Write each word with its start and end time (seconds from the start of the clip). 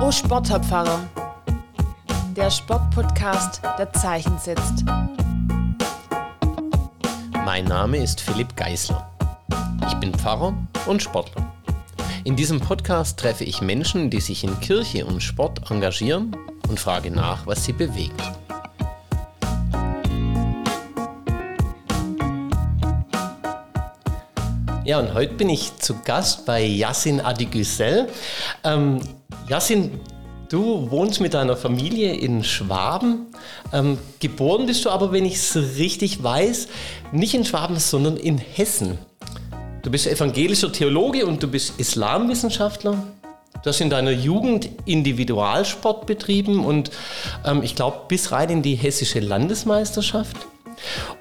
Oh 0.00 0.10
Sportpfarrer, 0.10 1.00
der 2.36 2.50
Sportpodcast, 2.50 3.60
der 3.78 3.92
Zeichen 3.92 4.38
setzt. 4.38 4.84
Mein 7.44 7.64
Name 7.64 7.98
ist 7.98 8.20
Philipp 8.20 8.54
Geisler. 8.56 9.10
Ich 9.86 9.94
bin 9.94 10.14
Pfarrer 10.14 10.54
und 10.86 11.02
Sportler. 11.02 11.52
In 12.24 12.36
diesem 12.36 12.60
Podcast 12.60 13.18
treffe 13.18 13.44
ich 13.44 13.60
Menschen, 13.60 14.10
die 14.10 14.20
sich 14.20 14.44
in 14.44 14.60
Kirche 14.60 15.06
und 15.06 15.22
Sport 15.22 15.70
engagieren 15.70 16.36
und 16.68 16.78
frage 16.78 17.10
nach, 17.10 17.46
was 17.46 17.64
sie 17.64 17.72
bewegt. 17.72 18.37
Ja, 24.88 24.98
und 24.98 25.12
heute 25.12 25.34
bin 25.34 25.50
ich 25.50 25.76
zu 25.76 25.96
Gast 26.02 26.46
bei 26.46 26.64
Yassin 26.64 27.20
Adigüsel. 27.20 28.08
Ähm, 28.64 29.02
Yassin, 29.46 30.00
du 30.48 30.90
wohnst 30.90 31.20
mit 31.20 31.34
deiner 31.34 31.58
Familie 31.58 32.14
in 32.14 32.42
Schwaben. 32.42 33.26
Ähm, 33.70 33.98
geboren 34.18 34.64
bist 34.64 34.86
du 34.86 34.88
aber, 34.88 35.12
wenn 35.12 35.26
ich 35.26 35.34
es 35.34 35.56
richtig 35.76 36.22
weiß, 36.22 36.68
nicht 37.12 37.34
in 37.34 37.44
Schwaben, 37.44 37.78
sondern 37.78 38.16
in 38.16 38.38
Hessen. 38.38 38.96
Du 39.82 39.90
bist 39.90 40.06
evangelischer 40.06 40.72
Theologe 40.72 41.26
und 41.26 41.42
du 41.42 41.48
bist 41.48 41.78
Islamwissenschaftler. 41.78 42.92
Du 43.62 43.68
hast 43.68 43.82
in 43.82 43.90
deiner 43.90 44.12
Jugend 44.12 44.70
Individualsport 44.86 46.06
betrieben 46.06 46.64
und 46.64 46.92
ähm, 47.44 47.62
ich 47.62 47.74
glaube 47.74 48.06
bis 48.08 48.32
rein 48.32 48.48
in 48.48 48.62
die 48.62 48.74
hessische 48.74 49.20
Landesmeisterschaft. 49.20 50.38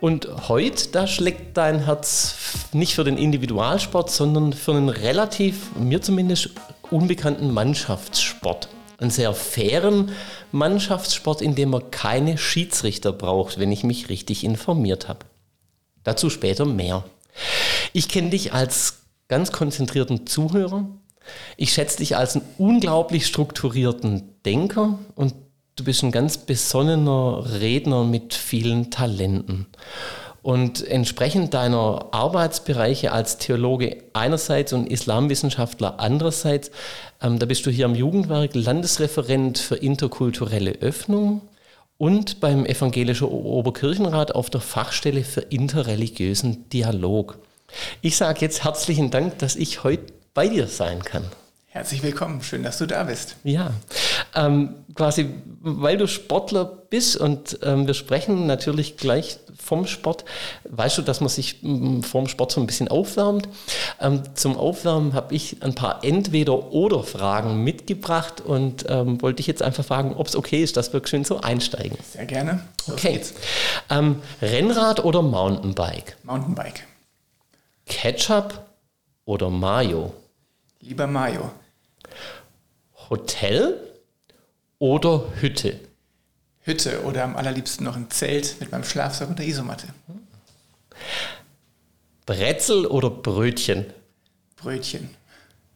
Und 0.01 0.27
heute, 0.47 0.89
da 0.89 1.07
schlägt 1.07 1.57
dein 1.57 1.85
Herz 1.85 2.35
nicht 2.73 2.95
für 2.95 3.03
den 3.03 3.17
Individualsport, 3.17 4.09
sondern 4.09 4.53
für 4.53 4.73
einen 4.73 4.89
relativ, 4.89 5.75
mir 5.75 6.01
zumindest, 6.01 6.51
unbekannten 6.89 7.51
Mannschaftssport. 7.51 8.69
Einen 8.99 9.11
sehr 9.11 9.33
fairen 9.33 10.11
Mannschaftssport, 10.51 11.41
in 11.41 11.55
dem 11.55 11.69
man 11.69 11.91
keine 11.91 12.37
Schiedsrichter 12.37 13.11
braucht, 13.11 13.59
wenn 13.59 13.71
ich 13.71 13.83
mich 13.83 14.09
richtig 14.09 14.43
informiert 14.43 15.07
habe. 15.07 15.19
Dazu 16.03 16.29
später 16.29 16.65
mehr. 16.65 17.03
Ich 17.93 18.09
kenne 18.09 18.29
dich 18.29 18.53
als 18.53 18.99
ganz 19.27 19.51
konzentrierten 19.51 20.25
Zuhörer. 20.25 20.87
Ich 21.57 21.73
schätze 21.73 21.97
dich 21.97 22.15
als 22.15 22.35
einen 22.35 22.45
unglaublich 22.57 23.27
strukturierten 23.27 24.41
Denker 24.45 24.97
und 25.15 25.33
du 25.77 25.83
bist 25.83 26.03
ein 26.03 26.11
ganz 26.11 26.37
besonnener 26.37 27.45
Redner 27.59 28.03
mit 28.03 28.33
vielen 28.33 28.91
Talenten. 28.91 29.67
Und 30.41 30.85
entsprechend 30.87 31.53
deiner 31.53 32.07
Arbeitsbereiche 32.11 33.11
als 33.11 33.37
Theologe 33.37 33.97
einerseits 34.13 34.73
und 34.73 34.87
Islamwissenschaftler 34.87 35.99
andererseits, 35.99 36.71
ähm, 37.21 37.37
da 37.37 37.45
bist 37.45 37.65
du 37.65 37.69
hier 37.69 37.85
am 37.85 37.95
Jugendwerk 37.95 38.55
Landesreferent 38.55 39.57
für 39.57 39.75
interkulturelle 39.75 40.71
Öffnung 40.81 41.41
und 41.97 42.39
beim 42.39 42.65
Evangelischen 42.65 43.27
Oberkirchenrat 43.27 44.35
auf 44.35 44.49
der 44.49 44.61
Fachstelle 44.61 45.23
für 45.23 45.41
interreligiösen 45.41 46.69
Dialog. 46.69 47.39
Ich 48.01 48.15
sage 48.15 48.41
jetzt 48.41 48.63
herzlichen 48.63 49.11
Dank, 49.11 49.39
dass 49.39 49.55
ich 49.55 49.83
heute 49.83 50.13
bei 50.33 50.47
dir 50.47 50.67
sein 50.67 51.03
kann. 51.03 51.25
Herzlich 51.77 52.01
willkommen, 52.01 52.41
schön, 52.41 52.63
dass 52.63 52.79
du 52.79 52.87
da 52.87 53.03
bist. 53.03 53.35
Ja, 53.43 53.69
ähm, 54.33 54.77
quasi, 54.95 55.29
weil 55.61 55.95
du 55.95 56.07
Sportler 56.07 56.65
bist 56.65 57.17
und 57.17 57.59
ähm, 57.61 57.85
wir 57.85 57.93
sprechen 57.93 58.47
natürlich 58.47 58.97
gleich 58.97 59.37
vom 59.55 59.85
Sport, 59.85 60.25
weißt 60.63 60.97
du, 60.97 61.01
dass 61.03 61.21
man 61.21 61.29
sich 61.29 61.63
ähm, 61.63 62.01
vom 62.01 62.27
Sport 62.27 62.51
so 62.51 62.61
ein 62.61 62.65
bisschen 62.65 62.87
aufwärmt. 62.87 63.47
Ähm, 64.01 64.23
zum 64.33 64.57
Aufwärmen 64.57 65.13
habe 65.13 65.35
ich 65.35 65.61
ein 65.61 65.75
paar 65.75 66.03
Entweder-Oder-Fragen 66.03 67.63
mitgebracht 67.63 68.41
und 68.41 68.85
ähm, 68.89 69.21
wollte 69.21 69.35
dich 69.35 69.45
jetzt 69.45 69.61
einfach 69.61 69.85
fragen, 69.85 70.15
ob 70.15 70.25
es 70.25 70.35
okay 70.35 70.63
ist, 70.63 70.77
dass 70.77 70.91
wir 70.93 71.05
schön 71.05 71.25
so 71.25 71.41
einsteigen. 71.41 71.95
Sehr 72.11 72.25
gerne. 72.25 72.61
Los 72.87 72.97
okay. 72.97 73.21
Ähm, 73.91 74.23
Rennrad 74.41 75.05
oder 75.05 75.21
Mountainbike? 75.21 76.17
Mountainbike. 76.23 76.87
Ketchup 77.85 78.65
oder 79.25 79.51
Mayo? 79.51 80.11
Lieber 80.79 81.05
Mayo. 81.05 81.51
Hotel 83.09 83.79
oder 84.79 85.25
Hütte? 85.39 85.79
Hütte 86.61 87.03
oder 87.03 87.23
am 87.23 87.35
allerliebsten 87.35 87.85
noch 87.85 87.95
ein 87.95 88.09
Zelt 88.09 88.57
mit 88.59 88.71
meinem 88.71 88.83
Schlafsack 88.83 89.29
und 89.29 89.39
der 89.39 89.47
Isomatte. 89.47 89.87
Brezel 92.25 92.85
oder 92.85 93.09
Brötchen? 93.09 93.85
Brötchen. 94.57 95.09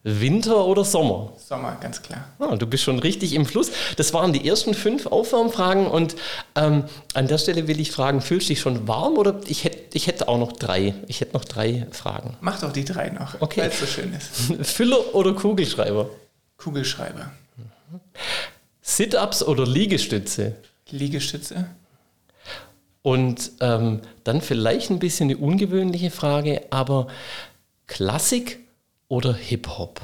Winter 0.04 0.66
oder 0.66 0.84
Sommer? 0.84 1.32
Sommer, 1.38 1.78
ganz 1.80 2.02
klar. 2.02 2.24
Ah, 2.40 2.56
du 2.56 2.66
bist 2.66 2.82
schon 2.82 2.98
richtig 2.98 3.34
im 3.34 3.46
Fluss. 3.46 3.70
Das 3.96 4.12
waren 4.12 4.32
die 4.32 4.46
ersten 4.46 4.74
fünf 4.74 5.06
Aufwärmfragen 5.06 5.86
und 5.86 6.16
ähm, 6.56 6.84
an 7.14 7.28
der 7.28 7.38
Stelle 7.38 7.68
will 7.68 7.78
ich 7.80 7.92
fragen, 7.92 8.20
fühlst 8.20 8.48
du 8.48 8.52
dich 8.52 8.60
schon 8.60 8.88
warm 8.88 9.14
oder 9.14 9.40
ich 9.46 9.62
hätte 9.62 9.96
ich 9.96 10.08
hätte 10.08 10.26
auch 10.26 10.38
noch 10.38 10.52
drei. 10.52 10.94
Ich 11.06 11.20
hätte 11.20 11.34
noch 11.34 11.44
drei 11.44 11.86
Fragen. 11.92 12.36
Mach 12.40 12.60
doch 12.60 12.72
die 12.72 12.84
drei 12.84 13.10
noch, 13.10 13.40
okay. 13.40 13.60
weil 13.60 13.68
es 13.68 13.78
so 13.78 13.86
schön 13.86 14.12
ist. 14.12 14.66
Füller 14.74 15.14
oder 15.14 15.34
Kugelschreiber? 15.34 16.10
Kugelschreiber. 16.62 17.32
Sit-ups 18.82 19.42
oder 19.42 19.66
Liegestütze? 19.66 20.56
Liegestütze. 20.90 21.66
Und 23.02 23.50
ähm, 23.60 24.00
dann 24.22 24.40
vielleicht 24.40 24.90
ein 24.90 25.00
bisschen 25.00 25.28
eine 25.28 25.38
ungewöhnliche 25.38 26.10
Frage, 26.10 26.62
aber 26.70 27.08
Klassik 27.88 28.60
oder 29.08 29.34
Hip-Hop? 29.34 30.00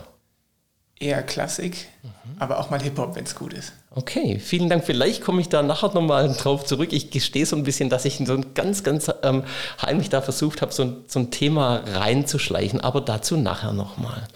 Eher 1.01 1.23
Klassik, 1.23 1.87
mhm. 2.03 2.11
aber 2.39 2.59
auch 2.59 2.71
mal 2.71 2.83
Hip-Hop, 2.83 3.15
wenn 3.15 3.25
es 3.25 3.35
gut 3.35 3.53
ist. 3.53 3.73
Okay, 3.99 4.39
vielen 4.39 4.69
Dank. 4.69 4.85
Vielleicht 4.85 5.23
komme 5.23 5.41
ich 5.41 5.49
da 5.49 5.63
nachher 5.63 5.93
nochmal 5.95 6.33
drauf 6.35 6.65
zurück. 6.65 6.93
Ich 6.93 7.11
gestehe 7.11 7.47
so 7.47 7.57
ein 7.57 7.65
bisschen, 7.65 7.89
dass 7.89 8.05
ich 8.05 8.19
so 8.25 8.35
ein 8.35 8.55
ganz, 8.55 8.85
ganz 8.85 9.11
ähm, 9.23 9.45
heimlich 9.81 10.09
da 10.09 10.21
versucht 10.21 10.61
habe, 10.61 10.73
so 10.73 10.85
ein, 10.85 10.97
so 11.07 11.21
ein 11.21 11.31
Thema 11.31 11.83
reinzuschleichen, 11.87 12.81
aber 12.81 13.01
dazu 13.01 13.37
nachher 13.37 13.73
nochmal. 13.73 14.29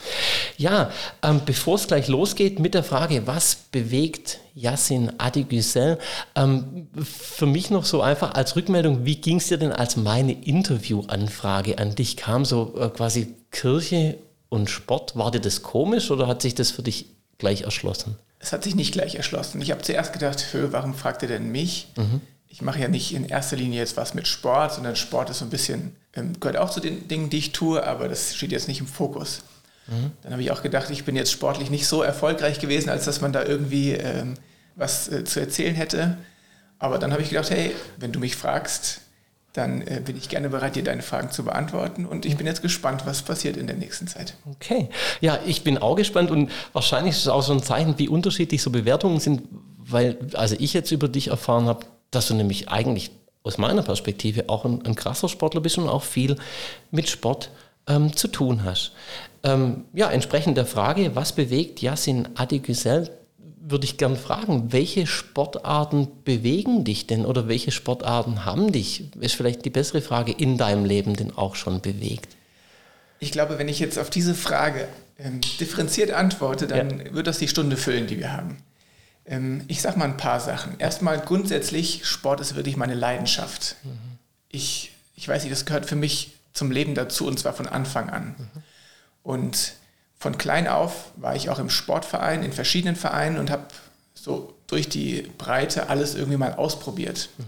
Ja, 0.57 0.91
ähm, 1.23 1.43
bevor 1.45 1.75
es 1.77 1.87
gleich 1.87 2.09
losgeht 2.09 2.61
mit 2.61 2.75
der 2.75 2.83
Frage, 2.83 3.27
was 3.27 3.55
bewegt 3.55 4.41
Yassin 4.55 5.13
Adigüsel, 5.19 5.99
ähm, 6.35 6.89
für 7.03 7.47
mich 7.47 7.71
noch 7.71 7.85
so 7.85 8.03
einfach 8.03 8.35
als 8.35 8.57
Rückmeldung, 8.57 9.05
wie 9.05 9.17
ging 9.17 9.37
es 9.37 9.49
dir 9.49 9.59
denn, 9.59 9.73
als 9.73 9.97
meine 9.97 10.33
Interviewanfrage 10.33 11.79
an 11.79 11.95
dich 11.95 12.17
kam, 12.17 12.45
so 12.45 12.75
äh, 12.79 12.89
quasi 12.89 13.35
Kirche 13.51 14.19
und 14.53 14.69
Sport? 14.69 15.17
War 15.17 15.31
dir 15.31 15.41
das 15.41 15.63
komisch 15.63 16.11
oder 16.11 16.27
hat 16.27 16.43
sich 16.43 16.55
das 16.55 16.71
für 16.71 16.83
dich 16.83 17.07
gleich 17.39 17.63
erschlossen? 17.63 18.17
Es 18.39 18.53
hat 18.53 18.65
sich 18.65 18.75
nicht 18.75 18.93
gleich 18.93 19.15
erschlossen. 19.15 19.63
Ich 19.63 19.71
habe 19.71 19.81
zuerst 19.81 20.13
gedacht, 20.13 20.45
warum 20.53 20.95
fragt 20.95 21.23
ihr 21.23 21.29
denn 21.29 21.51
mich? 21.51 21.89
Mhm. 21.97 22.21
Ich 22.49 22.61
mache 22.61 22.79
ja 22.79 22.89
nicht 22.89 23.15
in 23.15 23.25
erster 23.25 23.57
Linie 23.57 23.79
jetzt 23.79 23.97
was 23.97 24.13
mit 24.13 24.29
Sport, 24.29 24.75
sondern 24.75 24.95
Sport 24.95 25.31
ist 25.31 25.39
so 25.39 25.47
ein 25.47 25.51
bisschen, 25.51 25.97
ähm, 26.15 26.39
gehört 26.39 26.59
auch 26.59 26.69
zu 26.69 26.81
den 26.81 27.09
Dingen, 27.09 27.31
die 27.31 27.39
ich 27.39 27.53
tue, 27.53 27.83
aber 27.83 28.09
das 28.09 28.35
steht 28.35 28.53
jetzt 28.53 28.69
nicht 28.69 28.81
im 28.81 28.87
Fokus. 28.87 29.41
Mhm. 29.87 30.13
Dann 30.23 30.33
habe 30.33 30.43
ich 30.43 30.51
auch 30.51 30.63
gedacht, 30.63 30.91
ich 30.91 31.05
bin 31.05 31.17
jetzt 31.17 31.33
sportlich 31.33 31.71
nicht 31.71 31.87
so 31.87 32.03
erfolgreich 32.03 32.61
gewesen, 32.61 32.91
als 32.91 33.07
dass 33.07 33.23
man 33.23 33.33
da 33.33 33.43
irgendwie 33.43 33.93
ähm, 33.93 34.35
was 34.77 35.09
äh, 35.09 35.25
zu 35.25 35.41
erzählen 35.41 35.75
hätte. 35.75 36.19
Aber 36.79 36.99
dann 36.99 37.13
habe 37.13 37.23
ich 37.23 37.31
gedacht, 37.31 37.49
hey, 37.49 37.75
wenn 37.97 38.13
du 38.13 38.21
mich 38.21 38.37
fragst, 38.37 39.01
dann 39.53 39.83
äh, 39.83 40.01
bin 40.05 40.17
ich 40.17 40.29
gerne 40.29 40.49
bereit, 40.49 40.77
dir 40.77 40.85
deine 40.85 41.03
Fragen 41.03 41.31
zu 41.31 41.45
beantworten. 41.45 42.07
Und 42.07 42.25
ich 42.25 42.37
bin 42.37 42.47
jetzt 42.47 42.63
gespannt, 42.63 43.05
was 43.05 43.23
passiert 43.23 43.57
in 43.57 43.67
der 43.67 43.77
nächsten 43.77 44.07
Zeit. 44.07 44.35
Okay. 44.51 44.89
Ja, 45.21 45.39
ich 45.47 45.63
bin 45.63 45.79
auch 45.79 45.95
gespannt 45.95 46.31
und 46.31 46.51
wahrscheinlich 46.73 47.15
ist 47.15 47.23
es 47.23 47.29
auch 47.29 47.43
so 47.43 47.53
ein 47.53 47.63
Zeichen, 47.63 47.99
wie 47.99 48.09
unterschiedlich 48.09 48.63
so 48.63 48.71
Bewertungen 48.71 49.21
sind, 49.21 49.43
weil, 49.79 50.19
also 50.35 50.57
ich 50.59 50.73
jetzt 50.73 50.91
über 50.91 51.09
dich 51.09 51.29
erfahren 51.29 51.67
habe, 51.67 51.85
dass 52.11 52.29
du 52.29 52.35
nämlich 52.35 52.69
eigentlich 52.71 53.11
aus 53.43 53.59
meiner 53.59 53.83
Perspektive 53.83 54.49
auch 54.49 54.65
ein, 54.65 54.85
ein 54.87 54.95
krasser 54.95 55.29
Sportler 55.29 55.61
bist 55.61 55.77
und 55.77 55.89
auch 55.89 56.05
viel 56.05 56.37
mit 56.91 57.09
Sport 57.09 57.51
ähm, 57.89 58.17
zu 58.17 58.29
tun 58.29 58.65
hast. 58.65 58.93
Ähm, 59.43 59.85
ja, 59.93 60.11
entsprechend 60.11 60.57
der 60.57 60.67
Frage, 60.67 61.15
was 61.15 61.33
bewegt 61.33 61.83
Yassin 61.83 62.29
Adigüsel 62.37 63.11
würde 63.65 63.85
ich 63.85 63.97
gern 63.97 64.17
fragen, 64.17 64.73
welche 64.73 65.07
Sportarten 65.07 66.09
bewegen 66.25 66.85
dich 66.85 67.07
denn 67.07 67.25
oder 67.25 67.49
welche 67.49 67.71
Sportarten 67.71 68.45
haben 68.45 68.73
dich, 68.73 69.05
ist 69.21 69.35
vielleicht 69.35 69.65
die 69.65 69.71
bessere 69.71 70.03
Frage, 70.03 70.33
in 70.33 70.59
deinem 70.59 70.85
Leben 70.85 71.15
denn 71.15 71.37
auch 71.37 71.55
schon 71.55 71.81
bewegt? 71.81 72.37
Ich 73.21 73.31
glaube, 73.31 73.59
wenn 73.59 73.69
ich 73.69 73.79
jetzt 73.79 73.99
auf 73.99 74.11
diese 74.11 74.35
Frage 74.35 74.89
ähm, 75.19 75.41
differenziert 75.61 76.11
antworte, 76.11 76.67
dann 76.67 76.99
ja. 76.99 77.15
wird 77.15 77.29
das 77.29 77.39
die 77.39 77.47
Stunde 77.47 77.77
füllen, 77.77 78.09
die 78.09 78.19
wir 78.19 78.33
haben. 78.33 78.57
Ähm, 79.25 79.63
ich 79.69 79.81
sage 79.81 79.99
mal 79.99 80.07
ein 80.07 80.17
paar 80.17 80.41
Sachen. 80.41 80.79
Erstmal 80.79 81.21
grundsätzlich, 81.21 82.05
Sport 82.05 82.41
ist 82.41 82.57
wirklich 82.57 82.77
meine 82.77 82.95
Leidenschaft. 82.95 83.77
Mhm. 83.85 83.91
Ich, 84.49 84.91
ich 85.15 85.29
weiß 85.29 85.45
nicht, 85.45 85.53
das 85.53 85.65
gehört 85.65 85.87
für 85.87 85.95
mich 85.95 86.33
zum 86.53 86.73
Leben 86.73 86.95
dazu 86.97 87.27
und 87.27 87.39
zwar 87.39 87.53
von 87.53 87.69
Anfang 87.69 88.11
an. 88.11 88.35
Mhm. 88.37 88.63
Und 89.23 89.75
von 90.23 90.39
klein 90.39 90.69
auf 90.69 91.11
war 91.17 91.35
ich 91.35 91.51
auch 91.51 91.59
im 91.59 91.69
Sportverein, 91.69 92.45
in 92.45 92.53
verschiedenen 92.53 92.95
Vereinen 92.95 93.39
und 93.39 93.51
habe 93.51 93.65
so 94.15 94.55
durch 94.69 94.89
die 94.89 95.23
Breite 95.37 95.89
alles 95.89 96.15
irgendwie 96.15 96.37
mal 96.37 96.55
ausprobiert. 96.55 97.29
Mhm. 97.39 97.45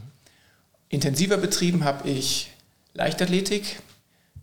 Intensiver 0.89 1.37
betrieben 1.37 1.85
habe 1.85 2.09
ich 2.09 2.51
Leichtathletik. 2.93 3.81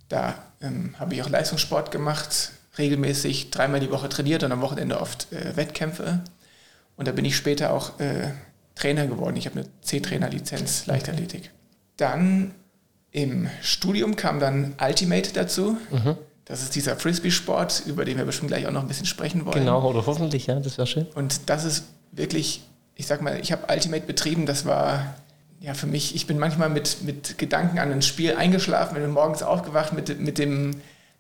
Da 0.08 0.36
ähm, 0.62 0.96
habe 0.98 1.14
ich 1.14 1.22
auch 1.22 1.30
Leistungssport 1.30 1.92
gemacht, 1.92 2.54
regelmäßig 2.78 3.52
dreimal 3.52 3.82
die 3.82 3.92
Woche 3.92 4.08
trainiert 4.08 4.44
und 4.44 4.54
am 4.54 4.62
Wochenende 4.62 5.02
oft 5.02 5.28
äh, 5.34 5.58
Wettkämpfe. 5.58 6.22
Und 6.96 7.10
da 7.10 7.12
bin 7.12 7.26
ich 7.26 7.36
später 7.36 7.74
auch 7.74 8.00
äh, 8.00 8.30
Trainer 8.76 9.08
geworden. 9.08 9.36
Ich 9.36 9.46
habe 9.46 9.60
eine 9.60 9.68
C-Trainer-Lizenz 9.82 10.86
Leichtathletik. 10.86 11.52
Dann 11.98 12.56
im 13.12 13.50
Studium 13.62 14.16
kam 14.16 14.40
dann 14.40 14.74
Ultimate 14.80 15.34
dazu. 15.34 15.78
Mhm. 15.92 16.16
Das 16.52 16.62
ist 16.62 16.76
dieser 16.76 16.98
Frisbee-Sport, 16.98 17.84
über 17.86 18.04
den 18.04 18.18
wir 18.18 18.26
bestimmt 18.26 18.50
gleich 18.50 18.68
auch 18.68 18.72
noch 18.72 18.82
ein 18.82 18.88
bisschen 18.90 19.06
sprechen 19.06 19.46
wollen. 19.46 19.60
Genau, 19.60 19.90
oder 19.90 20.06
hoffentlich, 20.06 20.48
ja, 20.48 20.60
das 20.60 20.78
wäre 20.78 20.86
schön. 20.86 21.08
Und 21.16 21.50
das 21.50 21.64
ist 21.64 21.86
wirklich, 22.12 22.62
ich 22.96 23.08
sag 23.08 23.22
mal, 23.22 23.40
ich 23.40 23.54
habe 23.54 23.72
Ultimate 23.72 24.06
betrieben, 24.06 24.46
das 24.46 24.66
war 24.66 25.16
ja 25.62 25.74
für 25.76 25.88
mich, 25.88 26.14
ich 26.14 26.28
bin 26.28 26.38
manchmal 26.38 26.68
mit, 26.68 27.04
mit 27.04 27.38
Gedanken 27.38 27.80
an 27.80 27.90
ein 27.90 28.02
Spiel 28.02 28.36
eingeschlafen, 28.36 28.96
bin 28.96 29.12
morgens 29.12 29.44
aufgewacht 29.44 29.94
mit, 29.94 30.20
mit, 30.20 30.38
dem, 30.40 30.72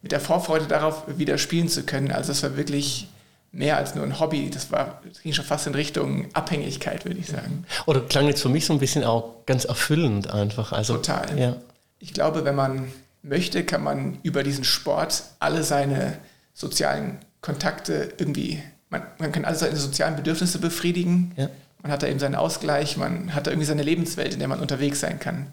mit 0.01 0.11
der 0.11 0.19
Vorfreude 0.19 0.65
darauf, 0.65 1.03
wieder 1.17 1.37
spielen 1.37 1.69
zu 1.69 1.83
können. 1.83 2.11
Also 2.11 2.33
es 2.33 2.43
war 2.43 2.57
wirklich 2.57 3.07
mehr 3.53 3.77
als 3.77 3.95
nur 3.95 4.03
ein 4.03 4.19
Hobby. 4.19 4.49
Das 4.49 4.69
war 4.69 4.99
das 5.07 5.21
ging 5.21 5.31
schon 5.31 5.45
fast 5.45 5.65
in 5.65 5.75
Richtung 5.75 6.27
Abhängigkeit, 6.33 7.05
würde 7.05 7.21
ich 7.21 7.27
sagen. 7.27 7.65
Oder 7.85 8.01
klang 8.01 8.27
jetzt 8.27 8.41
für 8.41 8.49
mich 8.49 8.65
so 8.65 8.73
ein 8.73 8.79
bisschen 8.79 9.05
auch 9.05 9.45
ganz 9.45 9.63
erfüllend 9.63 10.29
einfach. 10.29 10.73
Also, 10.73 10.95
Total. 10.95 11.39
Ja. 11.39 11.55
Ich 11.99 12.13
glaube, 12.13 12.43
wenn 12.43 12.55
man 12.55 12.91
möchte, 13.23 13.63
kann 13.63 13.83
man 13.83 14.19
über 14.23 14.43
diesen 14.43 14.63
Sport 14.63 15.23
alle 15.39 15.63
seine 15.63 16.17
sozialen 16.53 17.19
Kontakte 17.41 18.13
irgendwie, 18.17 18.61
man, 18.89 19.03
man 19.19 19.31
kann 19.31 19.45
alle 19.45 19.55
seine 19.55 19.75
sozialen 19.75 20.15
Bedürfnisse 20.15 20.59
befriedigen. 20.59 21.33
Ja. 21.35 21.49
Man 21.81 21.91
hat 21.91 22.03
da 22.03 22.07
eben 22.07 22.19
seinen 22.19 22.35
Ausgleich, 22.35 22.97
man 22.97 23.33
hat 23.33 23.47
da 23.47 23.51
irgendwie 23.51 23.65
seine 23.65 23.83
Lebenswelt, 23.83 24.33
in 24.33 24.39
der 24.39 24.47
man 24.47 24.59
unterwegs 24.59 24.99
sein 24.99 25.19
kann. 25.19 25.51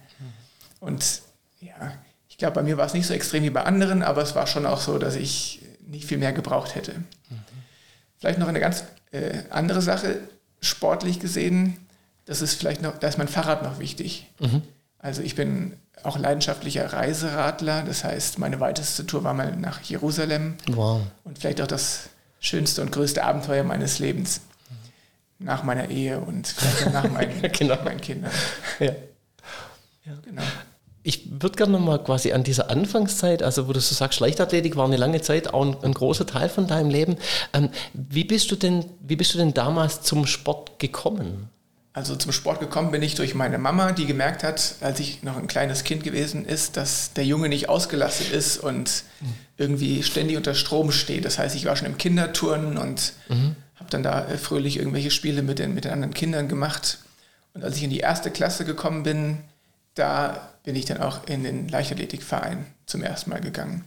Und 0.81 1.23
ja, 1.61 1.93
ich 2.29 2.37
glaube, 2.37 2.55
bei 2.55 2.63
mir 2.63 2.77
war 2.77 2.87
es 2.87 2.95
nicht 2.95 3.07
so 3.07 3.15
extrem 3.15 3.43
wie 3.43 3.51
bei 3.51 3.63
anderen, 3.63 4.03
aber 4.03 4.23
es 4.23 4.35
war 4.35 4.47
schon 4.47 4.67
auch 4.67 4.81
so, 4.81 4.99
dass 4.99 5.17
ich 5.17 5.63
nicht 5.87 6.05
viel 6.05 6.19
mehr 6.19 6.33
gebraucht 6.33 6.75
hätte. 6.75 6.93
Mhm. 6.93 7.41
Vielleicht 8.19 8.39
noch 8.39 8.49
eine 8.49 8.61
ganz 8.61 8.85
äh, 9.11 9.39
andere 9.51 9.81
Sache, 9.81 10.21
sportlich 10.61 11.21
gesehen, 11.21 11.79
das 12.27 12.43
ist 12.43 12.55
vielleicht 12.55 12.83
noch, 12.83 12.99
da 12.99 13.09
ist 13.09 13.17
mein 13.17 13.29
Fahrrad 13.29 13.63
noch 13.63 13.79
wichtig. 13.79 14.27
Mhm. 14.39 14.63
Also 14.99 15.23
ich 15.23 15.35
bin 15.35 15.73
auch 16.05 16.19
leidenschaftlicher 16.19 16.93
Reiseradler, 16.93 17.83
das 17.83 18.05
heißt, 18.05 18.39
meine 18.39 18.61
weiteste 18.61 19.07
Tour 19.07 19.25
war 19.25 19.35
mal 19.35 19.57
nach 19.57 19.81
Jerusalem. 19.83 20.57
Wow. 20.69 21.03
Und 21.25 21.39
vielleicht 21.39 21.61
auch 21.61 21.67
das 21.67 22.11
schönste 22.41 22.83
und 22.83 22.93
größte 22.93 23.25
Abenteuer 23.25 23.65
meines 23.65 23.99
Lebens. 23.99 24.41
Nach 25.39 25.63
meiner 25.63 25.89
Ehe 25.89 26.19
und 26.21 26.55
nach 26.93 27.09
meinen, 27.11 27.43
genau. 27.53 27.77
meinen 27.85 28.01
Kindern. 28.01 28.31
Ja. 28.81 28.87
ja. 28.87 30.13
Genau. 30.25 30.43
Ich 31.05 31.41
würde 31.41 31.57
gerne 31.57 31.73
nochmal 31.73 32.03
quasi 32.03 32.33
an 32.33 32.43
dieser 32.43 32.71
Anfangszeit, 32.71 33.43
also 33.43 33.69
wo 33.69 33.73
du 33.73 33.81
so 33.81 33.95
sagst, 33.95 34.21
Leichtathletik 34.21 34.77
war 34.77 34.85
eine 34.85 34.97
lange 34.97 35.23
Zeit 35.23 35.55
auch 35.55 35.65
ein, 35.65 35.77
ein 35.83 35.95
großer 35.95 36.27
Teil 36.27 36.49
von 36.49 36.67
deinem 36.67 36.91
Leben. 36.91 37.17
Ähm, 37.53 37.71
wie, 37.95 38.25
bist 38.25 38.51
du 38.51 38.57
denn, 38.57 38.85
wie 39.01 39.17
bist 39.17 39.33
du 39.33 39.39
denn 39.39 39.55
damals 39.55 40.03
zum 40.03 40.27
Sport 40.27 40.79
gekommen? 40.79 41.49
Also 41.99 42.15
zum 42.15 42.31
Sport 42.31 42.61
gekommen 42.61 42.93
bin 42.93 43.03
ich 43.03 43.17
durch 43.17 43.35
meine 43.35 43.59
Mama, 43.59 43.91
die 43.91 44.07
gemerkt 44.07 44.45
hat, 44.45 44.77
als 44.81 45.01
ich 45.01 45.25
noch 45.25 45.37
ein 45.37 45.49
kleines 45.49 45.83
Kind 45.83 46.05
gewesen 46.05 46.47
ist, 46.47 46.77
dass 46.77 47.13
der 47.13 47.25
Junge 47.25 47.49
nicht 47.49 47.69
ausgelastet 47.69 48.31
ist 48.31 48.57
und 48.59 49.03
irgendwie 49.57 50.05
ständig 50.05 50.37
unter 50.37 50.55
Strom 50.55 50.93
steht. 50.93 51.25
Das 51.25 51.41
heißt, 51.41 51.57
ich 51.57 51.65
war 51.65 51.75
schon 51.75 51.89
im 51.89 51.99
Kinderturnen 51.99 52.79
und 52.79 53.15
mhm. 53.29 53.57
habe 53.75 53.91
dann 53.91 54.05
da 54.05 54.29
äh, 54.29 54.39
fröhlich 54.39 54.77
irgendwelche 54.77 55.11
Spiele 55.11 55.43
mit 55.43 55.59
den, 55.59 55.75
mit 55.75 55.87
den 55.87 55.93
anderen 55.93 56.15
Kindern 56.15 56.47
gemacht. 56.47 57.01
Und 57.53 57.65
als 57.65 57.77
ich 57.77 57.83
in 57.83 57.91
die 57.91 57.99
erste 57.99 58.31
Klasse 58.31 58.65
gekommen 58.65 59.03
bin, 59.03 59.39
da 59.97 60.53
bin 60.63 60.77
ich 60.77 60.85
dann 60.85 60.99
auch 60.99 61.27
in 61.27 61.43
den 61.43 61.67
Leichtathletikverein 61.67 62.65
zum 62.87 63.03
ersten 63.03 63.31
Mal 63.31 63.41
gegangen. 63.41 63.85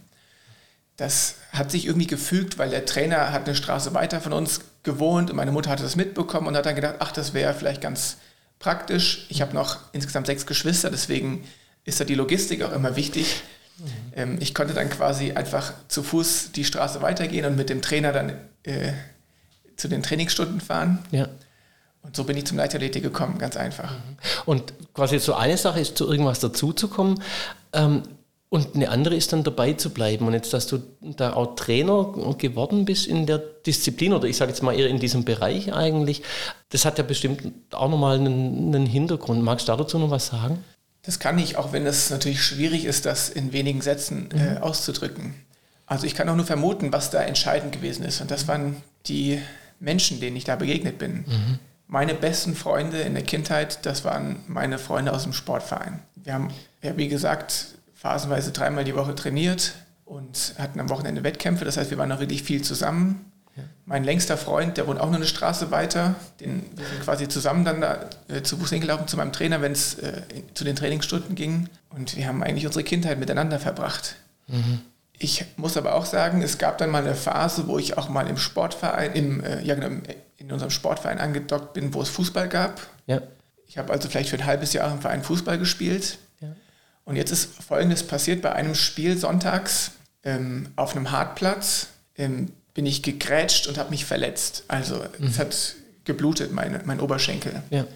Das 0.98 1.36
hat 1.50 1.70
sich 1.70 1.86
irgendwie 1.86 2.08
gefügt, 2.08 2.58
weil 2.58 2.68
der 2.68 2.84
Trainer 2.84 3.32
hat 3.32 3.46
eine 3.46 3.56
Straße 3.56 3.94
weiter 3.94 4.20
von 4.20 4.34
uns 4.34 4.60
gewohnt 4.82 5.30
und 5.30 5.36
meine 5.36 5.52
Mutter 5.52 5.70
hatte 5.70 5.82
das 5.82 5.96
mitbekommen 5.96 6.46
und 6.46 6.56
hat 6.56 6.66
dann 6.66 6.74
gedacht, 6.74 6.96
ach, 6.98 7.12
das 7.12 7.34
wäre 7.34 7.54
vielleicht 7.54 7.80
ganz 7.80 8.16
praktisch. 8.58 9.26
Ich 9.28 9.40
habe 9.40 9.54
noch 9.54 9.78
insgesamt 9.92 10.26
sechs 10.26 10.46
Geschwister, 10.46 10.90
deswegen 10.90 11.44
ist 11.84 12.00
da 12.00 12.04
die 12.04 12.14
Logistik 12.14 12.62
auch 12.62 12.72
immer 12.72 12.96
wichtig. 12.96 13.42
Mhm. 14.14 14.36
ich 14.38 14.54
konnte 14.54 14.74
dann 14.74 14.90
quasi 14.90 15.32
einfach 15.32 15.72
zu 15.88 16.02
Fuß 16.02 16.52
die 16.52 16.64
Straße 16.64 17.00
weitergehen 17.00 17.46
und 17.46 17.56
mit 17.56 17.70
dem 17.70 17.80
Trainer 17.80 18.12
dann 18.12 18.36
äh, 18.64 18.92
zu 19.76 19.88
den 19.88 20.02
Trainingsstunden 20.02 20.60
fahren. 20.60 20.98
Ja. 21.10 21.28
Und 22.02 22.14
so 22.14 22.24
bin 22.24 22.36
ich 22.36 22.44
zum 22.46 22.58
Leichtathletik 22.58 23.02
gekommen, 23.02 23.38
ganz 23.38 23.56
einfach. 23.56 23.90
Mhm. 23.92 24.16
Und 24.44 24.74
quasi 24.92 25.18
so 25.18 25.34
eine 25.34 25.56
Sache 25.56 25.80
ist, 25.80 25.96
zu 25.96 26.10
irgendwas 26.10 26.40
dazuzukommen. 26.40 27.22
Ähm, 27.72 28.02
und 28.52 28.74
eine 28.74 28.90
andere 28.90 29.14
ist 29.14 29.32
dann 29.32 29.44
dabei 29.44 29.72
zu 29.72 29.88
bleiben. 29.88 30.26
Und 30.26 30.34
jetzt, 30.34 30.52
dass 30.52 30.66
du 30.66 30.82
da 31.00 31.32
auch 31.32 31.56
Trainer 31.56 32.12
geworden 32.36 32.84
bist 32.84 33.06
in 33.06 33.24
der 33.24 33.38
Disziplin 33.38 34.12
oder 34.12 34.28
ich 34.28 34.36
sage 34.36 34.50
jetzt 34.50 34.62
mal 34.62 34.78
eher 34.78 34.88
in 34.88 34.98
diesem 34.98 35.24
Bereich 35.24 35.72
eigentlich, 35.72 36.22
das 36.68 36.84
hat 36.84 36.98
ja 36.98 37.04
bestimmt 37.04 37.50
auch 37.70 37.88
nochmal 37.88 38.18
einen, 38.18 38.74
einen 38.74 38.84
Hintergrund. 38.84 39.42
Magst 39.42 39.68
du 39.68 39.74
dazu 39.74 39.98
noch 39.98 40.10
was 40.10 40.26
sagen? 40.26 40.62
Das 41.00 41.18
kann 41.18 41.38
ich, 41.38 41.56
auch 41.56 41.72
wenn 41.72 41.86
es 41.86 42.10
natürlich 42.10 42.42
schwierig 42.42 42.84
ist, 42.84 43.06
das 43.06 43.30
in 43.30 43.54
wenigen 43.54 43.80
Sätzen 43.80 44.30
äh, 44.32 44.50
mhm. 44.50 44.58
auszudrücken. 44.58 45.34
Also 45.86 46.06
ich 46.06 46.14
kann 46.14 46.28
auch 46.28 46.36
nur 46.36 46.44
vermuten, 46.44 46.92
was 46.92 47.08
da 47.08 47.22
entscheidend 47.22 47.72
gewesen 47.72 48.04
ist. 48.04 48.20
Und 48.20 48.30
das 48.30 48.48
waren 48.48 48.82
die 49.06 49.40
Menschen, 49.80 50.20
denen 50.20 50.36
ich 50.36 50.44
da 50.44 50.56
begegnet 50.56 50.98
bin. 50.98 51.24
Mhm. 51.26 51.58
Meine 51.86 52.12
besten 52.12 52.54
Freunde 52.54 53.00
in 53.00 53.14
der 53.14 53.24
Kindheit, 53.24 53.86
das 53.86 54.04
waren 54.04 54.40
meine 54.46 54.78
Freunde 54.78 55.14
aus 55.14 55.22
dem 55.22 55.32
Sportverein. 55.32 56.00
Wir 56.16 56.34
haben, 56.34 56.50
ja, 56.82 56.98
wie 56.98 57.08
gesagt, 57.08 57.78
phasenweise 58.02 58.50
dreimal 58.50 58.82
die 58.82 58.96
Woche 58.96 59.14
trainiert 59.14 59.74
und 60.04 60.54
hatten 60.58 60.80
am 60.80 60.90
Wochenende 60.90 61.22
Wettkämpfe. 61.22 61.64
Das 61.64 61.76
heißt, 61.76 61.90
wir 61.90 61.98
waren 61.98 62.08
noch 62.08 62.18
wirklich 62.18 62.42
viel 62.42 62.60
zusammen. 62.62 63.30
Ja. 63.56 63.62
Mein 63.86 64.02
längster 64.02 64.36
Freund, 64.36 64.76
der 64.76 64.88
wohnt 64.88 64.98
auch 64.98 65.06
nur 65.06 65.16
eine 65.16 65.26
Straße 65.26 65.70
weiter. 65.70 66.16
Den, 66.40 66.64
wir 66.74 66.84
sind 66.84 67.00
quasi 67.02 67.28
zusammen 67.28 67.64
dann 67.64 67.80
da 67.80 68.10
äh, 68.26 68.42
zu 68.42 68.56
Fuß 68.56 68.70
hingelaufen 68.70 69.06
zu 69.06 69.16
meinem 69.16 69.32
Trainer, 69.32 69.62
wenn 69.62 69.70
es 69.70 69.94
äh, 70.00 70.22
zu 70.52 70.64
den 70.64 70.74
Trainingsstunden 70.74 71.36
ging. 71.36 71.68
Und 71.90 72.16
wir 72.16 72.26
haben 72.26 72.42
eigentlich 72.42 72.66
unsere 72.66 72.82
Kindheit 72.82 73.20
miteinander 73.20 73.60
verbracht. 73.60 74.16
Mhm. 74.48 74.80
Ich 75.16 75.44
muss 75.56 75.76
aber 75.76 75.94
auch 75.94 76.04
sagen, 76.04 76.42
es 76.42 76.58
gab 76.58 76.78
dann 76.78 76.90
mal 76.90 77.04
eine 77.04 77.14
Phase, 77.14 77.68
wo 77.68 77.78
ich 77.78 77.96
auch 77.98 78.08
mal 78.08 78.26
im 78.26 78.36
Sportverein, 78.36 79.12
im, 79.12 79.44
äh, 79.44 79.62
ja, 79.62 79.76
genau, 79.76 80.02
in 80.38 80.50
unserem 80.50 80.70
Sportverein 80.70 81.20
angedockt 81.20 81.72
bin, 81.72 81.94
wo 81.94 82.02
es 82.02 82.08
Fußball 82.08 82.48
gab. 82.48 82.80
Ja. 83.06 83.22
Ich 83.68 83.78
habe 83.78 83.92
also 83.92 84.08
vielleicht 84.08 84.30
für 84.30 84.38
ein 84.38 84.46
halbes 84.46 84.72
Jahr 84.72 84.90
im 84.90 85.00
Verein 85.00 85.22
Fußball 85.22 85.56
gespielt. 85.56 86.18
Und 87.04 87.16
jetzt 87.16 87.30
ist 87.30 87.62
Folgendes 87.62 88.06
passiert 88.06 88.42
bei 88.42 88.52
einem 88.52 88.74
Spiel 88.74 89.18
sonntags 89.18 89.92
ähm, 90.22 90.68
auf 90.76 90.94
einem 90.94 91.10
Hartplatz. 91.10 91.88
Ähm, 92.16 92.52
bin 92.74 92.86
ich 92.86 93.02
gegrätscht 93.02 93.66
und 93.66 93.78
habe 93.78 93.90
mich 93.90 94.04
verletzt. 94.04 94.64
Also 94.68 94.96
mhm. 95.18 95.26
es 95.26 95.38
hat 95.38 95.74
geblutet, 96.04 96.52
meine, 96.52 96.80
mein 96.84 97.00
Oberschenkel. 97.00 97.62
Ja. 97.70 97.86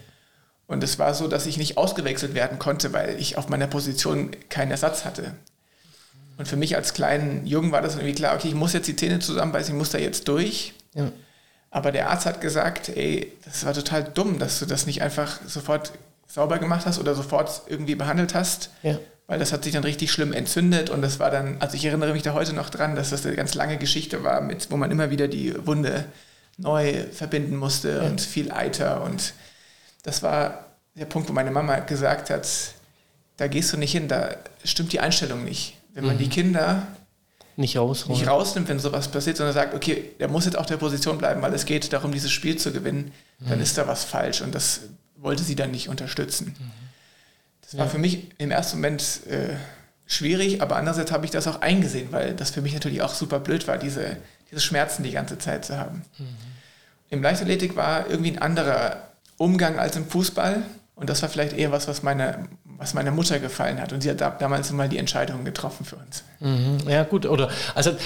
Und 0.67 0.83
es 0.83 0.99
war 0.99 1.15
so, 1.15 1.29
dass 1.29 1.47
ich 1.47 1.59
nicht 1.59 1.77
ausgewechselt 1.77 2.35
werden 2.35 2.59
konnte, 2.59 2.93
weil 2.93 3.19
ich 3.21 3.39
auf 3.39 3.49
meiner 3.49 3.69
Position 3.69 4.33
keinen 4.49 4.73
Ersatz 4.73 5.05
hatte. 5.05 5.35
Und 6.39 6.49
für 6.49 6.57
mich 6.57 6.77
als 6.77 6.93
kleinen 6.93 7.47
Jungen 7.47 7.73
war 7.73 7.83
das 7.83 7.95
irgendwie 7.95 8.15
klar, 8.15 8.35
okay, 8.35 8.49
ich 8.49 8.55
muss 8.55 8.73
jetzt 8.73 8.89
die 8.89 8.97
Zähne 8.97 9.21
zusammenbeißen, 9.21 9.75
ich 9.75 9.79
muss 9.79 9.91
da 9.91 9.99
jetzt 9.99 10.29
durch. 10.29 10.75
Ja. 10.95 11.11
Aber 11.71 11.93
der 11.93 12.11
Arzt 12.11 12.27
hat 12.27 12.41
gesagt, 12.41 12.89
ey, 12.91 13.33
das 13.45 13.65
war 13.65 13.75
total 13.75 14.05
dumm, 14.05 14.39
dass 14.39 14.59
du 14.59 14.67
das 14.67 14.87
nicht 14.87 15.03
einfach 15.03 15.41
sofort 15.47 15.93
sauber 16.27 16.59
gemacht 16.59 16.87
hast 16.87 16.99
oder 16.99 17.15
sofort 17.15 17.63
irgendwie 17.67 17.95
behandelt 17.95 18.35
hast. 18.35 18.71
Ja. 18.83 18.99
Weil 19.27 19.39
das 19.39 19.53
hat 19.53 19.65
sich 19.65 19.73
dann 19.73 19.83
richtig 19.83 20.13
schlimm 20.13 20.33
entzündet 20.33 20.89
und 20.89 21.03
das 21.03 21.19
war 21.19 21.31
dann, 21.31 21.57
also 21.61 21.75
ich 21.75 21.85
erinnere 21.85 22.13
mich 22.13 22.23
da 22.23 22.33
heute 22.33 22.53
noch 22.53 22.71
dran, 22.71 22.95
dass 22.95 23.11
das 23.11 23.27
eine 23.27 23.35
ganz 23.35 23.55
lange 23.55 23.77
Geschichte 23.77 24.23
war, 24.23 24.41
mit, 24.41 24.71
wo 24.71 24.77
man 24.77 24.91
immer 24.91 25.11
wieder 25.11 25.27
die 25.27 25.67
Wunde 25.67 26.05
neu 26.59 27.05
verbinden 27.13 27.57
musste 27.57 27.91
ja. 27.91 28.03
und 28.03 28.21
viel 28.21 28.53
Eiter. 28.53 29.03
Und 29.03 29.35
das 30.05 30.23
war 30.23 30.67
der 30.95 31.07
Punkt, 31.07 31.29
wo 31.29 31.33
meine 31.33 31.51
Mama 31.51 31.81
gesagt 31.81 32.31
hat, 32.31 32.47
da 33.37 33.49
gehst 33.49 33.73
du 33.73 33.77
nicht 33.77 33.93
hin, 33.93 34.09
da 34.09 34.37
stimmt 34.65 34.93
die 34.93 35.01
Einstellung 35.01 35.45
nicht. 35.45 35.77
Wenn 35.93 36.07
man 36.07 36.15
mhm. 36.15 36.21
die 36.21 36.29
Kinder 36.29 36.87
nicht, 37.57 37.75
nicht 37.75 38.29
rausnimmt, 38.29 38.69
wenn 38.69 38.79
sowas 38.79 39.09
passiert, 39.09 39.39
sondern 39.39 39.55
sagt, 39.55 39.75
okay, 39.75 40.11
der 40.21 40.29
muss 40.29 40.45
jetzt 40.45 40.57
auf 40.57 40.67
der 40.67 40.77
Position 40.77 41.19
bleiben, 41.19 41.43
weil 41.43 41.55
es 41.55 41.65
geht 41.65 41.93
darum, 41.93 42.13
dieses 42.13 42.31
Spiel 42.31 42.57
zu 42.57 42.71
gewinnen, 42.71 43.13
mhm. 43.39 43.49
dann 43.49 43.61
ist 43.61 43.77
da 43.79 43.87
was 43.87 44.05
falsch 44.05 44.43
und 44.43 44.55
das 44.55 44.83
wollte 45.27 45.43
sie 45.43 45.57
dann 45.57 45.73
nicht 45.73 45.89
unterstützen. 45.89 46.55
Mhm. 46.59 46.71
Das 47.61 47.77
war 47.77 47.89
für 47.89 47.99
mich 47.99 48.29
im 48.39 48.53
ersten 48.53 48.77
Moment 48.77 49.27
äh, 49.27 49.57
schwierig, 50.07 50.63
aber 50.63 50.77
andererseits 50.77 51.11
habe 51.11 51.25
ich 51.25 51.33
das 51.33 51.49
auch 51.49 51.61
eingesehen, 51.61 52.13
weil 52.13 52.33
das 52.33 52.51
für 52.51 52.63
mich 52.63 52.75
natürlich 52.75 53.03
auch 53.03 53.13
super 53.13 53.41
blöd 53.41 53.67
war, 53.67 53.77
diese, 53.77 54.19
diese 54.51 54.61
Schmerzen 54.61 55.03
die 55.03 55.11
ganze 55.11 55.37
Zeit 55.37 55.65
zu 55.65 55.77
haben. 55.77 56.05
Mhm. 56.17 56.27
Im 57.11 57.23
Leichtathletik 57.23 57.75
war 57.75 58.09
irgendwie 58.09 58.31
ein 58.31 58.39
anderer 58.39 59.09
Umgang 59.37 59.81
als 59.81 59.97
im 59.97 60.07
Fußball 60.07 60.63
und 60.95 61.11
das 61.11 61.23
war 61.23 61.29
vielleicht 61.29 61.55
eher 61.55 61.73
was, 61.73 61.89
was 61.89 62.05
meine, 62.05 62.49
was 62.65 62.95
meiner 62.95 63.11
Mutter 63.11 63.41
gefallen 63.41 63.81
hat. 63.81 63.93
Und 63.93 64.03
sie 64.03 64.11
hat 64.11 64.21
da, 64.21 64.31
damals 64.31 64.71
mal 64.71 64.89
die 64.89 64.99
Entscheidung 64.99 65.45
getroffen 65.45 65.85
für 65.85 65.97
uns. 65.97 66.23
Mhm. 66.39 66.89
Ja, 66.89 67.03
gut. 67.03 67.27
Oder 67.27 67.51
also 67.75 67.97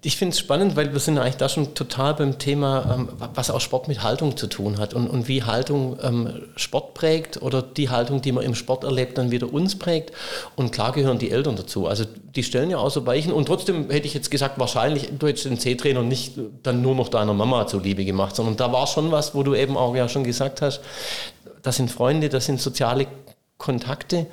Ich 0.00 0.16
finde 0.16 0.32
es 0.32 0.38
spannend, 0.38 0.76
weil 0.76 0.92
wir 0.92 1.00
sind 1.00 1.18
eigentlich 1.18 1.38
da 1.38 1.48
schon 1.48 1.74
total 1.74 2.14
beim 2.14 2.38
Thema, 2.38 2.94
ähm, 2.94 3.08
was 3.34 3.50
auch 3.50 3.60
Sport 3.60 3.88
mit 3.88 4.04
Haltung 4.04 4.36
zu 4.36 4.46
tun 4.46 4.78
hat 4.78 4.94
und, 4.94 5.08
und 5.08 5.26
wie 5.26 5.42
Haltung 5.42 5.98
ähm, 6.00 6.42
Sport 6.54 6.94
prägt 6.94 7.42
oder 7.42 7.62
die 7.62 7.90
Haltung, 7.90 8.22
die 8.22 8.30
man 8.30 8.44
im 8.44 8.54
Sport 8.54 8.84
erlebt, 8.84 9.18
dann 9.18 9.32
wieder 9.32 9.52
uns 9.52 9.76
prägt. 9.76 10.12
Und 10.54 10.70
klar 10.70 10.92
gehören 10.92 11.18
die 11.18 11.32
Eltern 11.32 11.56
dazu. 11.56 11.88
Also 11.88 12.04
die 12.36 12.44
stellen 12.44 12.70
ja 12.70 12.78
auch 12.78 12.90
so 12.92 13.06
Weichen. 13.06 13.32
Und 13.32 13.46
trotzdem 13.46 13.90
hätte 13.90 14.06
ich 14.06 14.14
jetzt 14.14 14.30
gesagt, 14.30 14.60
wahrscheinlich, 14.60 15.10
du 15.18 15.26
hättest 15.26 15.46
den 15.46 15.58
C-Trainer 15.58 16.02
nicht 16.02 16.34
dann 16.62 16.80
nur 16.80 16.94
noch 16.94 17.08
deiner 17.08 17.34
Mama 17.34 17.66
zuliebe 17.66 18.04
gemacht, 18.04 18.36
sondern 18.36 18.56
da 18.56 18.72
war 18.72 18.86
schon 18.86 19.10
was, 19.10 19.34
wo 19.34 19.42
du 19.42 19.56
eben 19.56 19.76
auch 19.76 19.96
ja 19.96 20.08
schon 20.08 20.22
gesagt 20.22 20.62
hast, 20.62 20.80
das 21.62 21.74
sind 21.74 21.90
Freunde, 21.90 22.28
das 22.28 22.46
sind 22.46 22.60
soziale 22.60 23.08
Kontakte. 23.56 24.28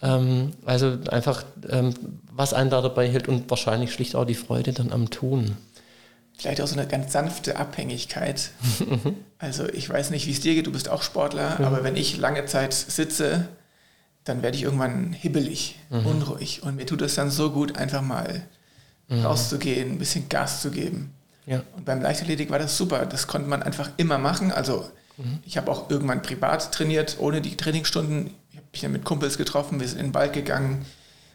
Ähm, 0.00 0.52
also 0.64 0.98
einfach, 1.10 1.44
ähm, 1.68 1.94
was 2.32 2.52
einen 2.52 2.70
da 2.70 2.80
dabei 2.80 3.08
hält 3.08 3.28
und 3.28 3.50
wahrscheinlich 3.50 3.92
schlicht 3.92 4.14
auch 4.14 4.24
die 4.24 4.34
Freude 4.34 4.72
dann 4.72 4.92
am 4.92 5.10
Tun. 5.10 5.56
Vielleicht 6.36 6.60
auch 6.60 6.68
so 6.68 6.78
eine 6.78 6.86
ganz 6.86 7.12
sanfte 7.12 7.56
Abhängigkeit. 7.56 8.50
also 9.38 9.68
ich 9.68 9.88
weiß 9.90 10.10
nicht, 10.10 10.26
wie 10.26 10.32
es 10.32 10.40
dir 10.40 10.54
geht, 10.54 10.68
du 10.68 10.72
bist 10.72 10.88
auch 10.88 11.02
Sportler, 11.02 11.56
ja. 11.58 11.66
aber 11.66 11.82
wenn 11.82 11.96
ich 11.96 12.16
lange 12.16 12.46
Zeit 12.46 12.72
sitze, 12.72 13.48
dann 14.22 14.42
werde 14.42 14.56
ich 14.56 14.62
irgendwann 14.62 15.12
hibbelig, 15.12 15.78
mhm. 15.90 16.06
unruhig. 16.06 16.62
Und 16.62 16.76
mir 16.76 16.86
tut 16.86 17.02
es 17.02 17.16
dann 17.16 17.30
so 17.30 17.50
gut, 17.50 17.76
einfach 17.76 18.02
mal 18.02 18.42
mhm. 19.08 19.24
rauszugehen, 19.24 19.92
ein 19.92 19.98
bisschen 19.98 20.28
Gas 20.28 20.62
zu 20.62 20.70
geben. 20.70 21.12
Ja. 21.46 21.62
Und 21.76 21.86
beim 21.86 22.02
Leichtathletik 22.02 22.50
war 22.50 22.58
das 22.58 22.76
super. 22.76 23.06
Das 23.06 23.26
konnte 23.26 23.48
man 23.48 23.62
einfach 23.62 23.90
immer 23.96 24.18
machen. 24.18 24.52
Also 24.52 24.88
mhm. 25.16 25.38
ich 25.44 25.56
habe 25.56 25.70
auch 25.70 25.90
irgendwann 25.90 26.22
privat 26.22 26.72
trainiert, 26.72 27.16
ohne 27.18 27.40
die 27.40 27.56
Trainingsstunden 27.56 28.30
mich 28.72 28.80
dann 28.80 28.92
mit 28.92 29.04
Kumpels 29.04 29.38
getroffen, 29.38 29.80
wir 29.80 29.88
sind 29.88 29.98
in 29.98 30.06
den 30.08 30.14
Wald 30.14 30.32
gegangen. 30.32 30.84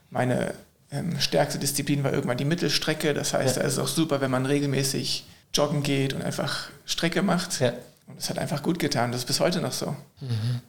Meine 0.09 0.53
ähm, 0.91 1.19
stärkste 1.19 1.59
Disziplin 1.59 2.03
war 2.03 2.13
irgendwann 2.13 2.37
die 2.37 2.45
Mittelstrecke. 2.45 3.13
Das 3.13 3.33
heißt, 3.33 3.55
ja. 3.55 3.61
da 3.61 3.67
ist 3.67 3.73
es 3.73 3.79
auch 3.79 3.87
super, 3.87 4.21
wenn 4.21 4.31
man 4.31 4.45
regelmäßig 4.45 5.25
joggen 5.53 5.83
geht 5.83 6.13
und 6.13 6.21
einfach 6.21 6.69
Strecke 6.85 7.21
macht. 7.21 7.59
Ja. 7.59 7.73
Und 8.07 8.17
das 8.17 8.29
hat 8.29 8.37
einfach 8.37 8.63
gut 8.63 8.79
getan. 8.79 9.11
Das 9.11 9.21
ist 9.21 9.27
bis 9.27 9.39
heute 9.39 9.61
noch 9.61 9.71
so. 9.71 9.95
Mhm. 10.21 10.61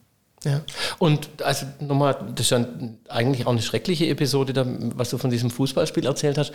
Ja. 0.45 0.61
Und 0.99 1.43
also 1.43 1.67
nochmal, 1.81 2.17
das 2.35 2.47
ist 2.47 2.51
ja 2.51 2.67
eigentlich 3.09 3.47
auch 3.47 3.53
eine 3.53 3.63
schreckliche 3.63 4.07
Episode, 4.07 4.53
da, 4.53 4.65
was 4.67 5.11
du 5.11 5.19
von 5.19 5.31
diesem 5.31 5.51
Fußballspiel 5.51 6.07
erzählt 6.07 6.39
hast. 6.39 6.53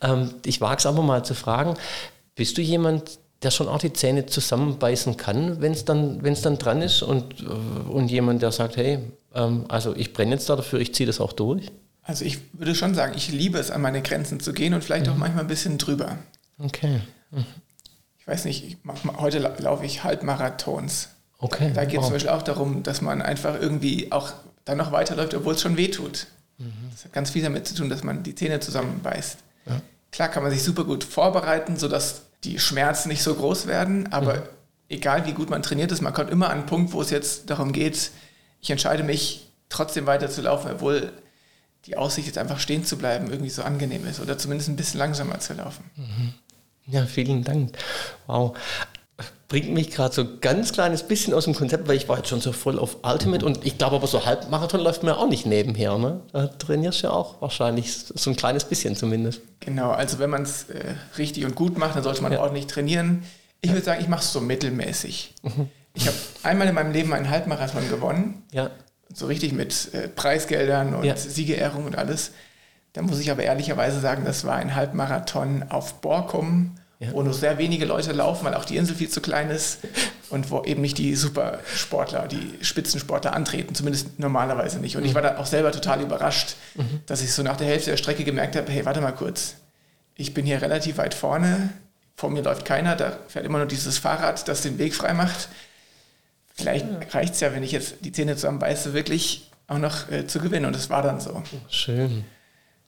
Ähm, 0.00 0.34
ich 0.44 0.60
wage 0.60 0.78
es 0.78 0.86
aber 0.86 1.02
mal 1.02 1.24
zu 1.24 1.34
fragen, 1.34 1.74
bist 2.34 2.58
du 2.58 2.62
jemand, 2.62 3.18
der 3.42 3.50
schon 3.50 3.68
auch 3.68 3.78
die 3.78 3.92
Zähne 3.92 4.26
zusammenbeißen 4.26 5.16
kann, 5.16 5.60
wenn 5.62 5.72
es 5.72 5.84
dann, 5.84 6.22
wenn's 6.22 6.42
dann 6.42 6.58
dran 6.58 6.82
ist 6.82 7.02
und, 7.02 7.40
äh, 7.40 7.44
und 7.44 8.10
jemand, 8.10 8.42
der 8.42 8.52
sagt, 8.52 8.76
hey, 8.76 8.98
ähm, 9.34 9.64
also 9.68 9.94
ich 9.96 10.12
brenne 10.12 10.32
jetzt 10.32 10.48
dafür, 10.48 10.80
ich 10.80 10.94
ziehe 10.94 11.06
das 11.06 11.20
auch 11.20 11.32
durch? 11.32 11.70
Also 12.02 12.24
ich 12.24 12.38
würde 12.52 12.74
schon 12.74 12.94
sagen, 12.94 13.14
ich 13.16 13.30
liebe 13.30 13.58
es, 13.58 13.70
an 13.70 13.80
meine 13.82 14.02
Grenzen 14.02 14.40
zu 14.40 14.52
gehen 14.52 14.74
und 14.74 14.84
vielleicht 14.84 15.06
mhm. 15.06 15.12
auch 15.12 15.16
manchmal 15.16 15.44
ein 15.44 15.48
bisschen 15.48 15.78
drüber. 15.78 16.18
Okay. 16.58 17.00
Mhm. 17.30 17.44
Ich 18.18 18.26
weiß 18.26 18.44
nicht, 18.44 18.64
ich 18.64 18.76
heute 19.16 19.38
laufe 19.38 19.84
ich 19.84 20.04
Halbmarathons. 20.04 21.08
Okay. 21.38 21.72
Da 21.74 21.84
geht 21.84 21.94
es 21.94 21.98
wow. 21.98 22.04
zum 22.04 22.12
Beispiel 22.14 22.30
auch 22.30 22.42
darum, 22.42 22.82
dass 22.82 23.00
man 23.00 23.22
einfach 23.22 23.58
irgendwie 23.60 24.12
auch 24.12 24.32
dann 24.64 24.76
noch 24.76 24.92
weiterläuft, 24.92 25.34
obwohl 25.34 25.54
es 25.54 25.62
schon 25.62 25.76
weh 25.76 25.88
tut. 25.88 26.26
Mhm. 26.58 26.72
Das 26.92 27.04
hat 27.04 27.12
ganz 27.12 27.30
viel 27.30 27.42
damit 27.42 27.66
zu 27.66 27.74
tun, 27.74 27.88
dass 27.88 28.04
man 28.04 28.22
die 28.22 28.34
Zähne 28.34 28.60
zusammenbeißt. 28.60 29.38
Ja. 29.66 29.80
Klar 30.12 30.28
kann 30.28 30.42
man 30.42 30.52
sich 30.52 30.62
super 30.62 30.84
gut 30.84 31.04
vorbereiten, 31.04 31.76
sodass 31.76 32.22
die 32.44 32.58
Schmerzen 32.58 33.08
nicht 33.08 33.22
so 33.22 33.34
groß 33.34 33.66
werden, 33.66 34.12
aber 34.12 34.36
mhm. 34.36 34.42
egal 34.88 35.26
wie 35.26 35.32
gut 35.32 35.50
man 35.50 35.62
trainiert 35.62 35.92
ist, 35.92 36.00
man 36.00 36.14
kommt 36.14 36.30
immer 36.30 36.46
an 36.46 36.58
einen 36.58 36.66
Punkt, 36.66 36.92
wo 36.92 37.02
es 37.02 37.10
jetzt 37.10 37.50
darum 37.50 37.72
geht, 37.72 38.10
ich 38.60 38.70
entscheide 38.70 39.02
mich 39.02 39.48
trotzdem 39.68 40.06
weiter 40.06 40.28
zu 40.28 40.42
laufen, 40.42 40.70
obwohl 40.70 41.12
die 41.86 41.96
Aussicht 41.96 42.26
jetzt 42.26 42.38
einfach 42.38 42.60
stehen 42.60 42.84
zu 42.84 42.98
bleiben 42.98 43.30
irgendwie 43.30 43.50
so 43.50 43.62
angenehm 43.62 44.06
ist 44.06 44.20
oder 44.20 44.36
zumindest 44.36 44.68
ein 44.68 44.76
bisschen 44.76 44.98
langsamer 44.98 45.40
zu 45.40 45.54
laufen. 45.54 45.90
Mhm. 45.96 46.34
Ja, 46.86 47.06
vielen 47.06 47.44
Dank. 47.44 47.76
Wow. 48.26 48.56
Bringt 49.48 49.72
mich 49.72 49.90
gerade 49.90 50.14
so 50.14 50.22
ein 50.22 50.40
ganz 50.40 50.72
kleines 50.72 51.02
bisschen 51.02 51.34
aus 51.34 51.44
dem 51.44 51.54
Konzept, 51.54 51.88
weil 51.88 51.96
ich 51.96 52.08
war 52.08 52.18
jetzt 52.18 52.28
schon 52.28 52.40
so 52.40 52.52
voll 52.52 52.78
auf 52.78 52.98
Ultimate 53.02 53.44
und 53.44 53.66
ich 53.66 53.78
glaube 53.78 53.96
aber 53.96 54.06
so 54.06 54.24
Halbmarathon 54.24 54.80
läuft 54.80 55.02
mir 55.02 55.16
auch 55.16 55.28
nicht 55.28 55.46
nebenher. 55.46 55.98
Ne? 55.98 56.20
Da 56.32 56.46
trainierst 56.46 57.02
du 57.02 57.08
ja 57.08 57.12
auch 57.12 57.40
wahrscheinlich 57.40 57.92
so 57.96 58.30
ein 58.30 58.36
kleines 58.36 58.64
bisschen 58.64 58.96
zumindest. 58.96 59.40
Genau, 59.60 59.90
also 59.90 60.18
wenn 60.18 60.30
man 60.30 60.42
es 60.42 60.70
äh, 60.70 60.94
richtig 61.18 61.44
und 61.44 61.54
gut 61.54 61.78
macht, 61.78 61.96
dann 61.96 62.02
sollte 62.02 62.22
man 62.22 62.32
ja. 62.32 62.40
ordentlich 62.40 62.66
trainieren. 62.66 63.24
Ich 63.60 63.72
würde 63.72 63.84
sagen, 63.84 64.00
ich 64.00 64.08
mache 64.08 64.22
es 64.22 64.32
so 64.32 64.40
mittelmäßig. 64.40 65.34
Mhm. 65.42 65.68
Ich 65.94 66.06
habe 66.06 66.16
einmal 66.44 66.68
in 66.68 66.74
meinem 66.74 66.92
Leben 66.92 67.12
einen 67.12 67.28
Halbmarathon 67.28 67.88
gewonnen. 67.88 68.44
Ja. 68.52 68.70
So 69.12 69.26
richtig 69.26 69.52
mit 69.52 69.92
äh, 69.92 70.08
Preisgeldern 70.08 70.94
und 70.94 71.04
ja. 71.04 71.16
Siegerehrung 71.16 71.84
und 71.84 71.98
alles. 71.98 72.32
Da 72.92 73.02
muss 73.02 73.20
ich 73.20 73.30
aber 73.30 73.42
ehrlicherweise 73.42 74.00
sagen, 74.00 74.24
das 74.24 74.44
war 74.44 74.56
ein 74.56 74.74
Halbmarathon 74.74 75.64
auf 75.68 76.00
Borkum, 76.00 76.76
ja. 77.00 77.12
wo 77.12 77.22
nur 77.22 77.32
sehr 77.32 77.58
wenige 77.58 77.86
Leute 77.86 78.12
laufen, 78.12 78.44
weil 78.44 78.54
auch 78.54 78.66
die 78.66 78.76
Insel 78.76 78.94
viel 78.94 79.08
zu 79.08 79.22
klein 79.22 79.50
ist 79.50 79.78
und 80.28 80.50
wo 80.50 80.62
eben 80.62 80.82
nicht 80.82 80.98
die 80.98 81.16
Supersportler, 81.16 82.28
die 82.28 82.58
Spitzensportler 82.60 83.32
antreten, 83.32 83.74
zumindest 83.74 84.18
normalerweise 84.18 84.78
nicht. 84.78 84.96
Und 84.96 85.04
ich 85.04 85.14
war 85.14 85.22
da 85.22 85.38
auch 85.38 85.46
selber 85.46 85.72
total 85.72 86.02
überrascht, 86.02 86.56
mhm. 86.74 87.00
dass 87.06 87.22
ich 87.22 87.32
so 87.32 87.42
nach 87.42 87.56
der 87.56 87.66
Hälfte 87.66 87.90
der 87.90 87.96
Strecke 87.96 88.22
gemerkt 88.22 88.54
habe, 88.54 88.70
hey, 88.70 88.84
warte 88.84 89.00
mal 89.00 89.12
kurz, 89.12 89.56
ich 90.14 90.34
bin 90.34 90.44
hier 90.44 90.60
relativ 90.60 90.98
weit 90.98 91.14
vorne, 91.14 91.70
vor 92.16 92.28
mir 92.28 92.42
läuft 92.42 92.66
keiner, 92.66 92.96
da 92.96 93.16
fährt 93.28 93.46
immer 93.46 93.58
nur 93.58 93.66
dieses 93.66 93.96
Fahrrad, 93.96 94.46
das 94.46 94.60
den 94.60 94.78
Weg 94.78 94.94
frei 94.94 95.14
macht. 95.14 95.48
Vielleicht 96.54 96.84
ja. 96.84 96.98
reicht 97.12 97.32
es 97.32 97.40
ja, 97.40 97.54
wenn 97.54 97.62
ich 97.62 97.72
jetzt 97.72 97.94
die 98.02 98.12
Zähne 98.12 98.34
zusammenbeiße, 98.34 98.92
wirklich 98.92 99.50
auch 99.66 99.78
noch 99.78 100.10
äh, 100.10 100.26
zu 100.26 100.38
gewinnen. 100.38 100.66
Und 100.66 100.76
das 100.76 100.90
war 100.90 101.00
dann 101.02 101.18
so. 101.20 101.42
Schön. 101.70 102.26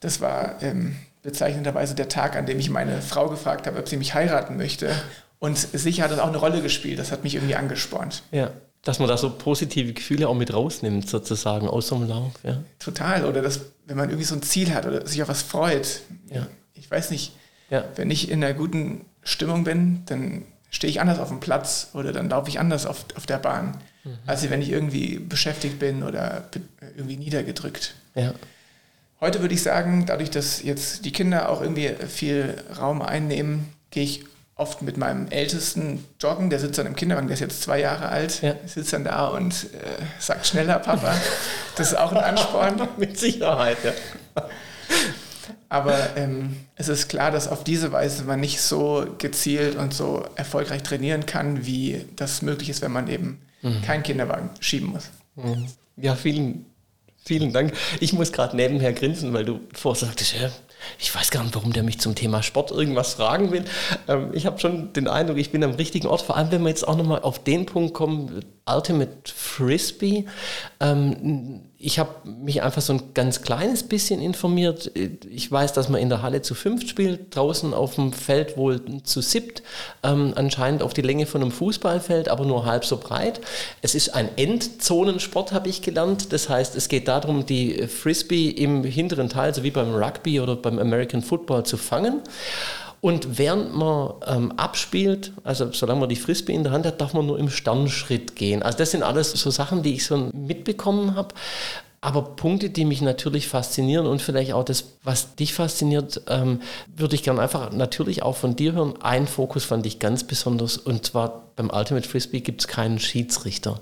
Das 0.01 0.21
war 0.21 0.61
ähm, 0.61 0.97
bezeichnenderweise 1.23 1.95
der 1.95 2.09
Tag, 2.09 2.37
an 2.37 2.47
dem 2.47 2.59
ich 2.59 2.71
meine 2.71 3.01
Frau 3.01 3.29
gefragt 3.29 3.67
habe, 3.67 3.79
ob 3.79 3.89
sie 3.89 3.97
mich 3.97 4.15
heiraten 4.15 4.57
möchte. 4.57 4.91
Und 5.39 5.57
sicher 5.57 6.05
hat 6.05 6.11
das 6.11 6.19
auch 6.19 6.29
eine 6.29 6.37
Rolle 6.37 6.63
gespielt. 6.63 6.99
Das 6.99 7.13
hat 7.13 7.25
mich 7.25 7.35
irgendwie 7.35 7.57
angespornt. 7.57 8.23
Ja, 8.31 8.51
dass 8.83 8.99
man 8.99 9.09
da 9.09 9.17
so 9.17 9.31
positive 9.31 9.93
Gefühle 9.93 10.29
auch 10.29 10.35
mit 10.35 10.53
rausnimmt, 10.53 11.09
sozusagen 11.09 11.69
aus 11.69 11.89
so 11.89 11.97
einem 11.97 12.09
Lauf. 12.09 12.33
Ja. 12.43 12.63
Total. 12.79 13.25
Oder 13.25 13.43
dass, 13.43 13.61
wenn 13.87 13.97
man 13.97 14.09
irgendwie 14.09 14.27
so 14.27 14.35
ein 14.35 14.43
Ziel 14.43 14.75
hat 14.75 14.87
oder 14.87 15.07
sich 15.07 15.23
auf 15.23 15.29
was 15.29 15.43
freut. 15.43 16.01
Ja. 16.31 16.47
Ich 16.75 16.91
weiß 16.91 17.11
nicht, 17.11 17.33
ja. 17.71 17.85
wenn 17.97 18.11
ich 18.11 18.31
in 18.31 18.43
einer 18.43 18.55
guten 18.55 19.05
Stimmung 19.23 19.63
bin, 19.65 20.03
dann 20.07 20.45
stehe 20.71 20.91
ich 20.91 21.01
anders 21.01 21.21
auf 21.21 21.29
dem 21.29 21.39
Platz 21.39 21.91
oder 21.95 22.13
dann 22.13 22.29
laufe 22.29 22.49
ich 22.49 22.59
anders 22.59 22.87
auf, 22.87 23.05
auf 23.17 23.27
der 23.27 23.39
Bahn, 23.39 23.79
mhm. 24.03 24.19
als 24.27 24.49
wenn 24.51 24.63
ich 24.63 24.71
irgendwie 24.71 25.19
beschäftigt 25.19 25.79
bin 25.79 26.03
oder 26.03 26.49
irgendwie 26.97 27.17
niedergedrückt. 27.17 27.95
Ja. 28.15 28.35
Heute 29.23 29.41
würde 29.41 29.55
ich 29.55 29.63
sagen, 29.63 30.05
dadurch, 30.05 30.31
dass 30.31 30.65
jetzt 30.65 31.05
die 31.05 31.13
Kinder 31.13 31.49
auch 31.49 31.61
irgendwie 31.61 31.95
viel 32.09 32.61
Raum 32.77 33.01
einnehmen, 33.01 33.73
gehe 33.93 34.03
ich 34.03 34.25
oft 34.57 34.83
mit 34.83 34.97
meinem 34.97 35.29
Ältesten 35.29 36.05
joggen. 36.21 36.51
Der 36.51 36.59
sitzt 36.59 36.77
dann 36.77 36.87
im 36.87 36.97
Kinderwagen, 36.97 37.29
der 37.29 37.35
ist 37.35 37.41
jetzt 37.41 37.63
zwei 37.63 37.79
Jahre 37.79 38.09
alt, 38.09 38.43
ja. 38.43 38.57
sitzt 38.67 38.93
dann 38.93 39.05
da 39.05 39.29
und 39.29 39.55
äh, 39.75 40.03
sagt 40.19 40.49
schneller, 40.49 40.81
Papa. 40.81 41.15
Das 41.77 41.93
ist 41.93 41.97
auch 41.97 42.11
ein 42.11 42.19
Ansporn. 42.19 42.89
mit 42.97 43.17
Sicherheit, 43.17 43.79
ja. 43.85 43.93
Aber 45.69 46.17
ähm, 46.17 46.57
es 46.75 46.89
ist 46.89 47.07
klar, 47.07 47.31
dass 47.31 47.47
auf 47.47 47.63
diese 47.63 47.93
Weise 47.93 48.25
man 48.25 48.41
nicht 48.41 48.61
so 48.61 49.07
gezielt 49.19 49.77
und 49.77 49.95
so 49.95 50.27
erfolgreich 50.35 50.83
trainieren 50.83 51.27
kann, 51.27 51.65
wie 51.65 52.07
das 52.17 52.43
möglich 52.43 52.71
ist, 52.71 52.83
wenn 52.83 52.91
man 52.91 53.07
eben 53.07 53.41
mhm. 53.63 53.83
keinen 53.83 54.03
Kinderwagen 54.03 54.51
schieben 54.59 54.89
muss. 54.89 55.11
Mhm. 55.37 55.69
Ja, 55.97 56.17
vielen, 56.17 56.67
vielen 57.25 57.53
Dank. 57.53 57.73
Ich 58.01 58.13
muss 58.13 58.33
gerade 58.33 58.57
nebenher 58.57 58.93
grinsen, 58.93 59.33
weil 59.33 59.45
du 59.45 59.61
vorher 59.75 60.07
sagtest, 60.07 60.35
ja, 60.41 60.51
ich 60.99 61.15
weiß 61.15 61.31
gar 61.31 61.43
nicht, 61.43 61.55
warum 61.55 61.73
der 61.73 61.83
mich 61.83 62.01
zum 62.01 62.15
Thema 62.15 62.43
Sport 62.43 62.71
irgendwas 62.71 63.15
fragen 63.15 63.53
will. 63.53 63.65
Ähm, 64.09 64.31
ich 64.33 64.47
habe 64.47 64.59
schon 64.59 64.93
den 64.93 65.09
Eindruck, 65.09 65.39
ich 65.39 65.53
bin 65.53 65.63
am 65.65 65.73
richtigen 65.73 66.09
Ort, 66.09 66.23
vor 66.23 66.37
allem 66.37 66.51
wenn 66.51 66.63
wir 66.63 66.69
jetzt 66.69 66.87
auch 66.87 66.97
nochmal 66.97 67.23
auf 67.23 67.43
den 67.43 67.67
Punkt 67.67 67.95
kommen, 67.95 68.45
Ultimate 68.67 69.33
Frisbee. 69.33 70.27
Ähm, 70.81 71.63
ich 71.85 71.99
habe 71.99 72.11
mich 72.25 72.63
einfach 72.63 72.81
so 72.81 72.93
ein 72.93 73.03
ganz 73.13 73.43
kleines 73.43 73.83
bisschen 73.83 74.23
informiert. 74.23 74.93
Ich 75.29 75.51
weiß, 75.51 75.73
dass 75.73 75.89
man 75.89 76.01
in 76.01 76.11
der 76.11 76.23
Halle 76.23 76.41
zu 76.41 76.55
fünft 76.55 76.89
spielt, 76.89 77.35
draußen 77.35 77.75
auf 77.75 77.97
dem 77.97 78.13
Feld 78.13 78.57
wohl 78.57 78.81
zu 79.03 79.21
siebt, 79.21 79.65
ähm, 80.05 80.33
anscheinend 80.37 80.85
auf 80.85 80.95
die 80.95 81.03
Länge 81.03 81.27
von 81.27 81.43
einem 81.43 81.51
Fußballfeld, 81.51 82.29
aber 82.29 82.45
nur 82.45 82.67
halb 82.67 82.85
so 82.85 82.99
breit. 82.99 83.41
Es 83.83 83.97
ist 83.97 84.11
ein 84.11 84.29
Endzonensport, 84.37 85.51
habe 85.51 85.69
ich 85.69 85.83
gelernt. 85.83 86.33
Das 86.33 86.49
heißt, 86.49 86.77
es 86.77 86.89
geht 86.89 87.09
darum, 87.09 87.47
die 87.47 87.89
Frisbee 87.89 88.49
im 88.51 88.85
hinteren 88.85 89.29
Teil, 89.29 89.53
so 89.53 89.65
wie 89.65 89.73
beim 89.73 89.93
Rugby 89.93 90.39
oder 90.39 90.55
beim 90.55 90.79
American 90.79 91.21
Football, 91.21 91.65
zu 91.65 91.77
fangen. 91.77 92.21
Und 93.05 93.37
während 93.37 93.75
man 93.75 94.13
ähm, 94.29 94.53
abspielt, 94.53 95.33
also 95.43 95.73
solange 95.73 95.99
man 95.99 96.09
die 96.09 96.15
Frisbee 96.15 96.55
in 96.55 96.63
der 96.63 96.71
Hand 96.71 96.87
hat, 96.87 97.01
darf 97.01 97.15
man 97.15 97.27
nur 97.27 97.37
im 97.37 97.51
Sternschritt 97.51 98.37
gehen. 98.37 98.63
Also 98.63 98.79
das 98.79 98.93
sind 98.93 99.03
alles 99.03 99.33
so 99.33 99.51
Sachen, 99.51 99.83
die 99.83 99.95
ich 99.95 100.07
so 100.07 100.31
mitbekommen 100.33 101.17
habe. 101.17 101.35
Aber 102.01 102.23
Punkte, 102.37 102.71
die 102.71 102.85
mich 102.85 103.03
natürlich 103.03 103.49
faszinieren 103.49 104.07
und 104.07 104.23
vielleicht 104.23 104.53
auch 104.53 104.65
das, 104.65 104.85
was 105.03 105.35
dich 105.35 105.53
fasziniert, 105.53 106.23
ähm, 106.29 106.63
würde 106.95 107.17
ich 107.17 107.25
gerne 107.25 107.41
einfach 107.41 107.73
natürlich 107.73 108.23
auch 108.23 108.37
von 108.37 108.55
dir 108.55 108.73
hören. 108.73 108.95
Ein 109.03 109.27
Fokus 109.27 109.65
fand 109.65 109.85
ich 109.85 109.99
ganz 109.99 110.23
besonders 110.23 110.77
und 110.77 111.05
zwar 111.05 111.51
beim 111.57 111.71
Ultimate 111.71 112.09
Frisbee 112.09 112.41
gibt 112.41 112.61
es 112.61 112.69
keinen 112.69 113.01
Schiedsrichter. 113.01 113.81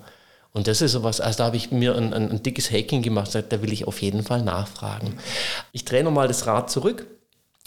Und 0.55 0.67
das 0.67 0.81
ist 0.81 0.93
sowas, 0.93 1.21
also 1.21 1.39
da 1.39 1.45
habe 1.45 1.59
ich 1.59 1.71
mir 1.71 1.95
ein, 1.95 2.15
ein, 2.15 2.31
ein 2.31 2.43
dickes 2.43 2.71
Hacking 2.71 3.03
gemacht, 3.03 3.35
da 3.35 3.63
will 3.63 3.73
ich 3.73 3.87
auf 3.87 4.01
jeden 4.01 4.23
Fall 4.23 4.41
nachfragen. 4.43 5.19
Ich 5.73 5.85
drehe 5.85 6.03
nochmal 6.03 6.27
das 6.27 6.47
Rad 6.47 6.71
zurück 6.71 7.07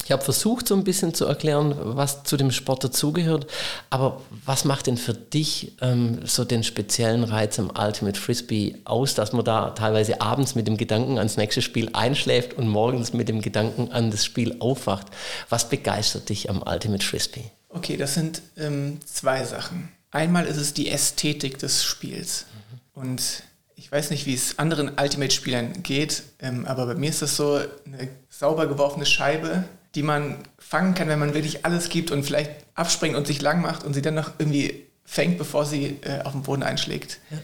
Ich 0.06 0.12
habe 0.12 0.24
versucht, 0.24 0.68
so 0.68 0.76
ein 0.76 0.84
bisschen 0.84 1.14
zu 1.14 1.26
erklären, 1.26 1.76
was 1.78 2.24
zu 2.24 2.36
dem 2.36 2.52
Sport 2.52 2.84
dazugehört. 2.84 3.48
Aber 3.90 4.22
was 4.46 4.66
macht 4.66 4.88
denn 4.88 4.98
für 4.98 5.14
dich 5.14 5.74
ähm, 5.82 6.20
so 6.26 6.44
den 6.44 6.64
speziellen 6.64 7.24
Reiz 7.24 7.58
am 7.58 7.72
Ultimate 7.78 8.20
Frisbee 8.20 8.76
aus, 8.84 9.16
dass 9.16 9.32
man 9.32 9.46
da 9.46 9.70
teilweise 9.72 10.20
abends 10.20 10.56
mit 10.56 10.68
dem 10.68 10.78
Gedanken 10.78 11.18
ans 11.18 11.38
nächste 11.38 11.62
Spiel 11.62 11.90
einschläft 11.94 12.56
und 12.56 12.68
morgens 12.68 13.14
mit 13.14 13.30
dem 13.30 13.42
Gedanken 13.42 13.92
an 13.92 14.12
das 14.12 14.26
Spiel 14.26 14.58
aufwacht? 14.60 15.08
Was 15.50 15.70
begeistert 15.70 16.30
dich 16.30 16.50
am 16.50 16.62
Ultimate 16.62 17.06
Frisbee? 17.06 17.46
Okay, 17.70 17.98
das 17.98 18.14
sind 18.14 18.42
ähm, 18.58 19.00
zwei 19.06 19.44
Sachen. 19.46 19.90
Einmal 20.12 20.46
ist 20.46 20.58
es 20.58 20.74
die 20.74 20.90
Ästhetik 20.90 21.58
des 21.58 21.84
Spiels. 21.84 22.46
Mhm. 22.94 23.02
Und 23.02 23.44
ich 23.76 23.92
weiß 23.92 24.12
nicht, 24.12 24.26
wie 24.26 24.34
es 24.34 24.60
anderen 24.60 24.92
Ultimate-Spielern 25.00 25.82
geht, 25.82 26.24
ähm, 26.40 26.66
aber 26.66 26.86
bei 26.86 26.96
mir 26.96 27.10
ist 27.10 27.22
das 27.22 27.36
so 27.36 27.60
eine 27.86 28.10
sauber 28.30 28.68
geworfene 28.68 29.06
Scheibe 29.06 29.64
die 29.96 30.04
man 30.04 30.38
fangen 30.58 30.96
kann, 30.96 31.08
wenn 31.08 31.20
man 31.20 31.34
wirklich 31.34 31.66
alles 31.66 31.90
gibt 31.90 32.12
und 32.12 32.24
vielleicht 32.24 32.52
abspringt 32.76 33.16
und 33.16 33.28
sich 33.28 33.42
lang 33.42 33.62
macht 33.62 33.84
und 33.84 33.94
sie 33.94 34.02
dann 34.02 34.16
noch 34.16 34.32
irgendwie 34.40 34.86
fängt, 35.06 35.38
bevor 35.38 35.66
sie 35.66 35.98
äh, 36.02 36.22
auf 36.24 36.32
den 36.32 36.44
Boden 36.44 36.64
einschlägt. 36.64 37.20
Ja. 37.30 37.38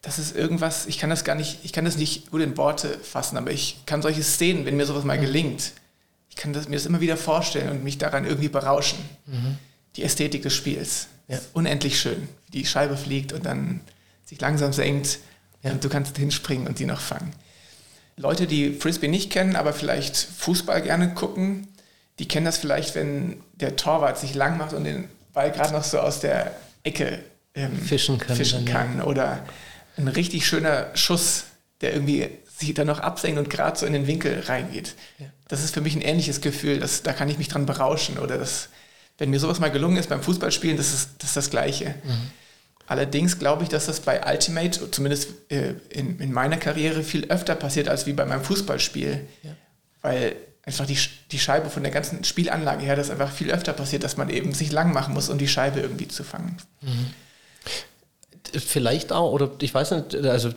Das 0.00 0.18
ist 0.18 0.34
irgendwas, 0.34 0.86
ich 0.86 0.98
kann 0.98 1.10
das 1.10 1.22
gar 1.22 1.34
nicht, 1.34 1.60
ich 1.64 1.72
kann 1.72 1.84
das 1.84 1.96
nicht 1.96 2.30
gut 2.30 2.40
in 2.40 2.56
Worte 2.56 2.98
fassen, 3.02 3.36
aber 3.36 3.50
ich 3.50 3.82
kann 3.86 4.02
solche 4.02 4.22
Szenen, 4.22 4.64
wenn 4.64 4.76
mir 4.76 4.86
sowas 4.86 5.04
mal 5.04 5.18
gelingt, 5.18 5.72
ich 6.28 6.36
kann 6.36 6.52
das, 6.52 6.66
mir 6.66 6.76
das 6.76 6.86
immer 6.86 7.00
wieder 7.00 7.16
vorstellen 7.16 7.68
und 7.68 7.84
mich 7.84 7.98
daran 7.98 8.24
irgendwie 8.24 8.48
berauschen. 8.48 8.98
Mhm. 9.26 9.58
Die 9.96 10.02
Ästhetik 10.02 10.42
des 10.42 10.54
Spiels. 10.54 11.08
Ja. 11.28 11.38
unendlich 11.52 12.00
schön. 12.00 12.28
Die 12.52 12.66
Scheibe 12.66 12.96
fliegt 12.96 13.32
und 13.32 13.46
dann 13.46 13.80
sich 14.24 14.40
langsam 14.40 14.72
senkt 14.72 15.18
ja. 15.62 15.70
und 15.70 15.84
du 15.84 15.88
kannst 15.88 16.16
hinspringen 16.16 16.66
und 16.66 16.78
sie 16.78 16.86
noch 16.86 17.00
fangen. 17.00 17.32
Leute, 18.16 18.46
die 18.46 18.74
Frisbee 18.74 19.08
nicht 19.08 19.30
kennen, 19.30 19.56
aber 19.56 19.72
vielleicht 19.72 20.16
Fußball 20.16 20.82
gerne 20.82 21.14
gucken, 21.14 21.68
die 22.18 22.28
kennen 22.28 22.46
das 22.46 22.58
vielleicht, 22.58 22.94
wenn 22.94 23.42
der 23.54 23.76
Torwart 23.76 24.18
sich 24.18 24.34
lang 24.34 24.58
macht 24.58 24.72
und 24.72 24.84
den 24.84 25.08
Ball 25.32 25.50
gerade 25.50 25.72
noch 25.72 25.84
so 25.84 25.98
aus 25.98 26.20
der 26.20 26.54
Ecke 26.82 27.20
ähm, 27.54 27.76
fischen 27.76 28.18
kann. 28.18 28.36
Fischen 28.36 28.64
kann. 28.64 28.98
Ja. 28.98 29.04
Oder 29.04 29.44
ein 29.96 30.08
richtig 30.08 30.46
schöner 30.46 30.90
Schuss, 30.94 31.44
der 31.80 31.94
irgendwie 31.94 32.28
sich 32.58 32.74
dann 32.74 32.86
noch 32.86 33.00
absenkt 33.00 33.38
und 33.38 33.50
gerade 33.50 33.78
so 33.78 33.86
in 33.86 33.92
den 33.92 34.06
Winkel 34.06 34.40
reingeht. 34.46 34.94
Ja. 35.18 35.26
Das 35.48 35.64
ist 35.64 35.74
für 35.74 35.80
mich 35.80 35.94
ein 35.94 36.00
ähnliches 36.00 36.40
Gefühl, 36.40 36.80
das, 36.80 37.02
da 37.02 37.12
kann 37.12 37.28
ich 37.28 37.38
mich 37.38 37.48
dran 37.48 37.66
berauschen. 37.66 38.18
Oder 38.18 38.38
das, 38.38 38.68
wenn 39.18 39.30
mir 39.30 39.40
sowas 39.40 39.58
mal 39.58 39.70
gelungen 39.70 39.96
ist 39.96 40.08
beim 40.08 40.22
Fußballspielen, 40.22 40.76
das 40.76 40.92
ist 40.92 41.10
das, 41.18 41.30
ist 41.30 41.36
das 41.36 41.50
Gleiche. 41.50 41.94
Mhm. 42.04 42.30
Allerdings 42.86 43.38
glaube 43.38 43.62
ich, 43.62 43.68
dass 43.68 43.86
das 43.86 44.00
bei 44.00 44.20
Ultimate, 44.26 44.90
zumindest 44.90 45.30
äh, 45.50 45.74
in, 45.88 46.18
in, 46.18 46.32
meiner 46.32 46.56
Karriere, 46.56 47.02
viel 47.02 47.26
öfter 47.26 47.54
passiert 47.54 47.88
als 47.88 48.06
wie 48.06 48.12
bei 48.12 48.24
meinem 48.24 48.44
Fußballspiel. 48.44 49.26
Ja. 49.42 49.56
Weil 50.02 50.36
einfach 50.64 50.86
die, 50.86 50.98
die 51.30 51.38
Scheibe 51.38 51.70
von 51.70 51.82
der 51.82 51.92
ganzen 51.92 52.24
Spielanlage 52.24 52.84
her, 52.84 52.96
das 52.96 53.10
einfach 53.10 53.32
viel 53.32 53.50
öfter 53.50 53.72
passiert, 53.72 54.04
dass 54.04 54.16
man 54.16 54.28
eben 54.28 54.52
sich 54.52 54.70
lang 54.70 54.92
machen 54.92 55.14
muss, 55.14 55.28
um 55.28 55.38
die 55.38 55.48
Scheibe 55.48 55.80
irgendwie 55.80 56.08
zu 56.08 56.24
fangen. 56.24 56.56
Mhm. 56.80 57.06
Vielleicht 58.54 59.12
auch, 59.12 59.32
oder 59.32 59.50
ich 59.60 59.72
weiß 59.72 59.92
nicht, 59.92 60.14
also 60.14 60.50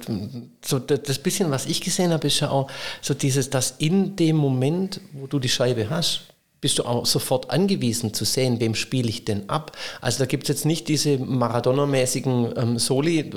so 0.64 0.80
das 0.80 1.20
bisschen, 1.20 1.50
was 1.50 1.66
ich 1.66 1.82
gesehen 1.82 2.12
habe, 2.12 2.28
ist 2.28 2.40
ja 2.42 2.50
auch 2.50 2.70
so 3.02 3.14
dieses, 3.14 3.50
dass 3.50 3.76
in 3.78 4.16
dem 4.16 4.36
Moment, 4.36 5.00
wo 5.14 5.28
du 5.28 5.40
die 5.40 5.50
Scheibe 5.50 5.90
hast, 5.90 6.35
bist 6.66 6.80
du 6.80 6.84
auch 6.84 7.06
sofort 7.06 7.52
angewiesen 7.52 8.16
zu 8.16 8.26
sehen, 8.26 8.60
wem 8.60 8.74
spiele 8.74 9.08
ich 9.08 9.24
denn 9.24 9.48
ab. 9.52 9.78
Also 10.02 10.18
da 10.18 10.26
gibt 10.26 10.46
es 10.46 10.50
jetzt 10.50 10.66
nicht 10.66 10.88
diese 10.88 11.20
Maradona-mäßigen 11.20 12.58
ähm, 12.58 12.80
Soli, 12.80 13.20
äh, 13.20 13.34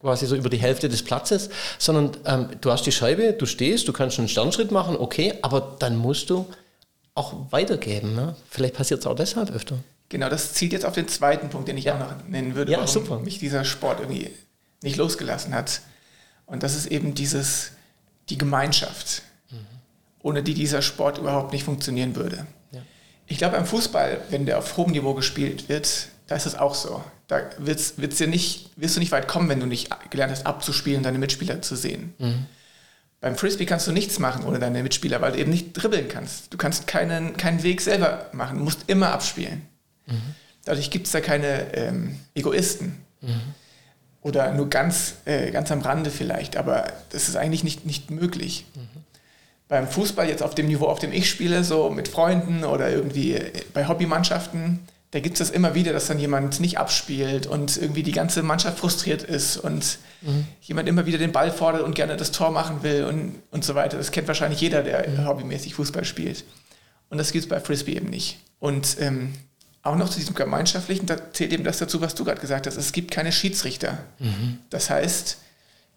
quasi 0.00 0.26
so 0.26 0.34
über 0.34 0.50
die 0.50 0.58
Hälfte 0.58 0.88
des 0.88 1.04
Platzes, 1.04 1.48
sondern 1.78 2.10
ähm, 2.24 2.48
du 2.60 2.72
hast 2.72 2.84
die 2.84 2.90
Scheibe, 2.90 3.34
du 3.34 3.46
stehst, 3.46 3.86
du 3.86 3.92
kannst 3.92 4.18
einen 4.18 4.26
Sternschritt 4.26 4.72
machen, 4.72 4.96
okay, 4.96 5.34
aber 5.42 5.76
dann 5.78 5.96
musst 5.96 6.28
du 6.28 6.44
auch 7.14 7.52
weitergeben. 7.52 8.16
Ne? 8.16 8.34
Vielleicht 8.50 8.74
passiert 8.74 8.98
es 8.98 9.06
auch 9.06 9.14
deshalb 9.14 9.52
öfter. 9.52 9.78
Genau, 10.08 10.28
das 10.28 10.52
zielt 10.54 10.72
jetzt 10.72 10.84
auf 10.84 10.94
den 10.94 11.06
zweiten 11.06 11.50
Punkt, 11.50 11.68
den 11.68 11.78
ich 11.78 11.84
ja. 11.84 11.94
auch 11.94 12.00
noch 12.00 12.26
nennen 12.26 12.56
würde, 12.56 12.72
ja, 12.72 12.78
warum 12.78 12.92
super. 12.92 13.20
mich 13.20 13.38
dieser 13.38 13.64
Sport 13.64 14.00
irgendwie 14.00 14.28
nicht 14.82 14.96
losgelassen 14.96 15.54
hat. 15.54 15.82
Und 16.46 16.64
das 16.64 16.74
ist 16.74 16.86
eben 16.86 17.14
dieses, 17.14 17.70
die 18.28 18.38
Gemeinschaft, 18.38 19.22
mhm. 19.52 19.66
ohne 20.24 20.42
die 20.42 20.54
dieser 20.54 20.82
Sport 20.82 21.18
überhaupt 21.18 21.52
nicht 21.52 21.62
funktionieren 21.62 22.16
würde. 22.16 22.44
Ich 23.32 23.38
glaube, 23.38 23.56
beim 23.56 23.64
Fußball, 23.64 24.20
wenn 24.28 24.44
der 24.44 24.58
auf 24.58 24.76
hohem 24.76 24.92
Niveau 24.92 25.14
gespielt 25.14 25.70
wird, 25.70 26.08
da 26.26 26.36
ist 26.36 26.44
es 26.44 26.54
auch 26.54 26.74
so. 26.74 27.02
Da 27.28 27.40
wird's, 27.56 27.94
wird's 27.96 28.18
dir 28.18 28.26
nicht, 28.26 28.68
wirst 28.76 28.96
du 28.96 29.00
nicht 29.00 29.10
weit 29.10 29.26
kommen, 29.26 29.48
wenn 29.48 29.58
du 29.58 29.64
nicht 29.64 29.88
gelernt 30.10 30.32
hast, 30.32 30.46
abzuspielen 30.46 30.98
und 30.98 31.04
deine 31.04 31.16
Mitspieler 31.16 31.62
zu 31.62 31.74
sehen. 31.74 32.12
Mhm. 32.18 32.44
Beim 33.22 33.34
Frisbee 33.36 33.64
kannst 33.64 33.86
du 33.86 33.92
nichts 33.92 34.18
machen 34.18 34.44
ohne 34.44 34.58
deine 34.58 34.82
Mitspieler, 34.82 35.22
weil 35.22 35.32
du 35.32 35.38
eben 35.38 35.50
nicht 35.50 35.72
dribbeln 35.72 36.08
kannst. 36.08 36.52
Du 36.52 36.58
kannst 36.58 36.86
keinen, 36.86 37.38
keinen 37.38 37.62
Weg 37.62 37.80
selber 37.80 38.26
machen, 38.32 38.58
du 38.58 38.64
musst 38.64 38.80
immer 38.88 39.12
abspielen. 39.12 39.62
Mhm. 40.04 40.34
Dadurch 40.66 40.90
gibt 40.90 41.06
es 41.06 41.12
da 41.12 41.22
keine 41.22 41.74
ähm, 41.74 42.20
Egoisten. 42.34 43.02
Mhm. 43.22 43.40
Oder 44.20 44.52
nur 44.52 44.68
ganz, 44.68 45.14
äh, 45.24 45.50
ganz 45.52 45.72
am 45.72 45.80
Rande 45.80 46.10
vielleicht, 46.10 46.58
aber 46.58 46.92
das 47.08 47.30
ist 47.30 47.36
eigentlich 47.36 47.64
nicht, 47.64 47.86
nicht 47.86 48.10
möglich. 48.10 48.66
Mhm 48.74 49.01
beim 49.72 49.88
Fußball 49.88 50.28
jetzt 50.28 50.42
auf 50.42 50.54
dem 50.54 50.66
Niveau, 50.66 50.84
auf 50.84 50.98
dem 50.98 51.14
ich 51.14 51.30
spiele, 51.30 51.64
so 51.64 51.88
mit 51.88 52.06
Freunden 52.06 52.62
oder 52.62 52.90
irgendwie 52.90 53.40
bei 53.72 53.88
Hobbymannschaften, 53.88 54.80
da 55.12 55.20
gibt 55.20 55.40
es 55.40 55.48
das 55.48 55.56
immer 55.56 55.74
wieder, 55.74 55.94
dass 55.94 56.08
dann 56.08 56.18
jemand 56.18 56.60
nicht 56.60 56.76
abspielt 56.76 57.46
und 57.46 57.78
irgendwie 57.78 58.02
die 58.02 58.12
ganze 58.12 58.42
Mannschaft 58.42 58.78
frustriert 58.78 59.22
ist 59.22 59.56
und 59.56 59.96
mhm. 60.20 60.44
jemand 60.60 60.90
immer 60.90 61.06
wieder 61.06 61.16
den 61.16 61.32
Ball 61.32 61.50
fordert 61.50 61.84
und 61.84 61.94
gerne 61.94 62.18
das 62.18 62.32
Tor 62.32 62.50
machen 62.50 62.82
will 62.82 63.04
und, 63.04 63.36
und 63.50 63.64
so 63.64 63.74
weiter. 63.74 63.96
Das 63.96 64.12
kennt 64.12 64.28
wahrscheinlich 64.28 64.60
jeder, 64.60 64.82
der 64.82 65.08
mhm. 65.08 65.26
hobbymäßig 65.26 65.74
Fußball 65.74 66.04
spielt. 66.04 66.44
Und 67.08 67.16
das 67.16 67.32
gibt 67.32 67.44
es 67.44 67.48
bei 67.48 67.58
Frisbee 67.58 67.94
eben 67.96 68.10
nicht. 68.10 68.40
Und 68.60 68.98
ähm, 69.00 69.32
auch 69.82 69.96
noch 69.96 70.10
zu 70.10 70.18
diesem 70.18 70.34
Gemeinschaftlichen, 70.34 71.06
da 71.06 71.16
zählt 71.32 71.54
eben 71.54 71.64
das 71.64 71.78
dazu, 71.78 72.02
was 72.02 72.14
du 72.14 72.26
gerade 72.26 72.42
gesagt 72.42 72.66
hast. 72.66 72.76
Es 72.76 72.92
gibt 72.92 73.10
keine 73.10 73.32
Schiedsrichter. 73.32 74.04
Mhm. 74.18 74.58
Das 74.68 74.90
heißt, 74.90 75.38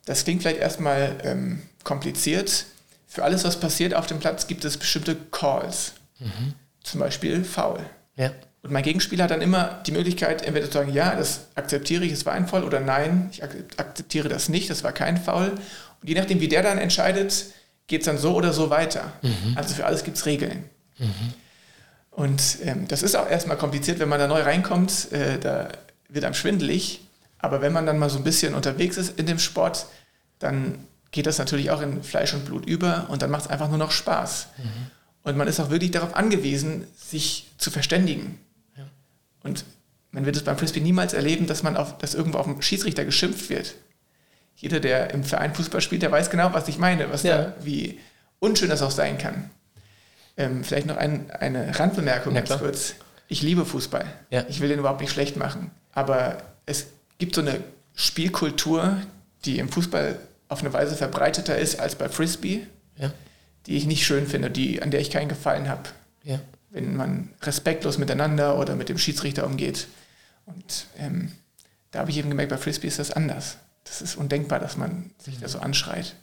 das 0.05 0.23
klingt 0.23 0.43
vielleicht 0.43 0.61
erstmal 0.61 1.17
ähm, 1.25 1.61
kompliziert, 1.83 2.67
für 3.15 3.23
alles, 3.23 3.45
was 3.45 3.57
passiert 3.57 3.93
auf 3.93 4.07
dem 4.07 4.19
Platz, 4.19 4.45
gibt 4.45 4.65
es 4.65 4.75
bestimmte 4.75 5.15
Calls. 5.31 5.93
Mhm. 6.19 6.53
Zum 6.83 6.99
Beispiel 6.99 7.45
Foul. 7.45 7.79
Ja. 8.17 8.31
Und 8.61 8.73
mein 8.73 8.83
Gegenspieler 8.83 9.23
hat 9.23 9.31
dann 9.31 9.41
immer 9.41 9.81
die 9.87 9.93
Möglichkeit, 9.93 10.41
entweder 10.41 10.65
zu 10.65 10.73
sagen, 10.73 10.91
ja, 10.91 11.15
das 11.15 11.47
akzeptiere 11.55 12.03
ich, 12.03 12.11
es 12.11 12.25
war 12.25 12.33
ein 12.33 12.45
Foul, 12.45 12.65
oder 12.65 12.81
nein, 12.81 13.29
ich 13.31 13.41
akzeptiere 13.41 14.27
das 14.27 14.49
nicht, 14.49 14.69
das 14.69 14.83
war 14.83 14.91
kein 14.91 15.15
Foul. 15.15 15.51
Und 16.01 16.09
je 16.09 16.13
nachdem, 16.15 16.41
wie 16.41 16.49
der 16.49 16.61
dann 16.61 16.77
entscheidet, 16.77 17.45
geht 17.87 18.01
es 18.01 18.05
dann 18.05 18.17
so 18.17 18.35
oder 18.35 18.51
so 18.51 18.69
weiter. 18.69 19.13
Mhm. 19.21 19.53
Also 19.55 19.75
für 19.75 19.85
alles 19.85 20.03
gibt 20.03 20.17
es 20.17 20.25
Regeln. 20.25 20.69
Mhm. 20.97 21.33
Und 22.11 22.57
ähm, 22.63 22.85
das 22.89 23.01
ist 23.01 23.15
auch 23.15 23.29
erstmal 23.29 23.55
kompliziert, 23.55 23.99
wenn 23.99 24.09
man 24.09 24.19
da 24.19 24.27
neu 24.27 24.41
reinkommt, 24.41 25.09
äh, 25.13 25.39
da 25.39 25.69
wird 26.09 26.25
einem 26.25 26.33
schwindelig. 26.33 26.99
Aber 27.39 27.61
wenn 27.61 27.71
man 27.71 27.85
dann 27.85 27.97
mal 27.97 28.09
so 28.09 28.17
ein 28.17 28.25
bisschen 28.25 28.55
unterwegs 28.55 28.97
ist 28.97 29.17
in 29.17 29.25
dem 29.25 29.39
Sport, 29.39 29.85
dann 30.39 30.79
geht 31.15 31.27
das 31.27 31.37
natürlich 31.37 31.71
auch 31.71 31.81
in 31.81 32.03
Fleisch 32.03 32.33
und 32.33 32.43
Blut 32.43 32.65
über 32.65 33.05
und 33.07 33.21
dann 33.21 33.31
macht 33.31 33.45
es 33.45 33.47
einfach 33.49 33.69
nur 33.69 33.77
noch 33.77 33.91
Spaß. 33.91 34.49
Mhm. 34.57 34.63
Und 35.23 35.37
man 35.37 35.47
ist 35.47 35.61
auch 35.61 35.69
wirklich 35.69 35.91
darauf 35.91 36.13
angewiesen, 36.13 36.85
sich 36.97 37.49
zu 37.57 37.71
verständigen. 37.71 38.37
Ja. 38.75 38.83
Und 39.41 39.63
man 40.11 40.25
wird 40.25 40.35
es 40.35 40.43
beim 40.43 40.57
Frisbee 40.57 40.81
niemals 40.81 41.13
erleben, 41.13 41.47
dass 41.47 41.63
man 41.63 41.77
auf, 41.77 41.97
dass 41.99 42.15
irgendwo 42.15 42.37
auf 42.37 42.45
den 42.45 42.61
Schiedsrichter 42.61 43.05
geschimpft 43.05 43.49
wird. 43.49 43.75
Jeder, 44.57 44.81
der 44.81 45.11
im 45.11 45.23
Verein 45.23 45.55
Fußball 45.55 45.79
spielt, 45.79 46.01
der 46.01 46.11
weiß 46.11 46.29
genau, 46.29 46.53
was 46.53 46.67
ich 46.67 46.79
meine, 46.79 47.09
was 47.09 47.23
ja. 47.23 47.37
da, 47.37 47.53
wie 47.61 47.97
unschön 48.39 48.69
das 48.69 48.81
auch 48.81 48.91
sein 48.91 49.17
kann. 49.17 49.49
Ähm, 50.35 50.65
vielleicht 50.65 50.85
noch 50.85 50.97
ein, 50.97 51.31
eine 51.31 51.79
Randbemerkung 51.79 52.35
ja, 52.35 52.41
ganz 52.41 52.59
kurz. 52.59 52.95
Ich 53.29 53.41
liebe 53.41 53.65
Fußball. 53.65 54.05
Ja. 54.31 54.43
Ich 54.49 54.59
will 54.59 54.67
den 54.67 54.79
überhaupt 54.79 54.99
nicht 54.99 55.13
schlecht 55.13 55.37
machen. 55.37 55.71
Aber 55.93 56.39
es 56.65 56.87
gibt 57.19 57.35
so 57.35 57.41
eine 57.41 57.61
Spielkultur, 57.95 58.97
die 59.45 59.59
im 59.59 59.69
Fußball 59.69 60.19
auf 60.47 60.61
eine 60.61 60.73
Weise 60.73 60.95
verbreiteter 60.95 61.57
ist 61.57 61.79
als 61.79 61.95
bei 61.95 62.09
Frisbee, 62.09 62.67
ja. 62.97 63.11
die 63.65 63.77
ich 63.77 63.85
nicht 63.85 64.05
schön 64.05 64.27
finde, 64.27 64.49
die, 64.51 64.81
an 64.81 64.91
der 64.91 65.01
ich 65.01 65.09
keinen 65.09 65.29
Gefallen 65.29 65.69
habe. 65.69 65.89
Ja. 66.23 66.39
Wenn 66.69 66.95
man 66.95 67.33
respektlos 67.41 67.97
miteinander 67.97 68.57
oder 68.57 68.75
mit 68.75 68.89
dem 68.89 68.97
Schiedsrichter 68.97 69.45
umgeht. 69.45 69.87
Und 70.45 70.87
ähm, 70.97 71.31
da 71.91 71.99
habe 71.99 72.11
ich 72.11 72.17
eben 72.17 72.29
gemerkt, 72.29 72.49
bei 72.49 72.57
Frisbee 72.57 72.87
ist 72.87 72.99
das 72.99 73.11
anders. 73.11 73.57
Das 73.85 74.01
ist 74.01 74.15
undenkbar, 74.15 74.59
dass 74.59 74.77
man 74.77 75.11
sich 75.17 75.39
da 75.39 75.47
so 75.47 75.59
anschreit. 75.59 76.15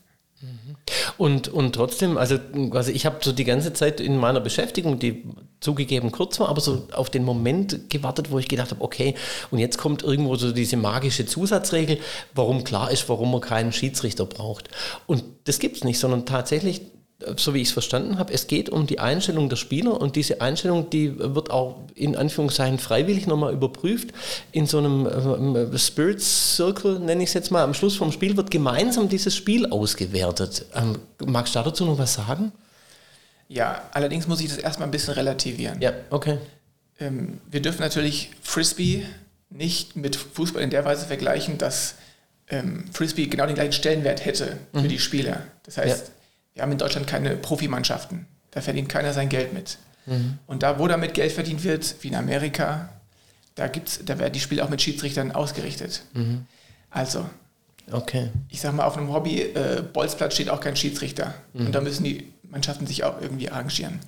Und, 1.18 1.48
und 1.48 1.74
trotzdem, 1.74 2.16
also 2.16 2.38
quasi, 2.70 2.92
ich 2.92 3.06
habe 3.06 3.16
so 3.20 3.32
die 3.32 3.44
ganze 3.44 3.72
Zeit 3.72 4.00
in 4.00 4.16
meiner 4.16 4.40
Beschäftigung, 4.40 4.98
die 4.98 5.24
zugegeben 5.60 6.10
kurz 6.10 6.40
war, 6.40 6.48
aber 6.48 6.60
so 6.60 6.88
auf 6.92 7.10
den 7.10 7.24
Moment 7.24 7.90
gewartet, 7.90 8.30
wo 8.30 8.38
ich 8.38 8.48
gedacht 8.48 8.70
habe, 8.70 8.82
okay, 8.82 9.14
und 9.50 9.58
jetzt 9.58 9.78
kommt 9.78 10.02
irgendwo 10.02 10.36
so 10.36 10.52
diese 10.52 10.76
magische 10.76 11.26
Zusatzregel, 11.26 11.98
warum 12.34 12.64
klar 12.64 12.90
ist, 12.90 13.08
warum 13.08 13.30
man 13.30 13.40
keinen 13.40 13.72
Schiedsrichter 13.72 14.26
braucht. 14.26 14.68
Und 15.06 15.24
das 15.44 15.58
gibt 15.58 15.76
es 15.76 15.84
nicht, 15.84 15.98
sondern 15.98 16.26
tatsächlich 16.26 16.82
so 17.36 17.54
wie 17.54 17.60
ich 17.60 17.68
es 17.68 17.72
verstanden 17.72 18.18
habe, 18.18 18.32
es 18.32 18.46
geht 18.46 18.68
um 18.70 18.86
die 18.86 18.98
Einstellung 18.98 19.48
der 19.48 19.56
Spieler 19.56 20.00
und 20.00 20.16
diese 20.16 20.40
Einstellung, 20.40 20.90
die 20.90 21.18
wird 21.18 21.50
auch 21.50 21.78
in 21.94 22.16
Anführungszeichen 22.16 22.78
freiwillig 22.78 23.26
nochmal 23.26 23.52
überprüft. 23.52 24.08
In 24.52 24.66
so 24.66 24.78
einem 24.78 25.06
äh, 25.74 25.78
Spirit 25.78 26.20
Circle, 26.20 26.98
nenne 27.00 27.22
ich 27.22 27.30
es 27.30 27.34
jetzt 27.34 27.50
mal, 27.50 27.62
am 27.62 27.74
Schluss 27.74 27.96
vom 27.96 28.12
Spiel 28.12 28.36
wird 28.36 28.50
gemeinsam 28.50 29.08
dieses 29.08 29.34
Spiel 29.36 29.66
ausgewertet. 29.66 30.66
Ähm, 30.74 30.98
magst 31.24 31.54
du 31.54 31.60
dazu 31.62 31.84
noch 31.84 31.98
was 31.98 32.14
sagen? 32.14 32.52
Ja, 33.48 33.82
allerdings 33.92 34.26
muss 34.26 34.40
ich 34.40 34.48
das 34.48 34.58
erstmal 34.58 34.88
ein 34.88 34.92
bisschen 34.92 35.14
relativieren. 35.14 35.80
Ja, 35.80 35.92
okay. 36.10 36.38
Ähm, 37.00 37.40
wir 37.50 37.60
dürfen 37.60 37.82
natürlich 37.82 38.30
Frisbee 38.42 39.04
nicht 39.50 39.96
mit 39.96 40.16
Fußball 40.16 40.62
in 40.62 40.70
der 40.70 40.84
Weise 40.84 41.06
vergleichen, 41.06 41.58
dass 41.58 41.96
ähm, 42.48 42.84
Frisbee 42.92 43.26
genau 43.26 43.46
den 43.46 43.54
gleichen 43.54 43.72
Stellenwert 43.72 44.24
hätte 44.24 44.56
für 44.72 44.80
Mhm. 44.80 44.88
die 44.88 44.98
Spieler. 44.98 45.42
Das 45.64 45.76
heißt, 45.78 46.06
Ja. 46.08 46.12
Wir 46.54 46.62
haben 46.62 46.72
in 46.72 46.78
Deutschland 46.78 47.06
keine 47.06 47.36
Profimannschaften. 47.36 48.26
Da 48.50 48.60
verdient 48.60 48.88
keiner 48.88 49.12
sein 49.12 49.28
Geld 49.28 49.52
mit. 49.52 49.78
Mhm. 50.06 50.38
Und 50.46 50.62
da, 50.62 50.78
wo 50.78 50.86
damit 50.88 51.14
Geld 51.14 51.32
verdient 51.32 51.64
wird, 51.64 51.94
wie 52.02 52.08
in 52.08 52.14
Amerika, 52.14 52.88
da, 53.54 53.68
gibt's, 53.68 54.00
da 54.04 54.18
werden 54.18 54.32
die 54.32 54.40
Spiele 54.40 54.64
auch 54.64 54.68
mit 54.68 54.82
Schiedsrichtern 54.82 55.32
ausgerichtet. 55.32 56.02
Mhm. 56.12 56.46
Also, 56.90 57.24
Okay. 57.90 58.30
ich 58.48 58.60
sag 58.60 58.74
mal, 58.74 58.84
auf 58.84 58.96
einem 58.96 59.12
Hobby, 59.12 59.40
äh, 59.40 59.82
Bolzplatz 59.92 60.34
steht 60.34 60.48
auch 60.50 60.60
kein 60.60 60.76
Schiedsrichter. 60.76 61.34
Mhm. 61.52 61.66
Und 61.66 61.72
da 61.74 61.80
müssen 61.80 62.04
die 62.04 62.32
Mannschaften 62.42 62.86
sich 62.86 63.02
auch 63.04 63.20
irgendwie 63.20 63.50
arrangieren. 63.50 63.98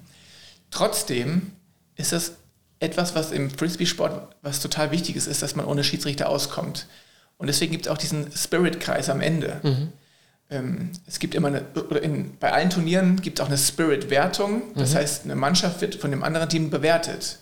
Trotzdem 0.71 1.53
ist 1.97 2.13
das 2.13 2.33
etwas, 2.81 3.15
was 3.15 3.31
im 3.33 3.51
Frisbee-Sport 3.51 4.35
was 4.43 4.61
total 4.61 4.91
wichtig 4.91 5.17
ist, 5.17 5.27
ist, 5.27 5.43
dass 5.43 5.57
man 5.57 5.67
ohne 5.67 5.85
Schiedsrichter 5.85 6.29
auskommt. 6.29 6.87
Und 7.39 7.47
deswegen 7.47 7.73
gibt 7.73 7.87
es 7.87 7.93
auch 7.93 7.99
diesen 7.99 8.31
Spirit-Kreis 8.33 9.09
am 9.09 9.21
Ende. 9.21 9.61
Mhm. 9.63 9.93
Ähm, 10.55 10.91
es 11.07 11.19
gibt 11.19 11.35
immer 11.35 11.49
eine, 11.49 11.63
oder 11.75 12.03
in, 12.03 12.37
bei 12.39 12.53
allen 12.53 12.71
Turnieren 12.71 13.21
gibt 13.21 13.39
es 13.39 13.43
auch 13.45 13.49
eine 13.49 13.59
Spirit-Wertung. 13.59 14.63
Das 14.77 14.93
Mhm. 14.93 14.97
heißt, 14.99 15.25
eine 15.25 15.35
Mannschaft 15.35 15.81
wird 15.81 15.97
von 15.97 16.11
dem 16.11 16.23
anderen 16.23 16.49
Team 16.49 16.71
bewertet. 16.71 17.39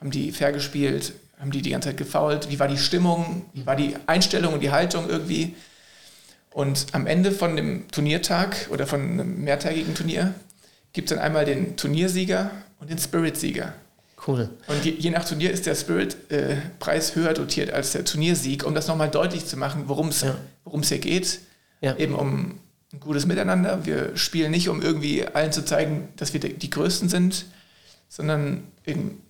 Haben 0.00 0.10
die 0.10 0.32
fair 0.32 0.52
gespielt? 0.52 1.12
Haben 1.38 1.50
die 1.52 1.62
die 1.62 1.70
ganze 1.70 1.88
Zeit 1.90 1.96
gefoult? 1.96 2.50
Wie 2.50 2.58
war 2.58 2.68
die 2.68 2.76
Stimmung? 2.78 3.46
Wie 3.52 3.64
war 3.66 3.76
die 3.76 3.94
Einstellung 4.06 4.54
und 4.54 4.60
die 4.60 4.70
Haltung 4.70 5.08
irgendwie? 5.08 5.54
Und 6.50 6.86
am 6.92 7.06
Ende 7.06 7.32
von 7.32 7.56
dem 7.56 7.88
Turniertag 7.90 8.68
oder 8.70 8.86
von 8.86 9.00
einem 9.00 9.42
mehrtägigen 9.44 9.94
Turnier 9.94 10.34
gibt 10.92 11.10
es 11.10 11.16
dann 11.16 11.24
einmal 11.24 11.44
den 11.44 11.76
Turniersieger 11.76 12.50
und 12.80 12.90
den 12.90 12.98
Spirit-Sieger. 12.98 13.72
Cool. 14.26 14.50
Und 14.68 14.84
je, 14.84 14.92
je 14.92 15.10
nach 15.10 15.24
Turnier 15.24 15.50
ist 15.50 15.66
der 15.66 15.74
Spirit-Preis 15.74 17.16
höher 17.16 17.32
dotiert 17.34 17.70
als 17.72 17.92
der 17.92 18.04
Turniersieg, 18.04 18.64
um 18.64 18.74
das 18.74 18.86
nochmal 18.86 19.10
deutlich 19.10 19.46
zu 19.46 19.56
machen, 19.56 19.84
worum 19.86 20.08
es 20.08 20.20
Ja. 20.22 20.36
worum 20.64 20.80
es 20.80 20.88
hier 20.90 20.98
geht. 20.98 21.40
Ja. 21.82 21.96
Eben 21.96 22.14
um 22.14 22.60
ein 22.92 23.00
gutes 23.00 23.26
Miteinander. 23.26 23.84
Wir 23.84 24.16
spielen 24.16 24.50
nicht, 24.50 24.68
um 24.68 24.80
irgendwie 24.80 25.26
allen 25.26 25.52
zu 25.52 25.64
zeigen, 25.64 26.08
dass 26.16 26.32
wir 26.32 26.40
die, 26.40 26.70
Größten 26.70 27.08
sind, 27.08 27.46
sondern 28.08 28.64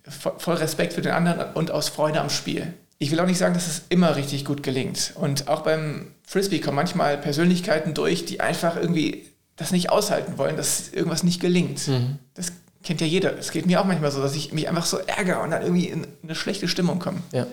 voll 0.05 0.55
Respekt 0.55 0.93
für 0.93 1.01
den 1.01 1.13
anderen 1.13 1.53
und 1.53 1.71
aus 1.71 1.89
Freude 1.89 2.21
am 2.21 2.29
Spiel. 2.29 2.73
Ich 2.99 3.11
will 3.11 3.19
auch 3.19 3.25
nicht 3.25 3.37
sagen, 3.37 3.53
dass 3.53 3.67
es 3.67 3.81
immer 3.89 4.15
richtig 4.15 4.45
gut 4.45 4.63
gelingt. 4.63 5.13
Und 5.15 5.47
auch 5.47 5.61
beim 5.61 6.07
Frisbee 6.25 6.59
kommen 6.59 6.75
manchmal 6.75 7.17
Persönlichkeiten 7.17 7.93
durch, 7.93 8.25
die 8.25 8.39
einfach 8.39 8.77
irgendwie 8.77 9.29
das 9.55 9.71
nicht 9.71 9.89
aushalten 9.89 10.37
wollen, 10.37 10.55
dass 10.55 10.89
irgendwas 10.89 11.23
nicht 11.23 11.41
gelingt. 11.41 11.87
Mhm. 11.87 12.19
Das 12.33 12.53
kennt 12.83 13.01
ja 13.01 13.07
jeder. 13.07 13.37
Es 13.37 13.51
geht 13.51 13.65
mir 13.65 13.81
auch 13.81 13.85
manchmal 13.85 14.11
so, 14.11 14.21
dass 14.21 14.35
ich 14.35 14.53
mich 14.53 14.67
einfach 14.67 14.85
so 14.85 14.97
ärgere 14.97 15.41
und 15.41 15.51
dann 15.51 15.63
irgendwie 15.63 15.87
in 15.87 16.07
eine 16.21 16.35
schlechte 16.35 16.67
Stimmung 16.67 16.99
komme. 16.99 17.21
Ja. 17.31 17.47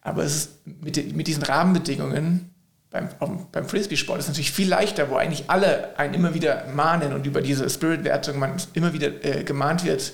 Aber 0.00 0.22
es 0.24 0.36
ist 0.36 0.50
mit, 0.64 1.14
mit 1.14 1.26
diesen 1.26 1.42
Rahmenbedingungen 1.42 2.50
beim, 2.90 3.08
beim 3.52 3.68
Frisbee-Sport 3.68 4.18
ist 4.18 4.24
es 4.24 4.28
natürlich 4.28 4.52
viel 4.52 4.68
leichter, 4.68 5.10
wo 5.10 5.16
eigentlich 5.16 5.44
alle 5.48 5.98
einen 5.98 6.14
immer 6.14 6.34
wieder 6.34 6.66
mahnen 6.74 7.12
und 7.12 7.26
über 7.26 7.42
diese 7.42 7.68
Spirit-Wertung 7.68 8.38
man 8.38 8.56
immer 8.72 8.92
wieder 8.92 9.24
äh, 9.24 9.44
gemahnt 9.44 9.84
wird, 9.84 10.12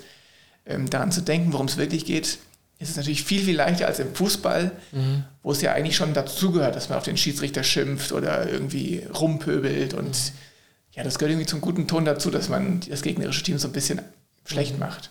ähm, 0.67 0.91
daran 0.91 1.13
zu 1.13 1.21
denken, 1.21 1.53
worum 1.53 1.67
es 1.67 1.77
wirklich 1.77 2.05
geht. 2.05 2.39
Ist 2.81 2.91
es 2.91 2.97
natürlich 2.97 3.23
viel, 3.23 3.45
viel 3.45 3.57
leichter 3.57 3.87
als 3.87 4.01
im 4.01 4.13
Fußball, 4.15 4.73
wo 5.43 5.53
es 5.53 5.63
ja 5.63 5.73
eigentlich 5.73 5.95
schon 5.95 6.13
dazugehört, 6.13 6.75
dass 6.75 6.89
man 6.89 6.99
auf 6.99 7.05
den 7.05 7.17
Schiedsrichter 7.17 7.63
schimpft 7.63 8.11
oder 8.11 8.51
irgendwie 8.51 9.05
rumpöbelt. 9.15 9.95
Und 9.95 10.33
ja, 10.91 11.05
das 11.05 11.19
gehört 11.19 11.31
irgendwie 11.33 11.47
zum 11.47 11.61
guten 11.61 11.87
Ton 11.87 12.05
dazu, 12.05 12.31
dass 12.31 12.49
man 12.49 12.81
das 12.81 13.03
gegnerische 13.03 13.45
Team 13.45 13.59
so 13.59 13.69
ein 13.69 13.73
bisschen 13.73 14.03
schlecht 14.45 14.79
macht. 14.79 15.11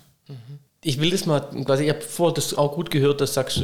Ich 0.86 1.00
will 1.00 1.12
das 1.12 1.26
mal, 1.26 1.40
quasi, 1.66 1.86
ich 1.86 1.90
habe 1.90 2.02
vor 2.02 2.34
das 2.34 2.54
auch 2.58 2.74
gut 2.74 2.92
gehört, 2.92 3.22
dass 3.22 3.34
sagst, 3.34 3.62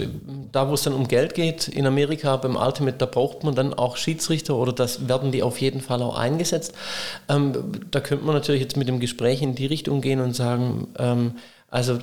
da 0.51 0.69
wo 0.69 0.73
es 0.73 0.83
dann 0.83 0.93
um 0.93 1.07
Geld 1.07 1.33
geht, 1.33 1.67
in 1.67 1.85
Amerika 1.85 2.37
beim 2.37 2.55
Ultimate, 2.55 2.97
da 2.97 3.05
braucht 3.05 3.43
man 3.43 3.55
dann 3.55 3.73
auch 3.73 3.97
Schiedsrichter 3.97 4.55
oder 4.55 4.71
das 4.71 5.07
werden 5.09 5.31
die 5.31 5.43
auf 5.43 5.59
jeden 5.59 5.81
Fall 5.81 6.01
auch 6.01 6.17
eingesetzt. 6.17 6.73
Ähm, 7.27 7.53
da 7.91 7.99
könnte 7.99 8.25
man 8.25 8.35
natürlich 8.35 8.61
jetzt 8.61 8.77
mit 8.77 8.87
dem 8.87 8.99
Gespräch 8.99 9.41
in 9.41 9.55
die 9.55 9.65
Richtung 9.65 10.01
gehen 10.01 10.21
und 10.21 10.33
sagen, 10.33 10.87
ähm, 10.97 11.33
also 11.67 11.99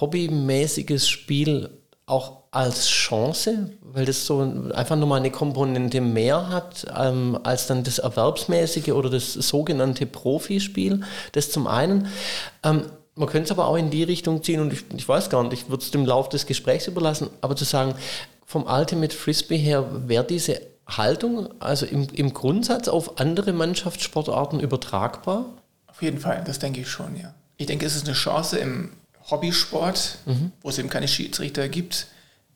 hobbymäßiges 0.00 1.08
Spiel 1.08 1.70
auch 2.06 2.44
als 2.52 2.88
Chance, 2.88 3.70
weil 3.82 4.04
das 4.04 4.26
so 4.26 4.40
einfach 4.74 4.96
nochmal 4.96 5.18
eine 5.18 5.30
Komponente 5.30 6.00
mehr 6.00 6.48
hat 6.48 6.86
ähm, 6.96 7.38
als 7.42 7.66
dann 7.66 7.82
das 7.82 7.98
Erwerbsmäßige 7.98 8.90
oder 8.90 9.10
das 9.10 9.34
sogenannte 9.34 10.06
Profispiel. 10.06 11.00
Das 11.32 11.50
zum 11.50 11.66
einen. 11.66 12.08
Ähm, 12.62 12.82
man 13.16 13.28
könnte 13.28 13.46
es 13.46 13.50
aber 13.50 13.66
auch 13.66 13.76
in 13.76 13.90
die 13.90 14.04
Richtung 14.04 14.42
ziehen 14.42 14.60
und 14.60 14.72
ich, 14.72 14.84
ich 14.94 15.08
weiß 15.08 15.30
gar 15.30 15.42
nicht, 15.42 15.52
ich 15.52 15.68
würde 15.68 15.82
es 15.82 15.90
dem 15.90 16.06
Lauf 16.06 16.28
des 16.28 16.46
Gesprächs 16.46 16.86
überlassen, 16.86 17.30
aber 17.40 17.56
zu 17.56 17.64
sagen, 17.64 17.94
vom 18.44 18.64
Ultimate 18.66 19.14
Frisbee 19.14 19.58
her 19.58 19.84
wäre 20.06 20.24
diese 20.24 20.60
Haltung 20.86 21.48
also 21.60 21.84
im, 21.86 22.06
im 22.12 22.32
Grundsatz 22.32 22.88
auf 22.88 23.18
andere 23.18 23.52
Mannschaftssportarten 23.52 24.60
übertragbar? 24.60 25.46
Auf 25.88 26.02
jeden 26.02 26.20
Fall, 26.20 26.44
das 26.46 26.58
denke 26.58 26.82
ich 26.82 26.88
schon, 26.88 27.16
ja. 27.16 27.34
Ich 27.56 27.66
denke, 27.66 27.86
es 27.86 27.96
ist 27.96 28.04
eine 28.06 28.14
Chance 28.14 28.58
im 28.58 28.90
Hobbysport, 29.30 30.18
wo 30.60 30.68
es 30.68 30.78
eben 30.78 30.90
keine 30.90 31.08
Schiedsrichter 31.08 31.68
gibt, 31.68 32.06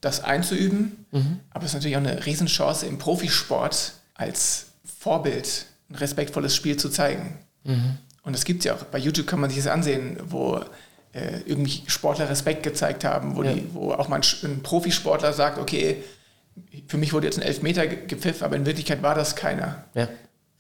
das 0.01 0.23
einzuüben. 0.23 1.07
Aber 1.51 1.65
es 1.65 1.71
ist 1.71 1.75
natürlich 1.75 1.97
auch 1.97 2.01
eine 2.03 2.25
Riesenchance 2.27 2.87
im 2.87 2.99
Profisport 2.99 3.93
als 4.15 4.67
Vorbild 4.85 5.67
ein 5.89 5.97
respektvolles 5.97 6.55
Spiel 6.55 6.77
zu 6.77 6.91
zeigen. 6.91 7.39
Und 8.23 8.35
das 8.35 8.45
gibt 8.45 8.61
es 8.61 8.65
ja 8.67 8.75
auch. 8.75 8.83
Bei 8.85 8.99
YouTube 8.99 9.27
kann 9.27 9.41
man 9.41 9.51
sich 9.51 9.59
das 9.63 9.67
ansehen, 9.73 10.19
wo 10.27 10.61
äh, 11.13 11.41
irgendwie 11.47 11.83
Sportler 11.87 12.29
Respekt 12.29 12.63
gezeigt 12.63 13.05
haben, 13.05 13.37
wo, 13.37 13.43
Ja. 13.43 13.53
die, 13.55 13.67
wo 13.73 13.93
auch 13.93 14.09
mal 14.09 14.17
ein, 14.21 14.25
ein 14.51 14.63
Profisportler 14.63 15.33
sagt, 15.33 15.59
okay, 15.59 16.03
für 16.87 16.99
mich 16.99 17.13
wurde 17.13 17.27
jetzt 17.27 17.39
ein 17.39 17.43
Elfmeter 17.43 17.87
ge- 17.87 18.07
gepfiffen, 18.07 18.45
aber 18.45 18.57
in 18.57 18.67
Wirklichkeit 18.67 19.03
war 19.03 19.15
das 19.15 19.35
keiner. 19.37 19.85
Ja, 19.95 20.09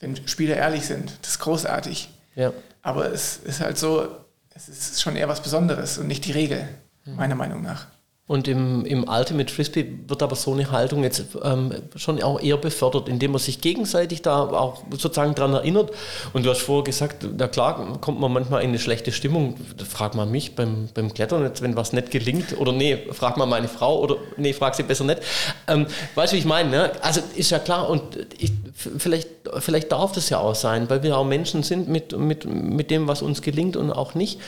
Wenn 0.01 0.17
Spieler 0.27 0.57
ehrlich 0.57 0.87
sind, 0.87 1.13
das 1.23 1.33
ist 1.33 1.39
großartig. 1.41 2.09
ja. 2.35 2.53
Aber 2.83 3.13
es 3.13 3.37
ist 3.37 3.61
halt 3.61 3.77
so, 3.77 4.09
es 4.55 4.69
ist 4.71 5.03
schon 5.03 5.15
eher 5.15 5.29
was 5.29 5.43
Besonderes 5.43 5.99
und 5.99 6.07
nicht 6.07 6.25
die 6.25 6.33
Regel, 6.33 6.67
meiner 7.05 7.35
Meinung 7.35 7.61
nach. 7.63 7.87
Und 8.31 8.47
im, 8.47 8.85
im 8.85 9.09
Ultimate 9.09 9.53
Frisbee 9.53 9.93
wird 10.07 10.23
aber 10.23 10.37
so 10.37 10.53
eine 10.53 10.71
Haltung 10.71 11.03
jetzt 11.03 11.25
ähm, 11.43 11.75
schon 11.97 12.23
auch 12.23 12.41
eher 12.41 12.59
befördert, 12.59 13.09
indem 13.09 13.33
man 13.33 13.41
sich 13.41 13.61
gegenseitig 13.61 14.23
da 14.23 14.43
auch 14.43 14.85
sozusagen 14.93 15.35
dran 15.35 15.53
erinnert. 15.53 15.91
Und 16.33 16.47
du 16.47 16.51
hast 16.51 16.61
vorher 16.61 16.85
gesagt, 16.85 17.27
na 17.37 17.49
klar, 17.49 17.99
kommt 18.01 18.21
man 18.21 18.33
manchmal 18.33 18.63
in 18.63 18.69
eine 18.69 18.79
schlechte 18.79 19.11
Stimmung. 19.11 19.57
Da 19.77 19.85
fragt 19.85 20.15
man 20.15 20.31
mich 20.31 20.55
beim, 20.55 20.89
beim 20.95 21.13
Klettern 21.13 21.43
jetzt, 21.43 21.61
wenn 21.61 21.75
was 21.75 21.93
nicht 21.93 22.13
gelingt. 22.13 22.57
Oder 22.57 22.71
nee, 22.71 22.99
fragt 23.11 23.37
man 23.37 23.49
meine 23.49 23.67
Frau 23.67 23.99
oder 23.99 24.15
nee, 24.37 24.53
frag 24.53 24.77
sie 24.77 24.85
besser 24.85 25.03
nicht. 25.03 25.23
Ähm, 25.67 25.89
weißt 26.15 26.33
du, 26.33 26.37
wie 26.37 26.39
ich 26.39 26.47
meine? 26.47 26.71
Ne? 26.71 26.93
Also 27.03 27.23
ist 27.35 27.51
ja 27.51 27.59
klar 27.59 27.91
und 27.91 28.29
ich, 28.39 28.53
vielleicht, 28.97 29.29
vielleicht 29.59 29.91
darf 29.91 30.13
das 30.13 30.31
ja 30.31 30.39
auch 30.39 30.55
sein, 30.55 30.89
weil 30.89 31.03
wir 31.03 31.19
auch 31.19 31.25
Menschen 31.25 31.65
sind 31.65 31.89
mit, 31.89 32.17
mit, 32.17 32.45
mit 32.45 32.93
dem, 32.93 33.09
was 33.09 33.23
uns 33.23 33.43
gelingt 33.43 33.77
und 33.77 33.91
auch 33.91 34.15
nicht. 34.15 34.39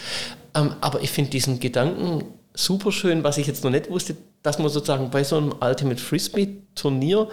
Ähm, 0.55 0.77
aber 0.81 1.01
ich 1.01 1.11
finde 1.11 1.33
diesen 1.33 1.59
Gedanken 1.59 2.23
super 2.55 2.93
schön, 2.93 3.25
was 3.25 3.38
ich 3.38 3.47
jetzt 3.47 3.65
noch 3.65 3.71
nicht 3.71 3.91
wusste, 3.91 4.17
dass 4.43 4.59
man 4.59 4.69
sozusagen 4.69 5.11
bei 5.11 5.25
so 5.25 5.37
einem 5.37 5.55
Ultimate 5.61 6.01
Frisbee 6.01 6.62
Turnier 6.75 7.29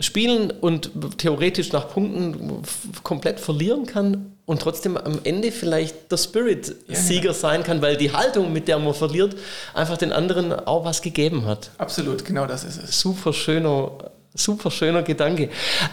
spielen 0.00 0.50
und 0.50 0.90
theoretisch 1.18 1.72
nach 1.72 1.88
Punkten 1.88 2.62
komplett 3.02 3.40
verlieren 3.40 3.86
kann 3.86 4.32
und 4.46 4.62
trotzdem 4.62 4.96
am 4.96 5.20
Ende 5.24 5.50
vielleicht 5.50 6.10
der 6.10 6.16
Spirit-Sieger 6.16 7.34
sein 7.34 7.64
kann, 7.64 7.82
weil 7.82 7.96
die 7.96 8.12
Haltung, 8.12 8.52
mit 8.52 8.68
der 8.68 8.78
man 8.78 8.94
verliert, 8.94 9.36
einfach 9.74 9.96
den 9.96 10.12
anderen 10.12 10.52
auch 10.52 10.84
was 10.84 11.02
gegeben 11.02 11.46
hat. 11.46 11.70
Absolut, 11.78 12.24
genau 12.24 12.46
das 12.46 12.64
ist 12.64 12.82
es. 12.82 13.00
Super 13.00 13.32
schöner, 13.32 13.90
super 14.34 14.70
schöner 14.70 15.02
Gedanke. 15.02 15.50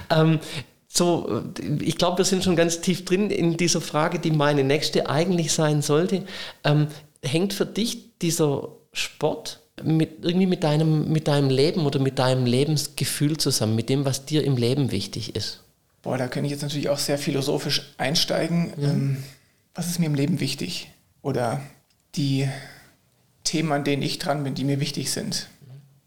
Ähm, 0.10 0.40
so, 0.88 1.42
ich 1.82 1.98
glaube, 1.98 2.20
wir 2.20 2.26
sind 2.26 2.44
schon 2.44 2.56
ganz 2.56 2.80
tief 2.80 3.04
drin 3.04 3.30
in 3.30 3.58
dieser 3.58 3.82
Frage, 3.82 4.20
die 4.20 4.32
meine 4.32 4.64
nächste 4.64 5.10
eigentlich 5.10 5.52
sein 5.52 5.82
sollte. 5.82 6.24
Ähm, 6.64 6.88
hängt 7.22 7.54
für 7.54 7.66
dich 7.66 8.05
dieser 8.22 8.70
Sport 8.94 9.62
mit, 9.84 10.24
irgendwie 10.24 10.48
mit 10.48 10.64
deinem, 10.64 11.12
mit 11.12 11.28
deinem 11.28 11.50
Leben 11.50 11.86
oder 11.86 12.00
mit 12.00 12.20
deinem 12.20 12.46
Lebensgefühl 12.46 13.38
zusammen, 13.38 13.76
mit 13.76 13.90
dem, 13.90 14.06
was 14.06 14.26
dir 14.26 14.44
im 14.44 14.58
Leben 14.58 14.92
wichtig 14.92 15.36
ist? 15.36 15.62
Boah, 16.02 16.18
da 16.18 16.28
könnte 16.28 16.46
ich 16.46 16.52
jetzt 16.52 16.62
natürlich 16.62 16.90
auch 16.90 17.00
sehr 17.00 17.18
philosophisch 17.18 17.94
einsteigen. 17.98 18.74
Ähm, 18.80 19.24
was 19.74 19.88
ist 19.88 20.00
mir 20.00 20.06
im 20.06 20.16
Leben 20.16 20.40
wichtig? 20.40 20.92
Oder 21.22 21.62
die 22.16 22.48
Themen, 23.44 23.72
an 23.72 23.84
denen 23.84 24.02
ich 24.02 24.20
dran 24.20 24.44
bin, 24.44 24.56
die 24.56 24.64
mir 24.64 24.80
wichtig 24.80 25.12
sind. 25.12 25.48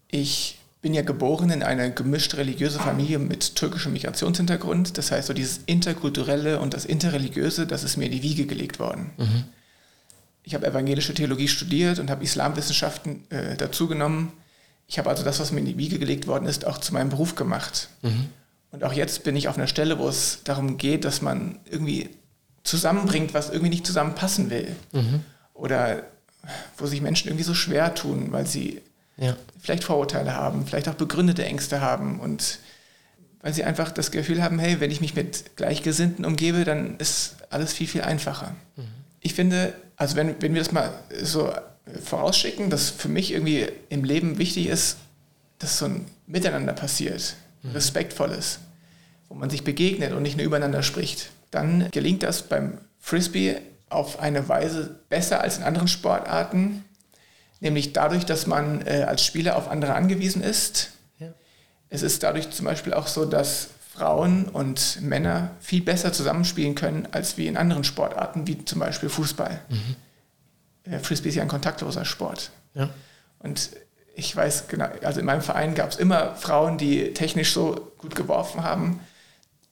Ich 0.07 0.57
bin 0.81 0.93
ja 0.93 1.01
geboren 1.01 1.49
in 1.49 1.61
eine 1.61 1.91
gemischt 1.91 2.35
religiöse 2.35 2.79
Familie 2.79 3.19
mit 3.19 3.55
türkischem 3.55 3.93
Migrationshintergrund. 3.93 4.97
Das 4.97 5.11
heißt, 5.11 5.27
so 5.27 5.33
dieses 5.33 5.59
Interkulturelle 5.65 6.59
und 6.59 6.73
das 6.73 6.85
Interreligiöse, 6.85 7.67
das 7.67 7.83
ist 7.83 7.97
mir 7.97 8.05
in 8.05 8.11
die 8.11 8.23
Wiege 8.23 8.45
gelegt 8.45 8.79
worden. 8.79 9.11
Ich 10.49 10.55
habe 10.55 10.65
evangelische 10.65 11.13
Theologie 11.13 11.47
studiert 11.47 11.99
und 11.99 12.09
habe 12.09 12.23
Islamwissenschaften 12.23 13.29
äh, 13.29 13.55
dazugenommen. 13.55 14.31
Ich 14.87 14.97
habe 14.97 15.07
also 15.07 15.23
das, 15.23 15.39
was 15.39 15.51
mir 15.51 15.59
in 15.59 15.67
die 15.67 15.77
Wiege 15.77 15.99
gelegt 15.99 16.25
worden 16.25 16.47
ist, 16.47 16.65
auch 16.65 16.79
zu 16.79 16.91
meinem 16.91 17.09
Beruf 17.09 17.35
gemacht. 17.35 17.87
Und 18.71 18.83
auch 18.83 18.93
jetzt 18.93 19.23
bin 19.23 19.35
ich 19.35 19.47
auf 19.47 19.59
einer 19.59 19.67
Stelle, 19.67 19.99
wo 19.99 20.09
es 20.09 20.39
darum 20.45 20.77
geht, 20.77 21.05
dass 21.05 21.21
man 21.21 21.59
irgendwie 21.69 22.09
zusammenbringt, 22.63 23.35
was 23.35 23.51
irgendwie 23.51 23.69
nicht 23.69 23.85
zusammenpassen 23.85 24.49
will. 24.49 24.75
Mhm. 24.91 25.19
Oder 25.53 26.01
wo 26.79 26.87
sich 26.87 27.01
Menschen 27.01 27.27
irgendwie 27.27 27.43
so 27.43 27.53
schwer 27.53 27.93
tun, 27.93 28.31
weil 28.31 28.47
sie 28.47 28.81
ja. 29.17 29.37
vielleicht 29.59 29.83
Vorurteile 29.83 30.33
haben, 30.33 30.65
vielleicht 30.65 30.89
auch 30.89 30.95
begründete 30.95 31.45
Ängste 31.45 31.79
haben 31.79 32.19
und 32.19 32.57
weil 33.41 33.53
sie 33.53 33.65
einfach 33.65 33.91
das 33.91 34.09
Gefühl 34.09 34.41
haben, 34.41 34.57
hey, 34.57 34.79
wenn 34.79 34.89
ich 34.89 34.99
mich 34.99 35.13
mit 35.13 35.55
Gleichgesinnten 35.57 36.25
umgebe, 36.25 36.63
dann 36.63 36.97
ist 36.97 37.35
alles 37.51 37.71
viel, 37.71 37.87
viel 37.87 38.01
einfacher. 38.01 38.55
Mhm. 38.77 38.99
Ich 39.21 39.33
finde, 39.33 39.73
also 39.95 40.15
wenn, 40.15 40.41
wenn 40.41 40.53
wir 40.53 40.61
das 40.61 40.71
mal 40.71 40.91
so 41.21 41.51
vorausschicken, 42.03 42.69
dass 42.69 42.89
für 42.89 43.09
mich 43.09 43.31
irgendwie 43.31 43.67
im 43.89 44.03
Leben 44.03 44.37
wichtig 44.37 44.67
ist, 44.67 44.97
dass 45.57 45.77
so 45.77 45.85
ein 45.85 46.05
Miteinander 46.27 46.73
passiert, 46.73 47.35
mhm. 47.63 47.71
respektvolles, 47.71 48.59
wo 49.27 49.35
man 49.35 49.49
sich 49.49 49.63
begegnet 49.63 50.13
und 50.13 50.23
nicht 50.23 50.37
nur 50.37 50.45
übereinander 50.45 50.83
spricht, 50.83 51.31
dann 51.51 51.89
gelingt 51.91 52.23
das 52.23 52.43
beim 52.43 52.77
Frisbee 52.99 53.57
auf 53.89 54.19
eine 54.19 54.47
Weise 54.47 54.99
besser 55.09 55.41
als 55.41 55.57
in 55.57 55.63
anderen 55.63 55.87
Sportarten, 55.87 56.85
nämlich 57.59 57.93
dadurch, 57.93 58.25
dass 58.25 58.47
man 58.47 58.85
äh, 58.85 59.05
als 59.07 59.25
Spieler 59.25 59.55
auf 59.55 59.67
andere 59.67 59.95
angewiesen 59.95 60.43
ist. 60.43 60.91
Ja. 61.17 61.33
Es 61.89 62.03
ist 62.03 62.23
dadurch 62.23 62.51
zum 62.51 62.65
Beispiel 62.65 62.93
auch 62.93 63.07
so, 63.07 63.25
dass 63.25 63.69
Frauen 63.99 64.45
und 64.45 65.01
Männer 65.01 65.51
viel 65.59 65.81
besser 65.81 66.13
zusammenspielen 66.13 66.73
können 66.73 67.05
als 67.11 67.37
wie 67.37 67.47
in 67.47 67.57
anderen 67.57 67.83
Sportarten, 67.83 68.47
wie 68.47 68.63
zum 68.63 68.79
Beispiel 68.79 69.09
Fußball. 69.09 69.59
Mhm. 69.67 70.93
Äh, 70.93 70.99
Frisbee 70.99 71.27
ist 71.29 71.35
ja 71.35 71.41
ein 71.41 71.49
kontaktloser 71.49 72.05
Sport. 72.05 72.51
Ja. 72.75 72.89
Und 73.39 73.71
ich 74.15 74.33
weiß 74.33 74.69
genau, 74.69 74.87
also 75.03 75.19
in 75.19 75.25
meinem 75.25 75.41
Verein 75.41 75.75
gab 75.75 75.91
es 75.91 75.97
immer 75.97 76.35
Frauen, 76.35 76.77
die 76.77 77.13
technisch 77.13 77.53
so 77.53 77.91
gut 77.97 78.15
geworfen 78.15 78.63
haben, 78.63 79.01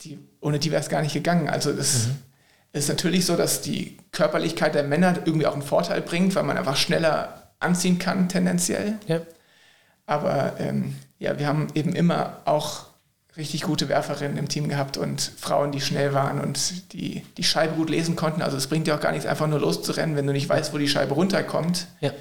die, 0.01 0.19
ohne 0.41 0.59
die 0.59 0.71
wäre 0.71 0.81
es 0.81 0.89
gar 0.89 1.01
nicht 1.01 1.13
gegangen. 1.13 1.47
Also 1.47 1.71
das 1.71 2.07
mhm. 2.07 2.17
ist 2.73 2.89
natürlich 2.89 3.25
so, 3.25 3.37
dass 3.37 3.61
die 3.61 3.97
Körperlichkeit 4.11 4.75
der 4.75 4.83
Männer 4.83 5.19
irgendwie 5.23 5.47
auch 5.47 5.53
einen 5.53 5.61
Vorteil 5.61 6.01
bringt, 6.01 6.35
weil 6.35 6.43
man 6.43 6.57
einfach 6.57 6.75
schneller 6.75 7.53
anziehen 7.59 7.97
kann, 7.97 8.27
tendenziell. 8.27 8.99
Ja. 9.07 9.21
Aber 10.05 10.59
ähm, 10.59 10.95
ja, 11.17 11.39
wir 11.39 11.47
haben 11.47 11.67
eben 11.75 11.95
immer 11.95 12.41
auch 12.43 12.86
richtig 13.37 13.61
gute 13.61 13.87
Werferinnen 13.87 14.37
im 14.37 14.49
Team 14.49 14.67
gehabt 14.67 14.97
und 14.97 15.31
Frauen, 15.37 15.71
die 15.71 15.81
schnell 15.81 16.13
waren 16.13 16.41
und 16.41 16.93
die 16.93 17.23
die 17.37 17.43
Scheibe 17.43 17.75
gut 17.75 17.89
lesen 17.89 18.15
konnten. 18.15 18.41
Also 18.41 18.57
es 18.57 18.67
bringt 18.67 18.87
dir 18.87 18.95
auch 18.95 18.99
gar 18.99 19.11
nichts, 19.11 19.27
einfach 19.27 19.47
nur 19.47 19.59
loszurennen, 19.59 20.15
wenn 20.15 20.25
du 20.25 20.33
nicht 20.33 20.49
weißt, 20.49 20.73
wo 20.73 20.77
die 20.77 20.87
Scheibe 20.87 21.13
runterkommt. 21.13 21.87
Ja. 22.01 22.11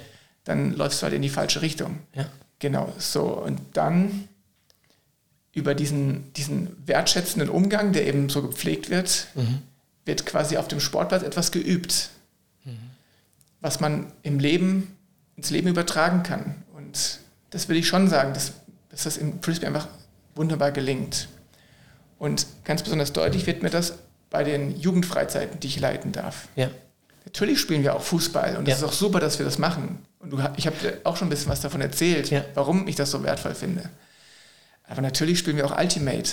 Dann 0.43 0.73
läufst 0.73 1.01
du 1.01 1.05
halt 1.05 1.13
in 1.13 1.21
die 1.21 1.29
falsche 1.29 1.61
Richtung. 1.61 1.97
Ja. 2.13 2.27
Genau, 2.59 2.93
so. 2.97 3.23
Und 3.23 3.59
dann 3.73 4.27
über 5.53 5.73
diesen, 5.73 6.31
diesen 6.33 6.77
wertschätzenden 6.85 7.49
Umgang, 7.49 7.91
der 7.91 8.05
eben 8.07 8.29
so 8.29 8.43
gepflegt 8.43 8.89
wird, 8.89 9.27
mhm. 9.33 9.59
wird 10.05 10.25
quasi 10.25 10.57
auf 10.57 10.67
dem 10.67 10.79
Sportplatz 10.79 11.23
etwas 11.23 11.51
geübt, 11.51 12.09
mhm. 12.63 12.77
was 13.59 13.79
man 13.79 14.11
im 14.21 14.39
Leben 14.39 14.95
ins 15.35 15.49
Leben 15.49 15.67
übertragen 15.67 16.21
kann. 16.21 16.63
Und 16.75 17.19
das 17.49 17.69
will 17.69 17.77
ich 17.77 17.87
schon 17.87 18.07
sagen, 18.07 18.33
dass, 18.33 18.53
dass 18.89 19.03
das 19.03 19.17
im 19.17 19.41
Frisbee 19.41 19.65
einfach 19.65 19.87
wunderbar 20.37 20.71
gelingt. 20.71 21.27
Und 22.19 22.47
ganz 22.63 22.83
besonders 22.83 23.13
deutlich 23.13 23.45
wird 23.45 23.63
mir 23.63 23.69
das 23.69 23.99
bei 24.29 24.43
den 24.43 24.79
Jugendfreizeiten, 24.79 25.59
die 25.59 25.67
ich 25.67 25.79
leiten 25.79 26.11
darf. 26.11 26.47
Ja. 26.55 26.69
Natürlich 27.25 27.59
spielen 27.59 27.83
wir 27.83 27.95
auch 27.95 28.01
Fußball 28.01 28.55
und 28.55 28.63
es 28.63 28.69
ja. 28.69 28.75
ist 28.77 28.83
auch 28.83 28.93
super, 28.93 29.19
dass 29.19 29.37
wir 29.37 29.45
das 29.45 29.57
machen. 29.57 29.99
Und 30.19 30.31
du, 30.31 30.39
ich 30.55 30.65
habe 30.65 30.77
dir 30.77 31.01
auch 31.03 31.17
schon 31.17 31.27
ein 31.27 31.29
bisschen 31.29 31.51
was 31.51 31.61
davon 31.61 31.81
erzählt, 31.81 32.29
ja. 32.29 32.43
warum 32.53 32.87
ich 32.87 32.95
das 32.95 33.11
so 33.11 33.21
wertvoll 33.23 33.53
finde. 33.53 33.89
Aber 34.87 35.01
natürlich 35.01 35.39
spielen 35.39 35.57
wir 35.57 35.65
auch 35.65 35.77
Ultimate. 35.77 36.31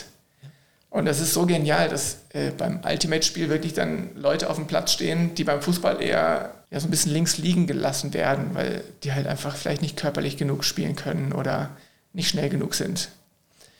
Und 0.90 1.06
das 1.06 1.18
ist 1.20 1.34
so 1.34 1.44
genial, 1.44 1.88
dass 1.88 2.18
äh, 2.28 2.52
beim 2.52 2.80
Ultimate-Spiel 2.84 3.48
wirklich 3.48 3.72
dann 3.72 4.14
Leute 4.14 4.48
auf 4.48 4.54
dem 4.54 4.68
Platz 4.68 4.92
stehen, 4.92 5.34
die 5.34 5.42
beim 5.42 5.60
Fußball 5.60 6.00
eher 6.00 6.54
ja, 6.70 6.78
so 6.78 6.86
ein 6.86 6.90
bisschen 6.90 7.12
links 7.12 7.36
liegen 7.36 7.66
gelassen 7.66 8.14
werden, 8.14 8.50
weil 8.54 8.84
die 9.02 9.12
halt 9.12 9.26
einfach 9.26 9.56
vielleicht 9.56 9.82
nicht 9.82 9.96
körperlich 9.96 10.36
genug 10.36 10.62
spielen 10.64 10.94
können 10.94 11.32
oder 11.32 11.70
nicht 12.12 12.28
schnell 12.28 12.48
genug 12.48 12.76
sind. 12.76 13.08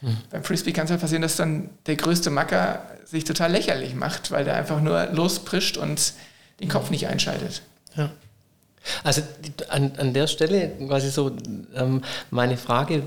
Mhm. 0.05 0.17
Beim 0.31 0.45
Frisbee 0.45 0.73
kann 0.73 0.85
es 0.85 0.91
halt 0.91 1.01
passieren, 1.01 1.23
dass 1.23 1.37
dann 1.37 1.71
der 1.87 1.97
größte 1.97 2.31
Macker 2.31 2.83
sich 3.05 3.25
total 3.25 3.53
lächerlich 3.53 3.95
macht, 3.95 4.31
weil 4.31 4.45
der 4.45 4.55
einfach 4.55 4.81
nur 4.81 5.07
losprischt 5.13 5.77
und 5.77 6.15
den 6.61 6.69
Kopf 6.69 6.91
nicht 6.91 7.09
einschaltet. 7.09 7.63
Ja. 7.97 8.11
Also 9.03 9.23
an, 9.71 9.93
an 9.97 10.13
der 10.13 10.27
Stelle 10.27 10.73
quasi 10.87 11.11
so, 11.11 11.35
ähm, 11.75 12.03
meine 12.31 12.59
Frage 12.59 13.03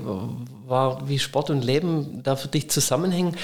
war, 0.66 1.08
wie 1.08 1.20
Sport 1.20 1.50
und 1.50 1.64
Leben 1.64 2.22
da 2.24 2.34
für 2.34 2.48
dich 2.48 2.68
zusammenhängen 2.68 3.36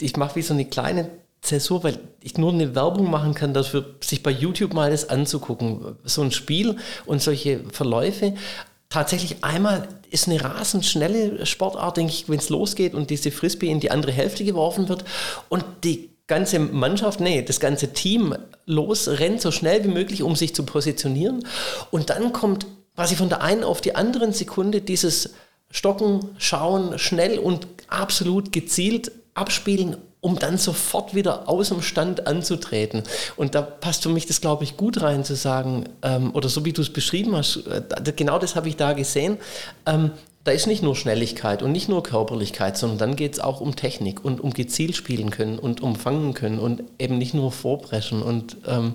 ich 0.00 0.16
mache 0.16 0.36
wie 0.36 0.42
so 0.42 0.54
eine 0.54 0.64
kleine 0.64 1.10
Zäsur, 1.40 1.84
weil 1.84 1.98
ich 2.22 2.38
nur 2.38 2.52
eine 2.52 2.74
Werbung 2.74 3.10
machen 3.10 3.34
kann, 3.34 3.54
dafür 3.54 3.96
sich 4.00 4.22
bei 4.22 4.30
YouTube 4.30 4.72
mal 4.72 4.90
das 4.90 5.08
anzugucken. 5.10 5.96
So 6.04 6.22
ein 6.22 6.32
Spiel 6.32 6.76
und 7.06 7.22
solche 7.22 7.60
Verläufe. 7.70 8.34
Tatsächlich 8.88 9.44
einmal 9.44 9.88
ist 10.14 10.28
eine 10.28 10.42
rasend 10.42 10.86
schnelle 10.86 11.44
Sportart, 11.44 11.96
denke 11.96 12.12
ich, 12.12 12.28
wenn 12.28 12.38
es 12.38 12.48
losgeht 12.48 12.94
und 12.94 13.10
diese 13.10 13.32
Frisbee 13.32 13.68
in 13.68 13.80
die 13.80 13.90
andere 13.90 14.12
Hälfte 14.12 14.44
geworfen 14.44 14.88
wird 14.88 15.04
und 15.48 15.64
die 15.82 16.10
ganze 16.28 16.60
Mannschaft, 16.60 17.20
nee, 17.20 17.42
das 17.42 17.58
ganze 17.58 17.92
Team 17.92 18.34
los, 18.64 19.08
rennt 19.08 19.40
so 19.40 19.50
schnell 19.50 19.82
wie 19.84 19.88
möglich, 19.88 20.22
um 20.22 20.36
sich 20.36 20.54
zu 20.54 20.64
positionieren. 20.64 21.46
Und 21.90 22.10
dann 22.10 22.32
kommt 22.32 22.64
quasi 22.94 23.16
von 23.16 23.28
der 23.28 23.42
einen 23.42 23.64
auf 23.64 23.80
die 23.80 23.96
anderen 23.96 24.32
Sekunde 24.32 24.80
dieses 24.80 25.34
Stocken, 25.70 26.20
Schauen, 26.38 26.98
schnell 26.98 27.38
und 27.38 27.66
absolut 27.88 28.52
gezielt 28.52 29.10
abspielen, 29.34 29.96
um 30.24 30.38
dann 30.38 30.56
sofort 30.56 31.14
wieder 31.14 31.50
aus 31.50 31.68
dem 31.68 31.82
Stand 31.82 32.26
anzutreten. 32.26 33.02
Und 33.36 33.54
da 33.54 33.60
passt 33.60 34.04
für 34.04 34.08
mich 34.08 34.24
das, 34.24 34.40
glaube 34.40 34.64
ich, 34.64 34.78
gut 34.78 35.02
rein 35.02 35.22
zu 35.22 35.36
sagen, 35.36 35.84
ähm, 36.00 36.34
oder 36.34 36.48
so 36.48 36.64
wie 36.64 36.72
du 36.72 36.80
es 36.80 36.90
beschrieben 36.90 37.36
hast, 37.36 37.66
äh, 37.66 38.12
genau 38.16 38.38
das 38.38 38.56
habe 38.56 38.66
ich 38.70 38.76
da 38.76 38.94
gesehen. 38.94 39.36
Ähm, 39.84 40.12
da 40.42 40.52
ist 40.52 40.66
nicht 40.66 40.82
nur 40.82 40.96
Schnelligkeit 40.96 41.62
und 41.62 41.72
nicht 41.72 41.90
nur 41.90 42.02
Körperlichkeit, 42.02 42.78
sondern 42.78 42.98
dann 42.98 43.16
geht 43.16 43.34
es 43.34 43.40
auch 43.40 43.60
um 43.60 43.76
Technik 43.76 44.24
und 44.24 44.40
um 44.40 44.54
gezielt 44.54 44.96
spielen 44.96 45.28
können 45.28 45.58
und 45.58 45.82
um 45.82 45.94
fangen 45.94 46.32
können 46.32 46.58
und 46.58 46.84
eben 46.98 47.18
nicht 47.18 47.34
nur 47.34 47.52
vorpreschen. 47.52 48.22
Und 48.22 48.56
ähm, 48.66 48.94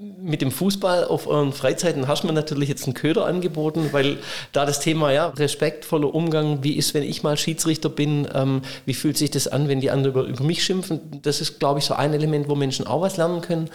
mit 0.00 0.40
dem 0.40 0.50
Fußball 0.50 1.04
auf 1.04 1.26
euren 1.26 1.52
Freizeiten 1.52 2.08
hast 2.08 2.22
du 2.22 2.26
mir 2.26 2.32
natürlich 2.32 2.68
jetzt 2.68 2.84
einen 2.84 2.94
Köder 2.94 3.26
angeboten, 3.26 3.88
weil 3.92 4.18
da 4.52 4.64
das 4.64 4.80
Thema, 4.80 5.12
ja, 5.12 5.28
respektvoller 5.28 6.14
Umgang, 6.14 6.62
wie 6.62 6.72
ist, 6.72 6.94
wenn 6.94 7.02
ich 7.02 7.22
mal 7.22 7.36
Schiedsrichter 7.36 7.88
bin, 7.88 8.26
ähm, 8.34 8.62
wie 8.86 8.94
fühlt 8.94 9.18
sich 9.18 9.30
das 9.30 9.48
an, 9.48 9.68
wenn 9.68 9.80
die 9.80 9.90
anderen 9.90 10.14
über, 10.14 10.28
über 10.28 10.44
mich 10.44 10.64
schimpfen, 10.64 11.20
das 11.22 11.40
ist, 11.40 11.58
glaube 11.60 11.80
ich, 11.80 11.84
so 11.84 11.94
ein 11.94 12.14
Element, 12.14 12.48
wo 12.48 12.54
Menschen 12.54 12.86
auch 12.86 13.02
was 13.02 13.16
lernen 13.18 13.42
können. 13.42 13.68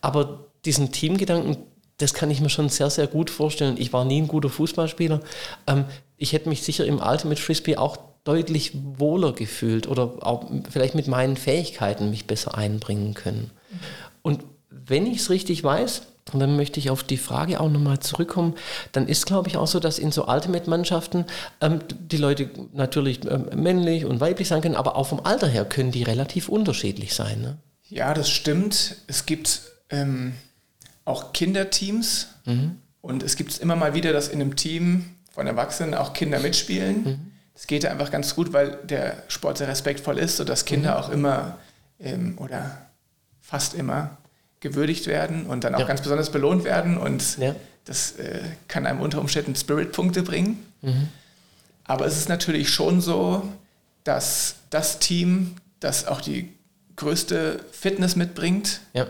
Aber 0.00 0.46
diesen 0.64 0.90
Teamgedanken, 0.90 1.56
das 1.98 2.14
kann 2.14 2.30
ich 2.30 2.40
mir 2.40 2.50
schon 2.50 2.68
sehr, 2.68 2.90
sehr 2.90 3.06
gut 3.06 3.30
vorstellen. 3.30 3.76
Ich 3.78 3.92
war 3.92 4.04
nie 4.04 4.20
ein 4.20 4.28
guter 4.28 4.48
Fußballspieler. 4.48 5.20
Ähm, 5.66 5.84
ich 6.16 6.32
hätte 6.32 6.48
mich 6.48 6.62
sicher 6.62 6.84
im 6.86 7.00
Alter 7.00 7.28
mit 7.28 7.38
Frisbee 7.38 7.76
auch 7.76 7.96
deutlich 8.24 8.72
wohler 8.96 9.32
gefühlt 9.32 9.86
oder 9.86 10.14
auch 10.20 10.50
vielleicht 10.70 10.94
mit 10.94 11.06
meinen 11.06 11.36
Fähigkeiten 11.36 12.10
mich 12.10 12.26
besser 12.26 12.58
einbringen 12.58 13.14
können. 13.14 13.50
Und 14.22 14.44
wenn 14.70 15.06
ich 15.06 15.18
es 15.18 15.30
richtig 15.30 15.62
weiß, 15.64 16.02
und 16.32 16.40
dann 16.40 16.56
möchte 16.56 16.78
ich 16.80 16.90
auf 16.90 17.02
die 17.02 17.16
Frage 17.16 17.60
auch 17.60 17.70
nochmal 17.70 18.00
zurückkommen, 18.00 18.54
dann 18.92 19.08
ist, 19.08 19.26
glaube 19.26 19.48
ich, 19.48 19.56
auch 19.56 19.66
so, 19.66 19.80
dass 19.80 19.98
in 19.98 20.12
so 20.12 20.26
Ultimate-Mannschaften 20.26 21.24
ähm, 21.60 21.80
die 21.88 22.16
Leute 22.16 22.50
natürlich 22.72 23.24
ähm, 23.24 23.46
männlich 23.54 24.04
und 24.04 24.20
weiblich 24.20 24.48
sein 24.48 24.60
können, 24.60 24.74
aber 24.76 24.96
auch 24.96 25.08
vom 25.08 25.20
Alter 25.24 25.48
her 25.48 25.64
können 25.64 25.90
die 25.90 26.02
relativ 26.02 26.48
unterschiedlich 26.48 27.14
sein. 27.14 27.40
Ne? 27.40 27.56
Ja, 27.88 28.14
das 28.14 28.28
stimmt. 28.28 28.96
Es 29.06 29.26
gibt 29.26 29.62
ähm, 29.90 30.34
auch 31.04 31.32
Kinderteams 31.32 32.28
mhm. 32.44 32.76
und 33.00 33.22
es 33.22 33.36
gibt 33.36 33.56
immer 33.58 33.76
mal 33.76 33.94
wieder, 33.94 34.12
dass 34.12 34.28
in 34.28 34.40
einem 34.40 34.56
Team 34.56 35.06
von 35.32 35.46
Erwachsenen 35.46 35.94
auch 35.94 36.12
Kinder 36.12 36.40
mitspielen. 36.40 37.04
Mhm. 37.04 37.32
Das 37.54 37.66
geht 37.66 37.86
einfach 37.86 38.10
ganz 38.10 38.34
gut, 38.34 38.52
weil 38.52 38.78
der 38.84 39.22
Sport 39.28 39.58
sehr 39.58 39.68
respektvoll 39.68 40.18
ist, 40.18 40.36
sodass 40.36 40.64
Kinder 40.64 40.92
mhm. 40.92 40.96
auch 40.98 41.08
immer 41.08 41.58
ähm, 41.98 42.36
oder 42.38 42.86
fast 43.40 43.74
immer 43.74 44.17
gewürdigt 44.60 45.06
werden 45.06 45.46
und 45.46 45.64
dann 45.64 45.74
auch 45.74 45.80
ja. 45.80 45.86
ganz 45.86 46.02
besonders 46.02 46.30
belohnt 46.30 46.64
werden. 46.64 46.96
Und 46.96 47.38
ja. 47.38 47.54
das 47.84 48.12
äh, 48.12 48.40
kann 48.66 48.86
einem 48.86 49.00
unter 49.00 49.20
Umständen 49.20 49.54
Spirit-Punkte 49.54 50.22
bringen. 50.22 50.66
Mhm. 50.82 51.08
Aber 51.84 52.06
es 52.06 52.16
ist 52.18 52.28
natürlich 52.28 52.70
schon 52.70 53.00
so, 53.00 53.48
dass 54.04 54.56
das 54.70 54.98
Team, 54.98 55.56
das 55.80 56.06
auch 56.06 56.20
die 56.20 56.52
größte 56.96 57.60
Fitness 57.72 58.16
mitbringt, 58.16 58.80
ja. 58.92 59.06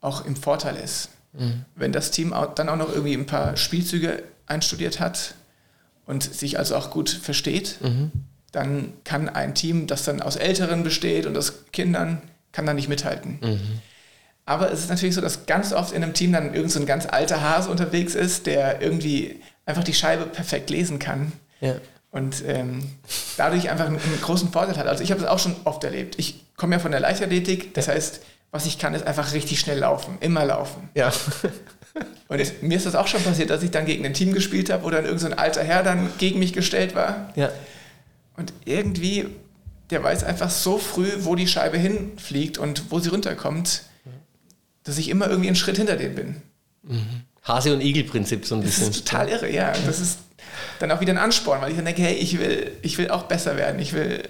auch 0.00 0.24
im 0.24 0.36
Vorteil 0.36 0.76
ist. 0.76 1.08
Mhm. 1.32 1.64
Wenn 1.74 1.92
das 1.92 2.10
Team 2.10 2.32
auch, 2.32 2.54
dann 2.54 2.68
auch 2.68 2.76
noch 2.76 2.92
irgendwie 2.92 3.14
ein 3.14 3.26
paar 3.26 3.56
Spielzüge 3.56 4.22
einstudiert 4.46 5.00
hat 5.00 5.34
und 6.06 6.22
sich 6.22 6.58
also 6.58 6.76
auch 6.76 6.90
gut 6.90 7.10
versteht, 7.10 7.78
mhm. 7.80 8.12
dann 8.52 8.92
kann 9.04 9.28
ein 9.28 9.54
Team, 9.54 9.86
das 9.86 10.04
dann 10.04 10.22
aus 10.22 10.36
Älteren 10.36 10.84
besteht 10.84 11.26
und 11.26 11.36
aus 11.36 11.64
Kindern, 11.72 12.22
kann 12.52 12.64
da 12.66 12.72
nicht 12.72 12.88
mithalten. 12.88 13.38
Aber 14.46 14.70
es 14.70 14.80
ist 14.80 14.90
natürlich 14.90 15.16
so, 15.16 15.20
dass 15.20 15.46
ganz 15.46 15.72
oft 15.72 15.92
in 15.92 16.02
einem 16.02 16.14
Team 16.14 16.32
dann 16.32 16.54
irgend 16.54 16.70
so 16.70 16.78
ein 16.78 16.86
ganz 16.86 17.06
alter 17.06 17.42
Hase 17.42 17.68
unterwegs 17.68 18.14
ist, 18.14 18.46
der 18.46 18.80
irgendwie 18.80 19.40
einfach 19.66 19.82
die 19.82 19.92
Scheibe 19.92 20.24
perfekt 20.24 20.70
lesen 20.70 21.00
kann. 21.00 21.32
Ja. 21.60 21.74
Und 22.12 22.44
ähm, 22.46 22.92
dadurch 23.36 23.68
einfach 23.68 23.86
einen, 23.86 24.00
einen, 24.00 24.20
großen 24.22 24.52
Vorteil 24.52 24.76
hat. 24.76 24.86
Also 24.86 25.02
ich 25.02 25.10
habe 25.10 25.20
das 25.20 25.28
auch 25.28 25.40
schon 25.40 25.56
oft 25.64 25.82
erlebt. 25.82 26.14
Ich 26.18 26.44
komme 26.56 26.76
ja 26.76 26.78
von 26.78 26.92
der 26.92 27.00
Leichtathletik, 27.00 27.74
das 27.74 27.88
heißt, 27.88 28.20
was 28.52 28.66
ich 28.66 28.78
kann, 28.78 28.94
ist 28.94 29.06
einfach 29.06 29.34
richtig 29.34 29.58
schnell 29.58 29.80
laufen, 29.80 30.16
immer 30.20 30.44
laufen. 30.44 30.88
Ja. 30.94 31.12
Und 32.28 32.62
mir 32.62 32.76
ist 32.76 32.86
das 32.86 32.94
auch 32.94 33.08
schon 33.08 33.22
passiert, 33.22 33.50
dass 33.50 33.62
ich 33.62 33.70
dann 33.70 33.84
gegen 33.84 34.04
ein 34.06 34.14
Team 34.14 34.32
gespielt 34.32 34.70
habe 34.70 34.84
oder 34.84 35.02
irgendein 35.02 35.30
so 35.30 35.36
alter 35.36 35.62
Herr 35.62 35.82
dann 35.82 36.10
gegen 36.18 36.38
mich 36.38 36.52
gestellt 36.52 36.94
war. 36.94 37.32
Ja. 37.34 37.50
Und 38.36 38.52
irgendwie, 38.64 39.26
der 39.90 40.02
weiß 40.02 40.24
einfach 40.24 40.50
so 40.50 40.78
früh, 40.78 41.10
wo 41.20 41.34
die 41.34 41.48
Scheibe 41.48 41.78
hinfliegt 41.78 42.58
und 42.58 42.90
wo 42.90 42.98
sie 43.00 43.08
runterkommt, 43.08 43.82
dass 44.86 44.98
ich 44.98 45.08
immer 45.08 45.28
irgendwie 45.28 45.48
einen 45.48 45.56
Schritt 45.56 45.76
hinter 45.76 45.96
denen 45.96 46.14
bin. 46.14 46.42
Hase- 47.42 47.74
und 47.74 47.80
Igel-Prinzip 47.80 48.46
so 48.46 48.54
ein 48.54 48.62
Das 48.62 48.70
bisschen. 48.70 48.90
ist 48.90 49.06
total 49.06 49.28
irre, 49.28 49.50
ja. 49.52 49.72
Das 49.86 50.00
ist 50.00 50.18
dann 50.78 50.90
auch 50.90 51.00
wieder 51.00 51.12
ein 51.12 51.18
Ansporn, 51.18 51.60
weil 51.60 51.70
ich 51.70 51.76
dann 51.76 51.84
denke, 51.84 52.02
hey, 52.02 52.14
ich 52.14 52.38
will, 52.38 52.72
ich 52.82 52.96
will 52.98 53.10
auch 53.10 53.24
besser 53.24 53.56
werden. 53.56 53.80
Ich 53.80 53.92
will, 53.92 54.22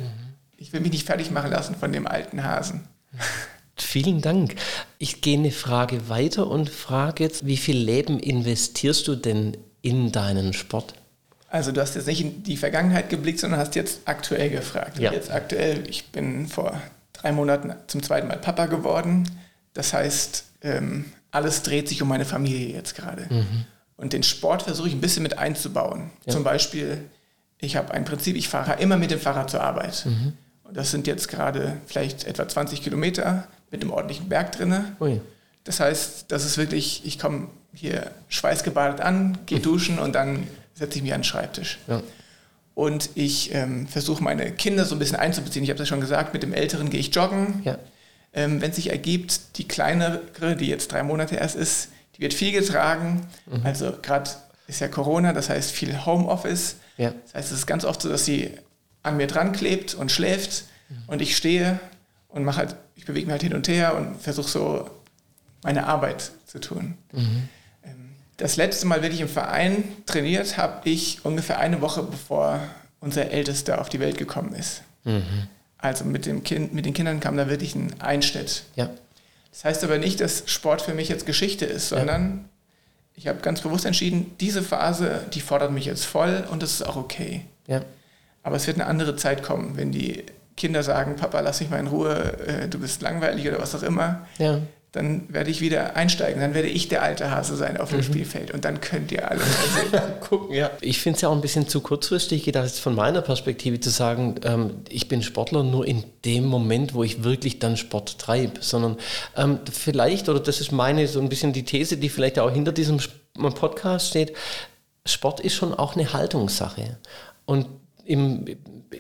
ich 0.57 0.73
will 0.73 0.81
mich 0.81 0.93
nicht 0.93 1.07
fertig 1.07 1.31
machen 1.31 1.51
lassen 1.51 1.77
von 1.77 1.93
dem 1.93 2.07
alten 2.07 2.43
Hasen. 2.43 2.89
Vielen 3.79 4.23
Dank. 4.23 4.55
Ich 4.99 5.21
gehe 5.21 5.39
eine 5.39 5.51
Frage 5.53 6.09
weiter 6.09 6.47
und 6.47 6.71
frage 6.71 7.23
jetzt, 7.25 7.47
wie 7.47 7.59
viel 7.59 7.77
Leben 7.77 8.19
investierst 8.19 9.07
du 9.07 9.17
denn 9.17 9.57
in 9.83 10.13
deinen 10.13 10.55
Sport? 10.55 10.95
Also 11.51 11.73
du 11.73 11.81
hast 11.83 11.95
jetzt 11.95 12.07
nicht 12.07 12.23
in 12.23 12.43
die 12.43 12.57
Vergangenheit 12.57 13.11
geblickt, 13.11 13.39
sondern 13.41 13.61
hast 13.61 13.75
jetzt 13.75 14.01
aktuell 14.07 14.49
gefragt. 14.51 14.99
Ja. 14.99 15.13
Jetzt 15.13 15.31
aktuell, 15.31 15.85
ich 15.89 16.07
bin 16.07 16.49
vor 16.49 16.81
drei 17.13 17.33
Monaten 17.33 17.75
zum 17.87 18.03
zweiten 18.03 18.29
Mal 18.29 18.39
Papa 18.39 18.67
geworden. 18.67 19.31
Das 19.75 19.93
heißt, 19.93 20.46
ähm, 20.63 21.07
alles 21.31 21.63
dreht 21.63 21.89
sich 21.89 22.03
um 22.03 22.09
meine 22.09 22.25
Familie 22.25 22.75
jetzt 22.75 22.95
gerade. 22.95 23.29
Und 23.97 24.13
den 24.13 24.23
Sport 24.23 24.63
versuche 24.63 24.89
ich 24.89 24.95
ein 24.95 25.01
bisschen 25.01 25.23
mit 25.23 25.39
einzubauen. 25.39 26.11
Zum 26.29 26.45
Beispiel, 26.45 26.99
ich 27.59 27.77
habe 27.77 27.93
ein 27.93 28.05
Prinzip, 28.05 28.37
ich 28.37 28.49
fahre 28.49 28.81
immer 28.81 28.97
mit 28.97 29.11
dem 29.11 29.21
Fahrrad 29.21 29.51
zur 29.51 29.63
Arbeit. 29.63 30.07
Und 30.65 30.77
das 30.77 30.91
sind 30.91 31.07
jetzt 31.07 31.29
gerade 31.29 31.77
vielleicht 31.87 32.25
etwa 32.25 32.49
20 32.49 32.83
Kilometer 32.83 33.47
mit 33.71 33.83
einem 33.83 33.93
ordentlichen 33.93 34.29
Berg 34.29 34.53
drinne. 34.53 34.97
Ui. 35.01 35.21
Das 35.65 35.81
heißt, 35.81 36.27
das 36.29 36.45
ist 36.45 36.59
wirklich, 36.59 37.03
ich 37.05 37.19
komme 37.19 37.49
hier 37.73 38.11
schweißgebadet 38.29 39.01
an, 39.01 39.39
gehe 39.47 39.61
duschen 39.61 39.99
und 39.99 40.15
dann 40.15 40.47
setze 40.75 40.99
ich 40.99 41.03
mich 41.03 41.13
an 41.13 41.21
den 41.21 41.25
Schreibtisch. 41.25 41.79
Ja. 41.89 42.03
Und 42.75 43.11
ich 43.15 43.55
ähm, 43.55 43.89
versuche 43.89 44.23
meine 44.23 44.53
Kinder 44.53 44.85
so 44.85 44.95
ein 44.95 44.99
bisschen 44.99 45.17
einzubeziehen. 45.17 45.65
Ich 45.65 45.71
habe 45.71 45.79
das 45.79 45.89
schon 45.89 46.01
gesagt, 46.01 46.35
mit 46.35 46.43
dem 46.43 46.53
Älteren 46.53 46.91
gehe 46.91 47.01
ich 47.01 47.15
joggen. 47.15 47.63
Ja. 47.65 47.79
Ähm, 48.37 48.61
Wenn 48.61 48.71
es 48.71 48.77
sich 48.77 48.91
ergibt, 48.91 49.59
die 49.59 49.67
kleinere, 49.67 50.21
die 50.57 50.67
jetzt 50.67 50.93
drei 50.93 51.03
Monate 51.03 51.35
erst 51.37 51.57
ist, 51.57 51.89
die 52.17 52.21
wird 52.21 52.35
viel 52.35 52.53
getragen. 52.53 53.27
Also 53.65 53.93
gerade 54.03 54.31
ist 54.69 54.81
ja 54.81 54.89
Corona, 54.89 55.33
das 55.33 55.49
heißt 55.49 55.71
viel 55.73 56.05
Homeoffice. 56.07 56.77
Ja. 56.97 57.13
Das 57.25 57.35
heißt, 57.35 57.53
es 57.53 57.59
ist 57.59 57.67
ganz 57.67 57.85
oft 57.85 58.01
so, 58.03 58.09
dass 58.09 58.25
sie 58.25 58.53
an 59.03 59.17
mir 59.17 59.27
dran 59.27 59.53
klebt 59.53 59.95
und 59.95 60.13
schläft 60.13 60.65
und 61.09 61.21
ich 61.23 61.37
stehe 61.37 61.79
und 62.29 62.45
mache 62.45 62.59
halt, 62.59 62.77
ich 62.95 63.05
bewege 63.07 63.27
mich 63.27 63.33
halt 63.33 63.43
hin 63.43 63.55
und 63.55 63.67
her 63.69 63.97
und 63.97 64.21
versuche 64.21 64.49
so 64.49 64.91
meine 65.63 65.87
Arbeit 65.87 66.31
zu 66.47 66.59
tun. 66.61 66.97
Ähm, 67.15 67.47
Das 68.37 68.57
letzte 68.57 68.87
Mal 68.87 69.03
wirklich 69.03 69.21
im 69.21 69.29
Verein 69.29 69.85
trainiert 70.07 70.57
habe 70.59 70.89
ich 70.89 71.25
ungefähr 71.25 71.59
eine 71.59 71.81
Woche 71.81 72.03
bevor 72.03 72.61
unser 73.01 73.31
Ältester 73.31 73.81
auf 73.81 73.89
die 73.89 74.01
Welt 74.01 74.19
gekommen 74.19 74.53
ist. 74.55 74.83
Also 75.79 76.05
mit, 76.05 76.27
dem 76.27 76.43
kind, 76.43 76.73
mit 76.75 76.87
den 76.87 76.95
Kindern 76.95 77.21
kam 77.21 77.37
da 77.37 77.49
wirklich 77.49 77.75
ein 77.75 78.01
Einschnitt. 78.01 78.65
Ja. 78.77 78.91
Das 79.51 79.65
heißt 79.65 79.85
aber 79.85 79.99
nicht, 79.99 80.21
dass 80.21 80.45
Sport 80.47 80.83
für 80.83 80.95
mich 80.95 81.09
jetzt 81.09 81.27
Geschichte 81.27 81.65
ist, 81.65 81.89
sondern 81.89 82.49
ich 83.15 83.27
habe 83.29 83.41
ganz 83.41 83.63
bewusst 83.63 83.87
entschieden, 83.87 84.33
diese 84.41 84.63
Phase, 84.63 85.23
die 85.33 85.41
fordert 85.41 85.73
mich 85.73 85.87
jetzt 85.87 86.05
voll 86.05 86.45
und 86.51 86.63
das 86.63 86.73
ist 86.73 86.83
auch 86.83 86.97
okay. 86.97 87.47
Ja. 87.67 87.83
Aber 88.43 88.57
es 88.57 88.67
wird 88.67 88.79
eine 88.79 88.87
andere 88.87 89.17
Zeit 89.17 89.43
kommen, 89.43 89.77
wenn 89.77 89.93
die 89.93 90.25
Kinder 90.57 90.83
sagen, 90.83 91.17
Papa, 91.17 91.41
lass 91.41 91.61
mich 91.61 91.71
mal 91.71 91.81
in 91.81 91.87
Ruhe, 91.87 92.39
äh, 92.47 92.69
du 92.69 92.79
bist 92.79 93.03
langweilig 93.03 93.49
oder 93.49 93.61
was 93.61 93.75
auch 93.75 93.83
immer. 93.83 94.27
Ja. 94.39 94.61
Dann 94.93 95.33
werde 95.33 95.51
ich 95.51 95.61
wieder 95.61 95.95
einsteigen, 95.95 96.41
dann 96.41 96.55
werde 96.55 96.69
ich 96.69 96.89
der 96.89 97.03
alte 97.03 97.31
Hase 97.31 97.55
sein 97.57 97.77
auf 97.77 97.91
dem 97.91 98.03
Spielfeld 98.03 98.51
und 98.53 98.65
dann 98.65 98.81
könnt 98.81 99.13
ihr 99.13 99.31
alle. 99.31 99.43
Gucken, 100.21 100.55
ja. 100.55 100.71
Ich 100.81 101.01
finde 101.01 101.17
es 101.17 101.23
ja 101.23 101.29
auch 101.29 101.35
ein 101.35 101.43
bisschen 101.43 101.69
zu 101.69 101.81
kurzfristig 101.81 102.45
gedacht, 102.45 102.71
von 102.71 102.95
meiner 102.95 103.21
Perspektive 103.21 103.79
zu 103.79 103.91
sagen, 103.91 104.37
ähm, 104.45 104.83
ich 104.89 105.09
bin 105.09 105.23
Sportler 105.23 105.63
nur 105.63 105.87
in 105.87 106.05
dem 106.25 106.47
Moment, 106.47 106.95
wo 106.95 107.03
ich 107.03 107.25
wirklich 107.25 107.59
dann 107.59 107.77
Sport 107.77 108.19
treibe, 108.19 108.61
sondern 108.61 108.97
ähm, 109.37 109.59
vielleicht, 109.71 110.31
oder 110.31 110.41
das 110.41 110.61
ist 110.61 110.73
meine 110.73 111.07
so 111.09 111.21
ein 111.21 111.29
bisschen 111.29 111.53
die 111.53 111.65
These, 111.65 111.99
die 111.99 112.09
vielleicht 112.09 112.39
auch 112.39 112.51
hinter 112.51 112.73
diesem 112.73 112.99
Podcast 113.35 114.09
steht, 114.09 114.33
Sport 115.05 115.41
ist 115.41 115.55
schon 115.55 115.75
auch 115.75 115.95
eine 115.95 116.13
Haltungssache. 116.13 116.99
Und 117.45 117.67
im, 118.07 118.45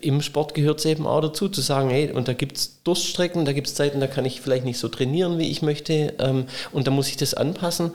im 0.01 0.21
Sport 0.21 0.55
gehört 0.55 0.81
es 0.81 0.85
eben 0.85 1.07
auch 1.07 1.21
dazu, 1.21 1.49
zu 1.49 1.61
sagen, 1.61 1.91
hey, 1.91 2.11
und 2.11 2.29
da 2.29 2.33
gibt 2.33 2.57
es 2.57 2.83
Durststrecken, 2.83 3.45
da 3.45 3.53
gibt 3.53 3.69
es 3.69 3.75
Zeiten, 3.75 4.01
da 4.01 4.07
kann 4.07 4.25
ich 4.25 4.41
vielleicht 4.41 4.65
nicht 4.65 4.79
so 4.79 4.89
trainieren, 4.89 5.39
wie 5.39 5.51
ich 5.51 5.63
möchte, 5.63 6.15
ähm, 6.19 6.47
und 6.73 6.87
da 6.87 6.91
muss 6.91 7.09
ich 7.09 7.17
das 7.17 7.35
anpassen. 7.35 7.93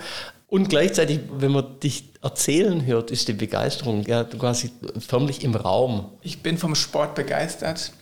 Und 0.48 0.70
gleichzeitig, 0.70 1.20
wenn 1.32 1.52
man 1.52 1.80
dich 1.80 2.10
erzählen 2.22 2.86
hört, 2.86 3.12
ist 3.12 3.28
die 3.28 3.34
Begeisterung 3.34 4.04
ja 4.04 4.24
quasi 4.26 4.72
förmlich 5.00 5.44
im 5.44 5.56
Raum. 5.56 6.10
Ich 6.22 6.44
bin 6.44 6.58
vom 6.58 6.76
Sport 6.76 7.16
begeistert, 7.16 7.94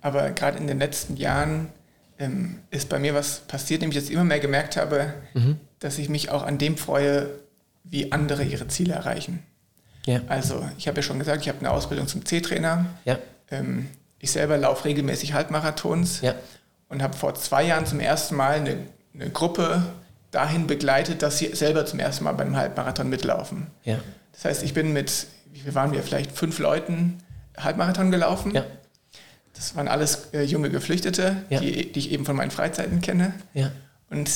aber 0.00 0.30
gerade 0.30 0.58
in 0.58 0.66
den 0.66 0.78
letzten 0.78 1.16
Jahren 1.16 1.68
ähm, 2.18 2.60
ist 2.70 2.88
bei 2.88 2.98
mir 2.98 3.14
was 3.14 3.40
passiert, 3.40 3.82
nämlich 3.82 3.98
dass 3.98 4.08
ich 4.08 4.14
immer 4.14 4.24
mehr 4.24 4.40
gemerkt 4.40 4.76
habe, 4.76 5.14
dass 5.78 5.98
ich 5.98 6.08
mich 6.08 6.30
auch 6.30 6.42
an 6.42 6.58
dem 6.58 6.76
freue, 6.76 7.28
wie 7.84 8.12
andere 8.12 8.44
ihre 8.44 8.68
Ziele 8.68 8.94
erreichen. 8.94 9.42
Ja. 10.06 10.20
Also 10.28 10.66
ich 10.78 10.88
habe 10.88 10.96
ja 10.98 11.02
schon 11.02 11.18
gesagt, 11.18 11.42
ich 11.42 11.48
habe 11.48 11.58
eine 11.60 11.70
Ausbildung 11.70 12.06
zum 12.08 12.24
C-Trainer. 12.24 12.86
Ja. 13.04 13.18
Ähm, 13.50 13.88
ich 14.18 14.30
selber 14.32 14.56
laufe 14.58 14.84
regelmäßig 14.86 15.32
Halbmarathons 15.32 16.20
Ja. 16.20 16.34
und 16.88 17.02
habe 17.02 17.16
vor 17.16 17.34
zwei 17.34 17.64
Jahren 17.64 17.86
zum 17.86 18.00
ersten 18.00 18.34
Mal 18.34 18.56
eine, 18.56 18.76
eine 19.14 19.30
Gruppe 19.30 19.82
dahin 20.30 20.66
begleitet, 20.66 21.22
dass 21.22 21.38
sie 21.38 21.54
selber 21.54 21.86
zum 21.86 21.98
ersten 22.00 22.24
Mal 22.24 22.32
bei 22.32 22.44
einem 22.44 22.56
Halbmarathon 22.56 23.08
mitlaufen. 23.08 23.66
Ja. 23.84 23.98
Das 24.32 24.44
heißt, 24.44 24.62
ich 24.62 24.74
bin 24.74 24.92
mit, 24.92 25.26
wie 25.52 25.60
viel 25.60 25.74
waren 25.74 25.92
wir, 25.92 26.02
vielleicht 26.02 26.32
fünf 26.32 26.58
Leuten 26.58 27.18
Halbmarathon 27.58 28.10
gelaufen. 28.10 28.54
Ja. 28.54 28.64
Das 29.54 29.74
waren 29.76 29.88
alles 29.88 30.28
äh, 30.32 30.42
junge 30.42 30.70
Geflüchtete, 30.70 31.36
die, 31.50 31.92
die 31.92 31.98
ich 31.98 32.12
eben 32.12 32.24
von 32.24 32.36
meinen 32.36 32.50
Freizeiten 32.50 33.00
kenne. 33.02 33.34
Und 34.08 34.30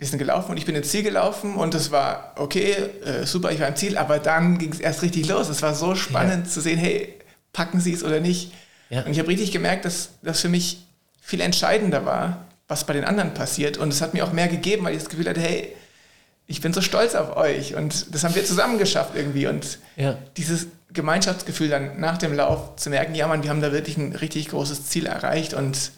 wir 0.00 0.08
sind 0.08 0.18
gelaufen 0.18 0.50
und 0.50 0.56
ich 0.56 0.64
bin 0.66 0.74
ins 0.74 0.88
Ziel 0.90 1.02
gelaufen 1.04 1.54
und 1.54 1.74
es 1.74 1.90
war 1.92 2.32
okay, 2.36 2.74
äh, 3.04 3.24
super, 3.26 3.52
ich 3.52 3.60
war 3.60 3.68
im 3.68 3.76
Ziel, 3.76 3.96
aber 3.98 4.18
dann 4.18 4.58
ging 4.58 4.72
es 4.72 4.80
erst 4.80 5.02
richtig 5.02 5.28
los. 5.28 5.48
Es 5.48 5.60
war 5.62 5.74
so 5.74 5.94
spannend 5.94 6.50
zu 6.50 6.60
sehen, 6.60 6.78
hey, 6.78 7.14
packen 7.52 7.80
sie 7.80 7.92
es 7.92 8.02
oder 8.02 8.18
nicht. 8.18 8.52
Ja. 8.88 9.02
Und 9.02 9.12
ich 9.12 9.18
habe 9.18 9.28
richtig 9.28 9.52
gemerkt, 9.52 9.84
dass 9.84 10.08
das 10.22 10.40
für 10.40 10.48
mich 10.48 10.86
viel 11.20 11.40
entscheidender 11.42 12.04
war, 12.06 12.46
was 12.66 12.84
bei 12.84 12.94
den 12.94 13.04
anderen 13.04 13.34
passiert. 13.34 13.76
Und 13.76 13.92
es 13.92 14.00
hat 14.00 14.14
mir 14.14 14.24
auch 14.24 14.32
mehr 14.32 14.48
gegeben, 14.48 14.84
weil 14.84 14.94
ich 14.94 15.00
das 15.02 15.10
Gefühl 15.10 15.28
hatte, 15.28 15.40
hey, 15.40 15.68
ich 16.46 16.60
bin 16.60 16.72
so 16.72 16.80
stolz 16.80 17.14
auf 17.14 17.36
euch 17.36 17.76
und 17.76 18.12
das 18.14 18.24
haben 18.24 18.34
wir 18.34 18.44
zusammen 18.44 18.78
geschafft 18.78 19.12
irgendwie. 19.14 19.46
Und 19.46 19.78
Ja. 19.96 20.16
dieses 20.36 20.66
Gemeinschaftsgefühl 20.92 21.68
dann 21.68 22.00
nach 22.00 22.16
dem 22.18 22.32
Lauf 22.32 22.74
zu 22.76 22.90
merken, 22.90 23.14
ja 23.14 23.28
Mann, 23.28 23.42
wir 23.44 23.50
haben 23.50 23.60
da 23.60 23.70
wirklich 23.70 23.96
ein 23.98 24.12
richtig 24.16 24.48
großes 24.48 24.86
Ziel 24.86 25.06
erreicht 25.06 25.54
und 25.54 25.92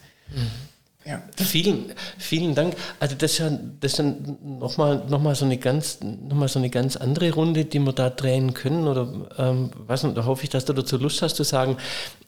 ja, 1.05 1.21
Vielen, 1.35 1.91
vielen 2.17 2.55
Dank. 2.55 2.75
Also 2.99 3.15
das 3.15 3.33
ist 3.33 3.37
ja, 3.39 3.49
das 3.79 3.91
ist 3.91 3.99
dann 3.99 4.37
nochmal 4.41 5.03
noch 5.09 5.21
mal 5.21 5.35
so, 5.35 5.45
eine 5.45 5.57
ganz, 5.57 5.99
noch 6.01 6.37
mal 6.37 6.47
so 6.47 6.59
eine 6.59 6.69
ganz 6.69 6.95
andere 6.95 7.33
Runde, 7.33 7.65
die 7.65 7.79
wir 7.79 7.91
da 7.91 8.09
drehen 8.09 8.53
können. 8.53 8.87
Oder 8.87 9.07
ähm, 9.37 9.71
nicht, 9.87 10.15
da 10.15 10.25
hoffe 10.25 10.43
ich, 10.43 10.49
dass 10.49 10.65
du 10.65 10.73
dazu 10.73 10.97
Lust 10.97 11.21
hast 11.21 11.35
zu 11.35 11.43
sagen, 11.43 11.77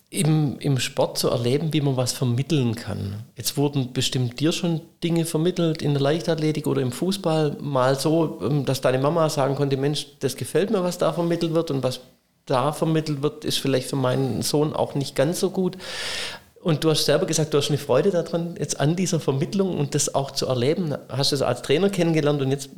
im, 0.09 0.57
im 0.59 0.79
Sport 0.79 1.17
zu 1.17 1.29
erleben, 1.29 1.73
wie 1.73 1.81
man 1.81 1.97
was 1.97 2.11
vermitteln 2.11 2.75
kann. 2.75 3.23
Jetzt 3.35 3.57
wurden 3.57 3.93
bestimmt 3.93 4.39
dir 4.39 4.51
schon 4.51 4.81
Dinge 5.03 5.25
vermittelt 5.25 5.81
in 5.81 5.93
der 5.93 6.01
Leichtathletik 6.01 6.67
oder 6.67 6.81
im 6.81 6.91
Fußball, 6.91 7.57
mal 7.61 7.97
so, 7.97 8.39
ähm, 8.41 8.65
dass 8.65 8.81
deine 8.81 8.99
Mama 8.99 9.29
sagen 9.29 9.55
konnte, 9.55 9.77
Mensch, 9.77 10.07
das 10.19 10.35
gefällt 10.35 10.69
mir, 10.69 10.83
was 10.83 10.97
da 10.97 11.13
vermittelt 11.13 11.53
wird 11.53 11.71
und 11.71 11.83
was 11.83 12.01
da 12.45 12.71
vermittelt 12.71 13.23
wird, 13.23 13.43
ist 13.43 13.57
vielleicht 13.57 13.89
für 13.89 13.95
meinen 13.95 14.41
Sohn 14.41 14.73
auch 14.73 14.95
nicht 14.95 15.15
ganz 15.15 15.39
so 15.39 15.49
gut. 15.49 15.77
Und 16.65 16.83
du 16.83 16.89
hast 16.89 17.05
selber 17.05 17.27
gesagt, 17.27 17.53
du 17.53 17.59
hast 17.59 17.69
eine 17.69 17.77
Freude 17.77 18.09
daran, 18.09 18.55
jetzt 18.57 18.79
an 18.79 18.95
dieser 18.95 19.19
Vermittlung 19.19 19.77
und 19.77 19.93
das 19.93 20.15
auch 20.15 20.31
zu 20.31 20.47
erleben. 20.47 20.95
Hast 21.09 21.31
du 21.31 21.35
es 21.35 21.43
als 21.43 21.61
Trainer 21.61 21.91
kennengelernt 21.91 22.41
und 22.41 22.49
jetzt 22.49 22.71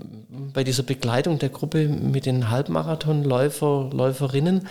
bei 0.52 0.65
dieser 0.65 0.84
Begleitung 0.84 1.39
der 1.39 1.47
Gruppe 1.47 1.88
mit 1.88 2.26
den 2.26 2.50
Halbmarathonläufer, 2.50 3.89
Läuferinnen. 3.93 4.67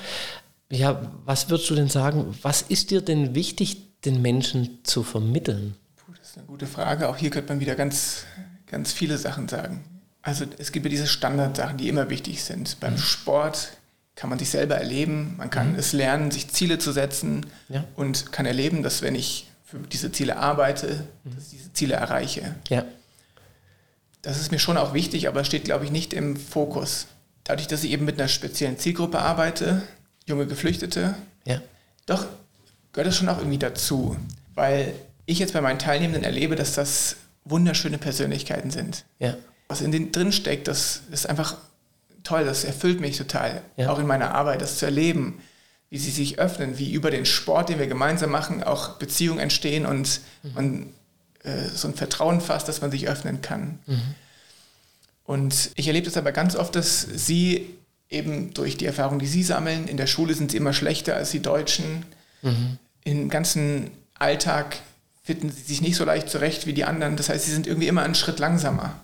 Ja, 0.71 1.01
was 1.25 1.49
würdest 1.49 1.71
du 1.71 1.75
denn 1.75 1.89
sagen, 1.89 2.37
was 2.43 2.61
ist 2.61 2.91
dir 2.91 3.01
denn 3.01 3.35
wichtig, 3.35 4.03
den 4.05 4.21
Menschen 4.21 4.81
zu 4.83 5.03
vermitteln? 5.03 5.77
Puh, 5.97 6.13
das 6.19 6.33
ist 6.33 6.37
eine 6.37 6.47
gute 6.47 6.67
Frage. 6.67 7.09
Auch 7.09 7.17
hier 7.17 7.31
könnte 7.31 7.55
man 7.55 7.61
wieder 7.61 7.75
ganz, 7.75 8.25
ganz 8.67 8.93
viele 8.93 9.17
Sachen 9.17 9.49
sagen. 9.49 9.83
Also 10.21 10.45
es 10.59 10.73
gibt 10.73 10.85
ja 10.85 10.91
diese 10.91 11.07
Standardsachen, 11.07 11.79
die 11.79 11.89
immer 11.89 12.11
wichtig 12.11 12.45
sind. 12.45 12.81
Beim 12.81 12.99
Sport 12.99 13.71
kann 14.17 14.31
man 14.31 14.39
sich 14.39 14.51
selber 14.51 14.77
erleben, 14.77 15.35
man 15.37 15.51
kann 15.51 15.75
es 15.77 15.93
lernen, 15.93 16.31
sich 16.31 16.49
Ziele 16.49 16.79
zu 16.79 16.91
setzen 16.93 17.47
Ja. 17.69 17.85
und 17.97 18.33
kann 18.33 18.47
erleben, 18.47 18.83
dass 18.83 19.03
wenn 19.03 19.15
ich 19.15 19.49
für 19.65 19.79
diese 19.79 20.11
Ziele 20.11 20.37
arbeite, 20.39 21.07
dass 21.25 21.45
ich 21.53 21.59
diese 21.59 21.73
Ziele 21.73 21.95
erreiche. 21.95 22.55
Ja, 22.69 22.85
Das 24.23 24.41
ist 24.41 24.51
mir 24.51 24.59
schon 24.59 24.77
auch 24.79 24.93
wichtig, 24.95 25.29
aber 25.29 25.45
steht, 25.45 25.65
glaube 25.65 25.85
ich, 25.85 25.91
nicht 25.93 26.13
im 26.13 26.37
Fokus. 26.37 27.07
Dadurch, 27.45 27.69
dass 27.69 27.85
ich 27.85 27.91
eben 27.93 28.05
mit 28.05 28.19
einer 28.19 28.29
speziellen 28.29 28.79
Zielgruppe 28.79 29.19
arbeite, 29.21 29.83
junge 30.27 30.47
Geflüchtete, 30.47 31.15
ja, 31.45 31.61
doch 32.07 32.27
gehört 32.93 33.07
das 33.09 33.17
schon 33.17 33.29
auch 33.29 33.39
irgendwie 33.39 33.59
dazu. 33.59 34.17
Weil 34.55 34.95
ich 35.27 35.39
jetzt 35.39 35.53
bei 35.53 35.61
meinen 35.61 35.79
Teilnehmenden 35.79 36.25
erlebe, 36.25 36.57
dass 36.57 36.73
das 36.75 37.17
wunderschöne 37.45 37.99
Persönlichkeiten 37.99 38.71
sind. 38.71 39.05
Ja. 39.21 39.37
Was 39.69 39.81
in 39.81 39.93
denen 39.93 40.11
drin 40.11 40.33
steckt, 40.33 40.67
das 40.69 41.03
ist 41.13 41.29
einfach 41.29 41.57
toll, 42.27 42.45
das 42.45 42.65
erfüllt 42.65 43.01
mich 43.01 43.17
total. 43.17 43.63
Ja. 43.77 43.91
Auch 43.91 43.99
in 43.99 44.07
meiner 44.07 44.35
Arbeit, 44.35 44.61
das 44.63 44.79
zu 44.79 44.85
erleben, 44.85 45.41
wie 45.89 45.99
sie 45.99 46.11
sich 46.11 46.39
öffnen, 46.39 46.79
wie 46.79 46.93
über 46.93 47.11
den 47.11 47.25
Sport, 47.25 47.69
den 47.69 47.79
wir 47.79 47.87
gemeinsam 47.87 48.31
machen, 48.31 48.63
auch 48.63 48.97
Beziehungen 48.99 49.39
entstehen 49.39 49.87
und 49.87 50.21
man 50.55 50.93
äh, 51.45 51.69
so 51.69 51.87
ein 51.89 51.95
Vertrauen 51.95 52.41
fasst, 52.41 52.69
dass 52.69 52.81
man 52.81 52.91
sich 52.91 53.09
öffnen 53.09 53.41
kann. 53.41 53.79
Und 55.25 55.71
ich 55.77 55.87
erlebe 55.87 56.07
das 56.07 56.17
aber 56.17 56.33
ganz 56.33 56.57
oft, 56.57 56.75
dass 56.75 57.03
sie 57.03 57.67
eben 58.11 58.53
durch 58.55 58.77
die 58.77 58.87
Erfahrung, 58.87 59.19
die 59.19 59.27
sie 59.27 59.43
sammeln, 59.43 59.89
in 59.89 59.97
der 59.97 60.07
Schule 60.07 60.35
sind 60.35 60.51
sie 60.51 60.57
immer 60.57 60.73
schlechter 60.73 61.17
als 61.17 61.31
die 61.31 61.41
Deutschen. 61.41 62.05
Im 63.05 63.29
ganzen 63.29 63.91
Alltag 64.15 64.77
finden 65.23 65.51
sie 65.51 65.63
sich 65.63 65.81
nicht 65.81 65.97
so 65.97 66.05
leicht 66.05 66.29
zurecht 66.29 66.67
wie 66.67 66.73
die 66.73 66.85
anderen. 66.85 67.17
Das 67.17 67.29
heißt, 67.29 67.45
sie 67.45 67.53
sind 67.53 67.67
irgendwie 67.67 67.89
immer 67.89 68.03
einen 68.03 68.15
Schritt 68.15 68.39
langsamer 68.39 69.01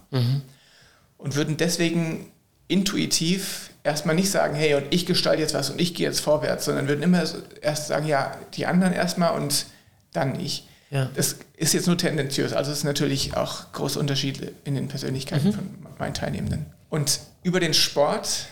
und 1.18 1.34
würden 1.34 1.56
deswegen 1.56 2.26
intuitiv 2.68 3.70
erstmal 3.84 4.14
nicht 4.14 4.30
sagen, 4.30 4.54
hey, 4.54 4.74
und 4.74 4.86
ich 4.90 5.06
gestalte 5.06 5.42
jetzt 5.42 5.54
was 5.54 5.70
und 5.70 5.80
ich 5.80 5.94
gehe 5.94 6.06
jetzt 6.06 6.20
vorwärts, 6.20 6.64
sondern 6.64 6.88
würden 6.88 7.02
immer 7.02 7.24
erst 7.60 7.88
sagen, 7.88 8.06
ja, 8.06 8.36
die 8.54 8.66
anderen 8.66 8.92
erstmal 8.92 9.34
und 9.38 9.66
dann 10.12 10.38
ich. 10.40 10.66
Ja. 10.90 11.10
Das 11.14 11.36
ist 11.56 11.72
jetzt 11.72 11.86
nur 11.86 11.96
tendenziös, 11.96 12.52
also 12.52 12.70
es 12.70 12.78
ist 12.78 12.84
natürlich 12.84 13.34
auch 13.36 13.72
große 13.72 13.98
Unterschiede 13.98 14.52
in 14.64 14.74
den 14.74 14.88
Persönlichkeiten 14.88 15.52
von 15.52 15.68
meinen 15.98 16.14
Teilnehmenden. 16.14 16.66
Und 16.90 17.20
über 17.42 17.60
den 17.60 17.72
Sport 17.74 18.46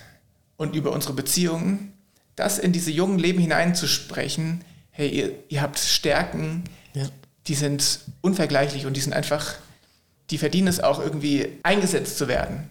und 0.57 0.75
über 0.75 0.93
unsere 0.93 1.13
Beziehungen, 1.13 1.93
das 2.37 2.59
in 2.59 2.73
diese 2.73 2.91
jungen 2.91 3.19
Leben 3.19 3.39
hineinzusprechen, 3.39 4.65
hey, 4.91 5.09
ihr, 5.09 5.33
ihr 5.49 5.61
habt 5.63 5.79
Stärken, 5.79 6.65
Ja. 6.95 7.07
die 7.47 7.55
sind 7.55 8.01
unvergleichlich 8.23 8.87
und 8.87 8.97
die 8.97 9.01
sind 9.01 9.13
einfach, 9.13 9.55
die 10.31 10.39
verdienen 10.39 10.69
es 10.69 10.81
auch 10.81 11.01
irgendwie 11.01 11.59
eingesetzt 11.63 12.19
zu 12.19 12.29
werden. 12.29 12.71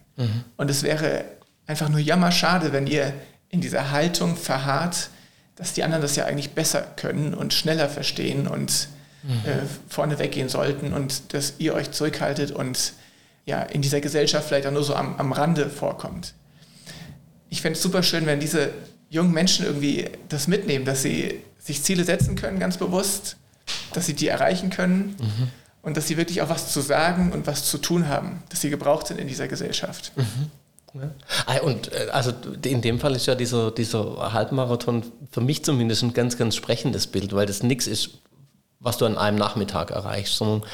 Und 0.57 0.70
es 0.70 0.84
wäre 0.84 1.26
einfach 1.68 1.89
nur 1.89 1.99
jammerschade, 1.99 2.74
wenn 2.74 2.88
ihr 2.88 3.14
in 3.49 3.62
dieser 3.62 3.91
Haltung 3.91 4.36
verharrt, 4.36 5.10
dass 5.55 5.74
die 5.74 5.84
anderen 5.84 6.01
das 6.01 6.16
ja 6.16 6.26
eigentlich 6.26 6.51
besser 6.51 6.82
können 6.95 7.34
und 7.34 7.53
schneller 7.53 7.89
verstehen 7.89 8.47
und 8.47 8.88
äh, 9.45 9.66
vorne 9.89 10.18
weggehen 10.20 10.47
sollten 10.47 10.93
und 10.93 11.34
dass 11.34 11.55
ihr 11.57 11.74
euch 11.74 11.91
zurückhaltet 11.91 12.51
und 12.51 12.93
ja, 13.45 13.62
in 13.64 13.82
dieser 13.82 13.99
Gesellschaft 13.99 14.47
vielleicht 14.47 14.68
auch 14.68 14.72
nur 14.72 14.84
so 14.84 14.95
am, 14.95 15.16
am 15.18 15.32
Rande 15.32 15.70
vorkommt. 15.70 16.34
Ich 17.49 17.62
fände 17.62 17.76
es 17.76 17.84
super 17.84 18.03
schön, 18.03 18.26
wenn 18.26 18.39
diese 18.39 18.70
jungen 19.10 19.34
Menschen 19.34 19.66
irgendwie 19.66 20.05
das 20.30 20.47
mitnehmen, 20.47 20.86
dass 20.86 21.01
sie 21.01 21.41
sich 21.57 21.84
Ziele 21.84 22.03
setzen 22.03 22.36
können, 22.36 22.60
ganz 22.60 22.78
bewusst, 22.78 23.38
dass 23.93 24.05
sie 24.05 24.14
die 24.14 24.28
erreichen 24.28 24.70
können 24.70 25.16
und 25.82 25.97
dass 25.97 26.07
sie 26.07 26.17
wirklich 26.17 26.41
auch 26.41 26.49
was 26.49 26.71
zu 26.71 26.82
sagen 26.82 27.32
und 27.32 27.47
was 27.47 27.65
zu 27.65 27.77
tun 27.77 28.07
haben, 28.07 28.43
dass 28.49 28.61
sie 28.61 28.69
gebraucht 28.69 29.07
sind 29.07 29.19
in 29.19 29.27
dieser 29.27 29.47
Gesellschaft. 29.47 30.11
Ja. 30.93 31.11
Ah, 31.45 31.57
Und 31.59 31.91
äh, 31.93 32.07
also 32.11 32.34
in 32.65 32.82
dem 32.82 32.99
Fall 32.99 33.15
ist 33.15 33.27
ja 33.27 33.36
dieser, 33.36 33.71
dieser 33.71 34.34
Halbmarathon 34.34 35.03
für 35.32 35.41
mich 35.41 35.63
zumindest 35.63 36.03
ein 36.03 36.13
ganz, 36.13 36.38
ganz 36.38 36.55
sprechendes 36.55 37.07
Bild, 37.07 37.34
weil 37.34 37.45
das 37.45 37.61
nichts 37.63 37.86
ist, 37.88 38.09
was 38.80 38.97
du 38.97 39.05
an 39.05 39.17
einem 39.17 39.38
Nachmittag 39.38 39.91
erreichst, 39.91 40.38
sondern 40.38 40.67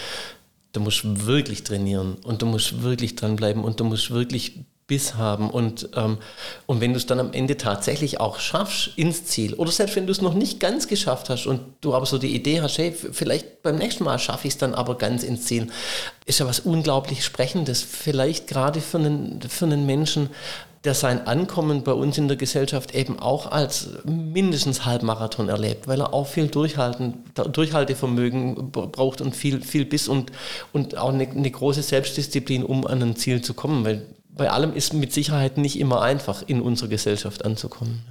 du 0.71 0.79
musst 0.79 1.25
wirklich 1.25 1.63
trainieren 1.63 2.15
und 2.23 2.41
du 2.41 2.45
musst 2.45 2.81
wirklich 2.81 3.15
dranbleiben 3.15 3.63
und 3.63 3.79
du 3.79 3.83
musst 3.83 4.11
wirklich 4.11 4.59
Biss 4.87 5.15
haben. 5.15 5.49
Und, 5.49 5.89
ähm, 5.95 6.19
und 6.67 6.79
wenn 6.79 6.93
du 6.93 6.97
es 6.97 7.07
dann 7.07 7.19
am 7.19 7.33
Ende 7.33 7.57
tatsächlich 7.57 8.19
auch 8.19 8.39
schaffst 8.39 8.91
ins 8.97 9.25
Ziel 9.25 9.55
oder 9.55 9.71
selbst 9.71 9.95
wenn 9.95 10.05
du 10.05 10.11
es 10.11 10.21
noch 10.21 10.35
nicht 10.35 10.59
ganz 10.59 10.87
geschafft 10.87 11.29
hast 11.29 11.47
und 11.47 11.61
du 11.81 11.95
aber 11.95 12.05
so 12.05 12.17
die 12.19 12.35
Idee 12.35 12.61
hast, 12.61 12.77
hey, 12.77 12.91
vielleicht 12.91 13.63
beim 13.63 13.77
nächsten 13.77 14.03
Mal 14.03 14.19
schaffe 14.19 14.47
ich 14.47 14.53
es 14.53 14.57
dann 14.59 14.75
aber 14.75 14.97
ganz 14.97 15.23
ins 15.23 15.45
Ziel, 15.45 15.67
ist 16.25 16.39
ja 16.39 16.45
was 16.45 16.59
unglaublich 16.59 17.25
Sprechendes, 17.25 17.81
vielleicht 17.81 18.47
gerade 18.47 18.79
für 18.79 18.99
einen, 18.99 19.41
für 19.41 19.65
einen 19.65 19.87
Menschen, 19.87 20.29
der 20.83 20.93
sein 20.93 21.25
Ankommen 21.25 21.83
bei 21.83 21.93
uns 21.93 22.19
in 22.19 22.27
der 22.27 22.37
Gesellschaft 22.37 22.93
eben 22.93 23.19
auch 23.19 23.51
als 23.51 23.89
mindestens 24.03 24.85
Halbmarathon 24.85 25.49
erlebt, 25.49 25.87
weil 25.87 25.99
er 25.99 26.13
auch 26.13 26.27
viel 26.27 26.47
Durchhalten, 26.47 27.23
Durchhaltevermögen 27.33 28.71
braucht 28.71 29.21
und 29.21 29.35
viel, 29.35 29.61
viel 29.61 29.85
Biss 29.85 30.07
und, 30.07 30.31
und 30.73 30.95
auch 30.95 31.09
eine, 31.09 31.27
eine 31.27 31.49
große 31.49 31.81
Selbstdisziplin, 31.81 32.63
um 32.63 32.85
an 32.85 33.01
ein 33.01 33.15
Ziel 33.15 33.41
zu 33.41 33.55
kommen, 33.55 33.83
weil 33.83 34.05
bei 34.35 34.49
allem 34.49 34.73
ist 34.73 34.93
mit 34.93 35.13
Sicherheit 35.13 35.57
nicht 35.57 35.79
immer 35.79 36.01
einfach, 36.01 36.43
in 36.45 36.61
unserer 36.61 36.89
Gesellschaft 36.89 37.45
anzukommen. 37.45 38.03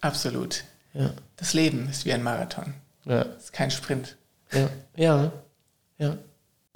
Absolut. 0.00 0.64
Ja, 0.92 1.10
Das 1.36 1.54
Leben 1.54 1.88
ist 1.88 2.04
wie 2.04 2.12
ein 2.12 2.22
Marathon. 2.22 2.74
ja, 3.04 3.22
Es 3.36 3.44
ist 3.44 3.52
kein 3.52 3.70
Sprint. 3.70 4.16
ja, 4.52 4.68
ja. 4.96 5.32
ja. 5.98 6.16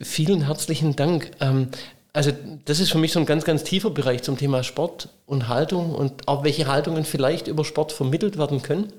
Vielen 0.01 0.47
herzlichen 0.47 0.97
Dank. 0.97 1.31
Ähm, 1.41 1.69
also 2.13 2.33
das 2.65 2.81
ist 2.81 2.91
für 2.91 2.99
mich 2.99 3.13
so 3.13 3.21
ein 3.21 3.27
ganz, 3.27 3.45
ganz 3.45 3.65
tiefer 3.65 3.91
Bereich 3.91 4.23
zum 4.23 4.37
Thema 4.39 4.65
Sport 4.65 5.09
und 5.27 5.49
Haltung 5.49 5.95
und 5.95 6.27
auch 6.27 6.43
welche 6.43 6.67
Haltungen 6.67 7.05
vielleicht 7.05 7.47
über 7.49 7.65
Sport 7.65 7.93
vermittelt 7.93 8.39
werden 8.39 8.63
können. 8.63 8.93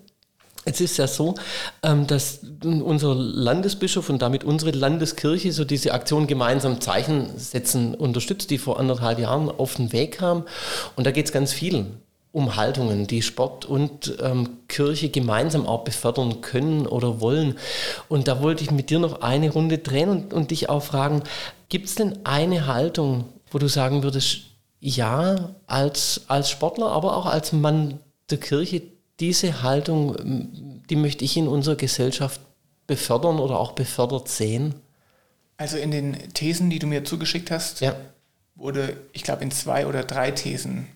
Es 0.65 0.81
ist 0.81 0.97
ja 0.97 1.07
so, 1.07 1.35
ähm, 1.83 2.05
dass 2.05 2.41
unser 2.63 3.15
Landesbischof 3.15 4.09
und 4.09 4.21
damit 4.21 4.43
unsere 4.43 4.71
Landeskirche 4.71 5.51
so 5.51 5.63
diese 5.63 5.93
Aktion 5.93 6.27
gemeinsam 6.27 6.81
Zeichen 6.81 7.37
setzen 7.37 7.95
unterstützt, 7.95 8.49
die 8.49 8.57
vor 8.57 8.79
anderthalb 8.79 9.19
Jahren 9.19 9.49
auf 9.49 9.75
den 9.75 9.93
Weg 9.93 10.17
kam. 10.17 10.43
Und 10.95 11.07
da 11.07 11.11
geht 11.11 11.25
es 11.25 11.31
ganz 11.31 11.53
viel 11.53 11.85
um 12.31 12.55
Haltungen, 12.55 13.07
die 13.07 13.21
Sport 13.21 13.65
und 13.65 14.17
ähm, 14.21 14.59
Kirche 14.67 15.09
gemeinsam 15.09 15.65
auch 15.65 15.83
befördern 15.83 16.41
können 16.41 16.85
oder 16.85 17.21
wollen. 17.21 17.57
Und 18.07 18.27
da 18.27 18.41
wollte 18.41 18.63
ich 18.63 18.71
mit 18.71 18.91
dir 18.91 18.99
noch 18.99 19.21
eine 19.21 19.49
Runde 19.49 19.79
drehen 19.79 20.09
und, 20.09 20.33
und 20.33 20.51
dich 20.51 20.69
auch 20.69 20.83
fragen, 20.83 21.23
gibt 21.69 21.87
es 21.87 21.95
denn 21.95 22.19
eine 22.25 22.67
Haltung, 22.67 23.25
wo 23.49 23.57
du 23.57 23.67
sagen 23.67 24.03
würdest, 24.03 24.41
ja, 24.79 25.55
als, 25.65 26.21
als 26.27 26.49
Sportler, 26.49 26.91
aber 26.91 27.17
auch 27.17 27.25
als 27.25 27.51
Mann 27.51 27.99
der 28.29 28.37
Kirche, 28.37 28.83
diese 29.19 29.61
Haltung, 29.63 30.15
ähm, 30.19 30.81
die 30.89 30.95
möchte 30.95 31.23
ich 31.25 31.37
in 31.37 31.47
unserer 31.47 31.75
Gesellschaft 31.75 32.39
befördern 32.87 33.39
oder 33.39 33.59
auch 33.59 33.73
befördert 33.73 34.27
sehen? 34.29 34.75
Also 35.57 35.77
in 35.77 35.91
den 35.91 36.33
Thesen, 36.33 36.69
die 36.69 36.79
du 36.79 36.87
mir 36.87 37.03
zugeschickt 37.03 37.51
hast, 37.51 37.81
Ja. 37.81 37.95
wurde, 38.55 38.97
ich 39.13 39.23
glaube, 39.23 39.43
in 39.43 39.51
zwei 39.51 39.85
oder 39.87 40.03
drei 40.03 40.31
Thesen 40.31 40.87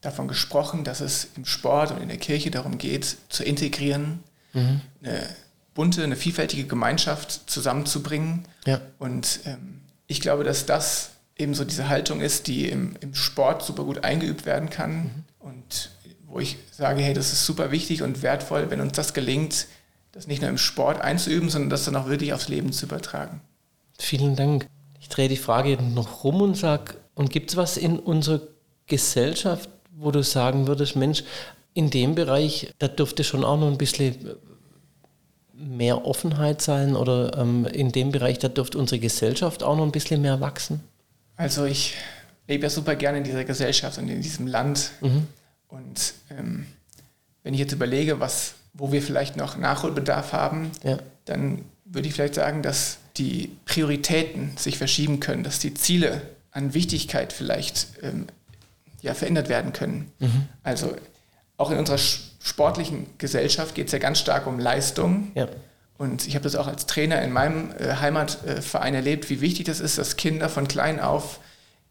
davon 0.00 0.28
gesprochen, 0.28 0.84
dass 0.84 1.00
es 1.00 1.28
im 1.36 1.44
Sport 1.44 1.90
und 1.90 2.00
in 2.02 2.08
der 2.08 2.16
Kirche 2.18 2.50
darum 2.50 2.78
geht, 2.78 3.16
zu 3.28 3.44
integrieren, 3.44 4.20
Mhm. 4.52 4.80
eine 5.02 5.26
bunte, 5.74 6.02
eine 6.02 6.16
vielfältige 6.16 6.64
Gemeinschaft 6.64 7.48
zusammenzubringen. 7.50 8.44
Ja. 8.66 8.80
Und 8.98 9.40
ähm, 9.44 9.80
ich 10.06 10.20
glaube, 10.20 10.44
dass 10.44 10.66
das 10.66 11.10
eben 11.36 11.54
so 11.54 11.64
diese 11.64 11.88
Haltung 11.88 12.20
ist, 12.20 12.46
die 12.48 12.68
im, 12.68 12.96
im 13.00 13.14
Sport 13.14 13.62
super 13.62 13.84
gut 13.84 14.04
eingeübt 14.04 14.44
werden 14.46 14.68
kann 14.70 14.96
Mhm. 15.02 15.10
und 15.38 15.90
wo 16.30 16.38
ich 16.38 16.56
sage, 16.70 17.02
hey, 17.02 17.12
das 17.12 17.32
ist 17.32 17.44
super 17.44 17.72
wichtig 17.72 18.02
und 18.02 18.22
wertvoll, 18.22 18.70
wenn 18.70 18.80
uns 18.80 18.92
das 18.92 19.12
gelingt, 19.14 19.66
das 20.12 20.26
nicht 20.26 20.40
nur 20.40 20.50
im 20.50 20.58
Sport 20.58 21.00
einzuüben, 21.00 21.50
sondern 21.50 21.70
das 21.70 21.84
dann 21.84 21.96
auch 21.96 22.08
wirklich 22.08 22.32
aufs 22.32 22.48
Leben 22.48 22.72
zu 22.72 22.86
übertragen. 22.86 23.40
Vielen 23.98 24.36
Dank. 24.36 24.66
Ich 25.00 25.08
drehe 25.08 25.28
die 25.28 25.36
Frage 25.36 25.76
noch 25.82 26.24
rum 26.24 26.40
und 26.40 26.56
sage, 26.56 26.94
und 27.14 27.30
gibt 27.30 27.50
es 27.50 27.56
was 27.56 27.76
in 27.76 27.98
unserer 27.98 28.40
Gesellschaft, 28.86 29.68
wo 29.96 30.10
du 30.10 30.22
sagen 30.22 30.66
würdest, 30.66 30.96
Mensch, 30.96 31.24
in 31.74 31.90
dem 31.90 32.14
Bereich, 32.14 32.72
da 32.78 32.88
dürfte 32.88 33.24
schon 33.24 33.44
auch 33.44 33.58
noch 33.58 33.68
ein 33.68 33.78
bisschen 33.78 34.36
mehr 35.52 36.06
Offenheit 36.06 36.62
sein 36.62 36.96
oder 36.96 37.36
ähm, 37.36 37.66
in 37.66 37.92
dem 37.92 38.12
Bereich, 38.12 38.38
da 38.38 38.48
dürfte 38.48 38.78
unsere 38.78 38.98
Gesellschaft 38.98 39.62
auch 39.62 39.76
noch 39.76 39.84
ein 39.84 39.92
bisschen 39.92 40.22
mehr 40.22 40.40
wachsen? 40.40 40.80
Also 41.36 41.64
ich 41.64 41.94
lebe 42.48 42.64
ja 42.64 42.70
super 42.70 42.96
gerne 42.96 43.18
in 43.18 43.24
dieser 43.24 43.44
Gesellschaft 43.44 43.98
und 43.98 44.08
in 44.08 44.22
diesem 44.22 44.46
Land. 44.46 44.92
Und 45.70 46.14
ähm, 46.30 46.66
wenn 47.42 47.54
ich 47.54 47.60
jetzt 47.60 47.72
überlege, 47.72 48.20
was, 48.20 48.54
wo 48.74 48.92
wir 48.92 49.02
vielleicht 49.02 49.36
noch 49.36 49.56
Nachholbedarf 49.56 50.32
haben, 50.32 50.70
Ja. 50.82 50.98
dann 51.24 51.64
würde 51.84 52.06
ich 52.08 52.14
vielleicht 52.14 52.34
sagen, 52.34 52.62
dass 52.62 52.98
die 53.16 53.56
Prioritäten 53.64 54.56
sich 54.56 54.78
verschieben 54.78 55.20
können, 55.20 55.42
dass 55.42 55.58
die 55.58 55.74
Ziele 55.74 56.22
an 56.52 56.74
Wichtigkeit 56.74 57.32
vielleicht 57.32 57.88
ähm, 58.02 58.26
ja, 59.02 59.14
verändert 59.14 59.48
werden 59.48 59.72
können. 59.72 60.10
Also 60.62 60.94
auch 61.56 61.70
in 61.70 61.78
unserer 61.78 61.98
sportlichen 61.98 63.06
Gesellschaft 63.18 63.74
geht 63.74 63.86
es 63.86 63.92
ja 63.92 63.98
ganz 63.98 64.18
stark 64.18 64.46
um 64.46 64.58
Leistung. 64.58 65.30
Ja. 65.34 65.48
Und 65.98 66.26
ich 66.26 66.34
habe 66.34 66.44
das 66.44 66.56
auch 66.56 66.66
als 66.66 66.86
Trainer 66.86 67.20
in 67.22 67.32
meinem 67.32 67.72
äh, 67.78 67.94
Heimatverein 67.96 68.94
erlebt, 68.94 69.28
wie 69.28 69.40
wichtig 69.40 69.66
das 69.66 69.80
ist, 69.80 69.98
dass 69.98 70.16
Kinder 70.16 70.48
von 70.48 70.66
klein 70.68 70.98
auf 71.00 71.40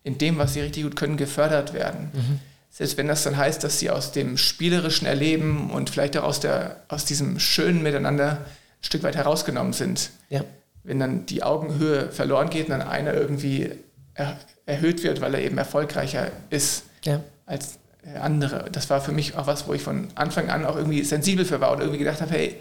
in 0.04 0.18
dem, 0.18 0.38
was 0.38 0.54
sie 0.54 0.62
richtig 0.62 0.84
gut 0.84 0.96
können, 0.96 1.18
gefördert 1.18 1.74
werden. 1.74 2.40
Selbst 2.80 2.96
wenn 2.96 3.10
das 3.10 3.24
dann 3.24 3.36
heißt, 3.36 3.62
dass 3.66 3.78
sie 3.80 3.90
aus 3.90 4.14
dem 4.14 4.38
spielerischen 4.38 5.06
Erleben 5.06 5.70
und 5.70 5.90
vielleicht 5.90 6.16
auch 6.16 6.24
aus, 6.24 6.40
der, 6.40 6.78
aus 6.88 7.04
diesem 7.04 7.38
schönen 7.38 7.84
Miteinander 7.84 8.38
ein 8.38 8.46
Stück 8.80 9.04
weit 9.04 9.18
herausgenommen 9.18 9.74
sind. 9.74 10.12
Ja. 10.30 10.46
Wenn 10.86 10.98
dann 10.98 11.26
die 11.26 11.44
Augenhöhe 11.44 12.10
verloren 12.10 12.50
geht 12.50 12.68
und 12.68 12.80
dann 12.80 12.82
einer 12.82 13.14
irgendwie 13.14 13.70
er, 14.14 14.38
erhöht 14.66 15.04
wird, 15.04 15.20
weil 15.20 15.34
er 15.36 15.42
eben 15.42 15.58
erfolgreicher 15.58 16.32
ist 16.52 16.84
Ja. 17.04 17.20
als 17.46 17.80
andere. 18.18 18.70
Das 18.72 18.90
war 18.90 19.02
für 19.02 19.12
mich 19.12 19.36
auch 19.36 19.46
was, 19.46 19.68
wo 19.68 19.74
ich 19.74 19.82
von 19.82 20.08
Anfang 20.16 20.50
an 20.50 20.64
auch 20.64 20.78
irgendwie 20.78 21.04
sensibel 21.04 21.44
für 21.44 21.60
war 21.60 21.74
und 21.74 21.80
irgendwie 21.82 22.00
gedacht 22.00 22.22
habe, 22.22 22.32
hey, 22.32 22.56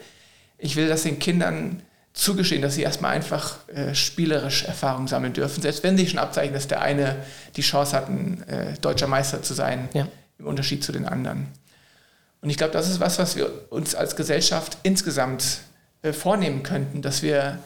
ich 0.58 0.74
will 0.74 0.88
das 0.88 1.04
den 1.04 1.20
Kindern 1.20 1.80
zugestehen, 2.18 2.62
dass 2.62 2.74
sie 2.74 2.82
erstmal 2.82 3.12
einfach 3.12 3.56
äh, 3.68 3.94
spielerisch 3.94 4.64
Erfahrung 4.64 5.06
sammeln 5.06 5.32
dürfen, 5.32 5.62
selbst 5.62 5.84
wenn 5.84 5.96
sie 5.96 6.08
schon 6.08 6.18
abzeichnen, 6.18 6.54
dass 6.54 6.66
der 6.66 6.80
eine 6.80 7.16
die 7.54 7.62
Chance 7.62 7.96
hat, 7.96 8.08
ein 8.08 8.42
äh, 8.48 8.74
deutscher 8.80 9.06
Meister 9.06 9.40
zu 9.40 9.54
sein, 9.54 9.88
ja. 9.94 10.08
im 10.38 10.46
Unterschied 10.46 10.82
zu 10.82 10.90
den 10.90 11.06
anderen. 11.06 11.46
Und 12.40 12.50
ich 12.50 12.56
glaube, 12.56 12.72
das 12.72 12.88
ist 12.90 12.98
was, 12.98 13.20
was 13.20 13.36
wir 13.36 13.50
uns 13.70 13.94
als 13.94 14.16
Gesellschaft 14.16 14.78
insgesamt 14.82 15.60
äh, 16.02 16.12
vornehmen 16.12 16.64
könnten, 16.64 17.02
dass 17.02 17.22
wir 17.22 17.60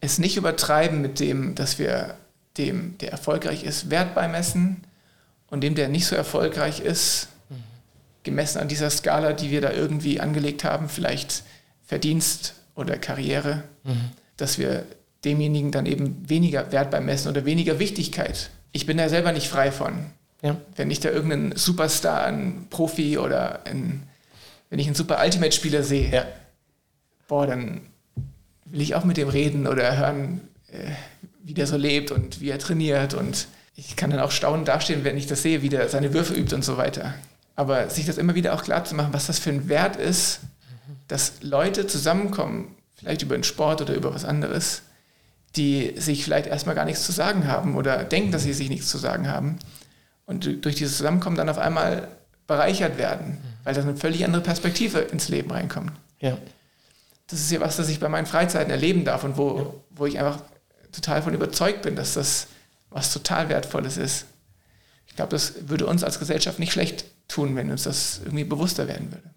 es 0.00 0.18
nicht 0.18 0.38
übertreiben 0.38 1.02
mit 1.02 1.20
dem, 1.20 1.54
dass 1.54 1.78
wir 1.78 2.14
dem, 2.56 2.96
der 2.98 3.12
erfolgreich 3.12 3.62
ist, 3.62 3.90
Wert 3.90 4.14
beimessen 4.14 4.84
und 5.48 5.60
dem, 5.60 5.74
der 5.74 5.88
nicht 5.88 6.06
so 6.06 6.16
erfolgreich 6.16 6.80
ist, 6.80 7.28
mhm. 7.50 7.56
gemessen 8.22 8.58
an 8.58 8.68
dieser 8.68 8.88
Skala, 8.88 9.34
die 9.34 9.50
wir 9.50 9.60
da 9.60 9.70
irgendwie 9.70 10.18
angelegt 10.18 10.64
haben, 10.64 10.88
vielleicht 10.88 11.42
Verdienst 11.84 12.54
oder 12.80 12.98
Karriere, 12.98 13.62
mhm. 13.84 14.10
dass 14.36 14.58
wir 14.58 14.84
demjenigen 15.24 15.70
dann 15.70 15.86
eben 15.86 16.28
weniger 16.28 16.72
Wert 16.72 16.90
beimessen 16.90 17.30
oder 17.30 17.44
weniger 17.44 17.78
Wichtigkeit. 17.78 18.50
Ich 18.72 18.86
bin 18.86 18.96
da 18.96 19.08
selber 19.08 19.32
nicht 19.32 19.48
frei 19.48 19.70
von. 19.70 20.06
Ja. 20.42 20.56
Wenn 20.76 20.90
ich 20.90 21.00
da 21.00 21.10
irgendeinen 21.10 21.56
Superstar, 21.56 22.24
einen 22.24 22.66
Profi 22.70 23.18
oder 23.18 23.66
einen, 23.66 24.04
wenn 24.70 24.78
ich 24.78 24.86
einen 24.86 24.94
super 24.94 25.22
Ultimate-Spieler 25.22 25.82
sehe, 25.82 26.10
ja. 26.10 26.24
boah, 27.28 27.46
dann 27.46 27.82
will 28.64 28.80
ich 28.80 28.94
auch 28.94 29.04
mit 29.04 29.16
dem 29.16 29.28
reden 29.28 29.66
oder 29.66 29.96
hören, 29.96 30.40
äh, 30.68 30.90
wie 31.42 31.54
der 31.54 31.66
so 31.66 31.76
lebt 31.76 32.10
und 32.10 32.40
wie 32.40 32.50
er 32.50 32.58
trainiert. 32.58 33.12
Und 33.12 33.48
ich 33.76 33.96
kann 33.96 34.10
dann 34.10 34.20
auch 34.20 34.30
staunend 34.30 34.68
dastehen, 34.68 35.04
wenn 35.04 35.18
ich 35.18 35.26
das 35.26 35.42
sehe, 35.42 35.62
wie 35.62 35.68
der 35.68 35.88
seine 35.88 36.14
Würfe 36.14 36.34
übt 36.34 36.54
und 36.54 36.64
so 36.64 36.76
weiter. 36.76 37.14
Aber 37.56 37.90
sich 37.90 38.06
das 38.06 38.16
immer 38.16 38.34
wieder 38.34 38.54
auch 38.54 38.62
klar 38.62 38.84
zu 38.84 38.94
machen, 38.94 39.12
was 39.12 39.26
das 39.26 39.38
für 39.38 39.50
ein 39.50 39.68
Wert 39.68 39.96
ist, 39.96 40.40
dass 41.10 41.42
Leute 41.42 41.86
zusammenkommen, 41.88 42.76
vielleicht 42.94 43.22
über 43.22 43.36
den 43.36 43.42
Sport 43.42 43.82
oder 43.82 43.94
über 43.94 44.14
was 44.14 44.24
anderes, 44.24 44.82
die 45.56 45.94
sich 45.96 46.22
vielleicht 46.22 46.46
erstmal 46.46 46.76
gar 46.76 46.84
nichts 46.84 47.04
zu 47.04 47.10
sagen 47.10 47.48
haben 47.48 47.76
oder 47.76 48.04
denken, 48.04 48.30
dass 48.30 48.44
sie 48.44 48.52
sich 48.52 48.68
nichts 48.68 48.88
zu 48.88 48.98
sagen 48.98 49.28
haben 49.28 49.58
und 50.26 50.64
durch 50.64 50.76
dieses 50.76 50.96
Zusammenkommen 50.96 51.36
dann 51.36 51.48
auf 51.48 51.58
einmal 51.58 52.06
bereichert 52.46 52.96
werden, 52.96 53.38
weil 53.64 53.74
da 53.74 53.82
eine 53.82 53.96
völlig 53.96 54.24
andere 54.24 54.42
Perspektive 54.42 55.00
ins 55.00 55.28
Leben 55.28 55.50
reinkommt. 55.50 55.92
Ja. 56.20 56.38
Das 57.26 57.40
ist 57.40 57.50
ja 57.50 57.60
was, 57.60 57.76
das 57.76 57.88
ich 57.88 57.98
bei 57.98 58.08
meinen 58.08 58.26
Freizeiten 58.26 58.70
erleben 58.70 59.04
darf 59.04 59.24
und 59.24 59.36
wo, 59.36 59.58
ja. 59.58 59.66
wo 59.90 60.06
ich 60.06 60.18
einfach 60.18 60.40
total 60.92 61.16
davon 61.16 61.34
überzeugt 61.34 61.82
bin, 61.82 61.96
dass 61.96 62.14
das 62.14 62.46
was 62.90 63.12
total 63.12 63.48
Wertvolles 63.48 63.96
ist. 63.96 64.26
Ich 65.08 65.16
glaube, 65.16 65.30
das 65.30 65.68
würde 65.68 65.86
uns 65.86 66.04
als 66.04 66.20
Gesellschaft 66.20 66.60
nicht 66.60 66.72
schlecht 66.72 67.04
tun, 67.26 67.56
wenn 67.56 67.70
uns 67.70 67.82
das 67.82 68.20
irgendwie 68.24 68.44
bewusster 68.44 68.86
werden 68.86 69.10
würde. 69.10 69.30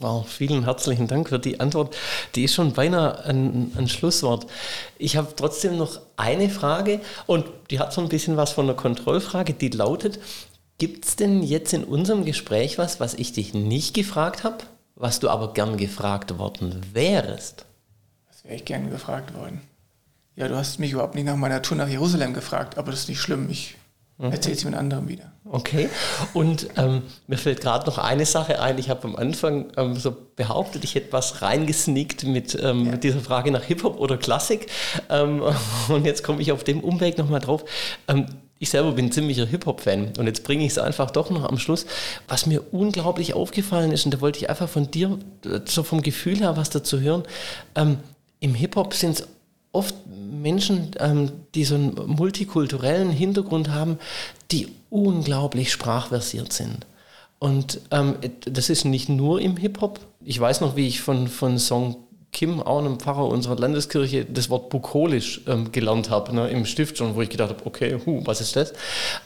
Wow, 0.00 0.28
vielen 0.28 0.62
herzlichen 0.62 1.08
Dank 1.08 1.28
für 1.28 1.40
die 1.40 1.58
Antwort. 1.58 1.96
Die 2.36 2.44
ist 2.44 2.54
schon 2.54 2.72
beinahe 2.72 3.24
ein, 3.24 3.72
ein 3.76 3.88
Schlusswort. 3.88 4.46
Ich 4.96 5.16
habe 5.16 5.34
trotzdem 5.34 5.76
noch 5.76 6.00
eine 6.16 6.50
Frage 6.50 7.00
und 7.26 7.46
die 7.70 7.80
hat 7.80 7.92
so 7.92 8.00
ein 8.00 8.08
bisschen 8.08 8.36
was 8.36 8.52
von 8.52 8.66
einer 8.66 8.76
Kontrollfrage, 8.76 9.54
die 9.54 9.70
lautet, 9.70 10.20
gibt 10.78 11.04
es 11.04 11.16
denn 11.16 11.42
jetzt 11.42 11.72
in 11.72 11.82
unserem 11.82 12.24
Gespräch 12.24 12.78
was, 12.78 13.00
was 13.00 13.14
ich 13.14 13.32
dich 13.32 13.54
nicht 13.54 13.92
gefragt 13.92 14.44
habe, 14.44 14.58
was 14.94 15.18
du 15.18 15.28
aber 15.30 15.52
gern 15.52 15.76
gefragt 15.76 16.38
worden 16.38 16.80
wärst? 16.92 17.64
Das 18.30 18.44
wäre 18.44 18.54
ich 18.54 18.64
gern 18.64 18.90
gefragt 18.90 19.34
worden. 19.34 19.62
Ja, 20.36 20.46
du 20.46 20.54
hast 20.54 20.78
mich 20.78 20.92
überhaupt 20.92 21.16
nicht 21.16 21.24
nach 21.24 21.34
meiner 21.34 21.60
Tour 21.60 21.76
nach 21.76 21.88
Jerusalem 21.88 22.34
gefragt, 22.34 22.78
aber 22.78 22.92
das 22.92 23.00
ist 23.00 23.08
nicht 23.08 23.20
schlimm. 23.20 23.50
Ich 23.50 23.74
mhm. 24.18 24.32
erzähle 24.32 24.56
es 24.56 24.64
mit 24.64 24.74
anderen 24.74 25.08
wieder. 25.08 25.32
Okay. 25.50 25.88
Und 26.34 26.68
ähm, 26.76 27.02
mir 27.26 27.38
fällt 27.38 27.60
gerade 27.60 27.86
noch 27.86 27.98
eine 27.98 28.26
Sache 28.26 28.60
ein. 28.60 28.78
Ich 28.78 28.90
habe 28.90 29.04
am 29.04 29.16
Anfang 29.16 29.66
ähm, 29.76 29.96
so 29.96 30.14
behauptet, 30.36 30.84
ich 30.84 30.94
hätte 30.94 31.12
was 31.12 31.40
reingesneakt 31.40 32.24
mit, 32.24 32.54
ähm, 32.60 32.84
ja. 32.84 32.92
mit 32.92 33.04
dieser 33.04 33.20
Frage 33.20 33.50
nach 33.50 33.62
Hip-Hop 33.62 33.98
oder 33.98 34.18
Klassik. 34.18 34.66
Ähm, 35.08 35.42
und 35.88 36.04
jetzt 36.04 36.22
komme 36.22 36.42
ich 36.42 36.52
auf 36.52 36.64
dem 36.64 36.80
Umweg 36.80 37.16
nochmal 37.16 37.40
drauf. 37.40 37.64
Ähm, 38.08 38.26
ich 38.60 38.70
selber 38.70 38.92
bin 38.92 39.12
ziemlicher 39.12 39.46
Hip-Hop-Fan 39.46 40.14
und 40.18 40.26
jetzt 40.26 40.42
bringe 40.42 40.64
ich 40.64 40.72
es 40.72 40.78
einfach 40.78 41.12
doch 41.12 41.30
noch 41.30 41.48
am 41.48 41.58
Schluss. 41.58 41.86
Was 42.26 42.46
mir 42.46 42.62
unglaublich 42.72 43.34
aufgefallen 43.34 43.92
ist, 43.92 44.04
und 44.04 44.12
da 44.12 44.20
wollte 44.20 44.38
ich 44.40 44.50
einfach 44.50 44.68
von 44.68 44.90
dir, 44.90 45.18
äh, 45.44 45.60
so 45.64 45.82
vom 45.82 46.02
Gefühl 46.02 46.38
her, 46.38 46.56
was 46.56 46.70
dazu 46.70 47.00
hören. 47.00 47.22
Ähm, 47.74 47.98
Im 48.40 48.54
Hip-Hop 48.54 48.94
sind 48.94 49.20
es 49.20 49.28
oft 49.72 49.94
Menschen, 50.06 50.92
ähm, 50.98 51.30
die 51.54 51.64
so 51.64 51.74
einen 51.74 51.94
multikulturellen 52.06 53.10
Hintergrund 53.10 53.70
haben, 53.70 53.98
die 54.50 54.68
unglaublich 54.90 55.72
sprachversiert 55.72 56.52
sind. 56.52 56.86
Und 57.38 57.80
ähm, 57.90 58.16
das 58.40 58.68
ist 58.70 58.84
nicht 58.84 59.08
nur 59.08 59.40
im 59.40 59.56
Hip-Hop. 59.56 60.00
Ich 60.24 60.40
weiß 60.40 60.60
noch, 60.60 60.74
wie 60.76 60.88
ich 60.88 61.00
von, 61.00 61.28
von 61.28 61.58
Song 61.58 61.96
Kim, 62.32 62.60
auch 62.60 62.78
einem 62.78 63.00
Pfarrer 63.00 63.26
unserer 63.26 63.56
Landeskirche, 63.56 64.24
das 64.24 64.50
Wort 64.50 64.68
bukolisch 64.68 65.40
ähm, 65.46 65.72
gelernt 65.72 66.10
habe, 66.10 66.34
ne, 66.34 66.48
im 66.48 66.66
Stift 66.66 66.98
schon, 66.98 67.14
wo 67.14 67.22
ich 67.22 67.30
gedacht 67.30 67.50
habe, 67.50 67.66
okay, 67.66 67.98
hu, 68.04 68.22
was 68.24 68.40
ist 68.40 68.54
das? 68.54 68.72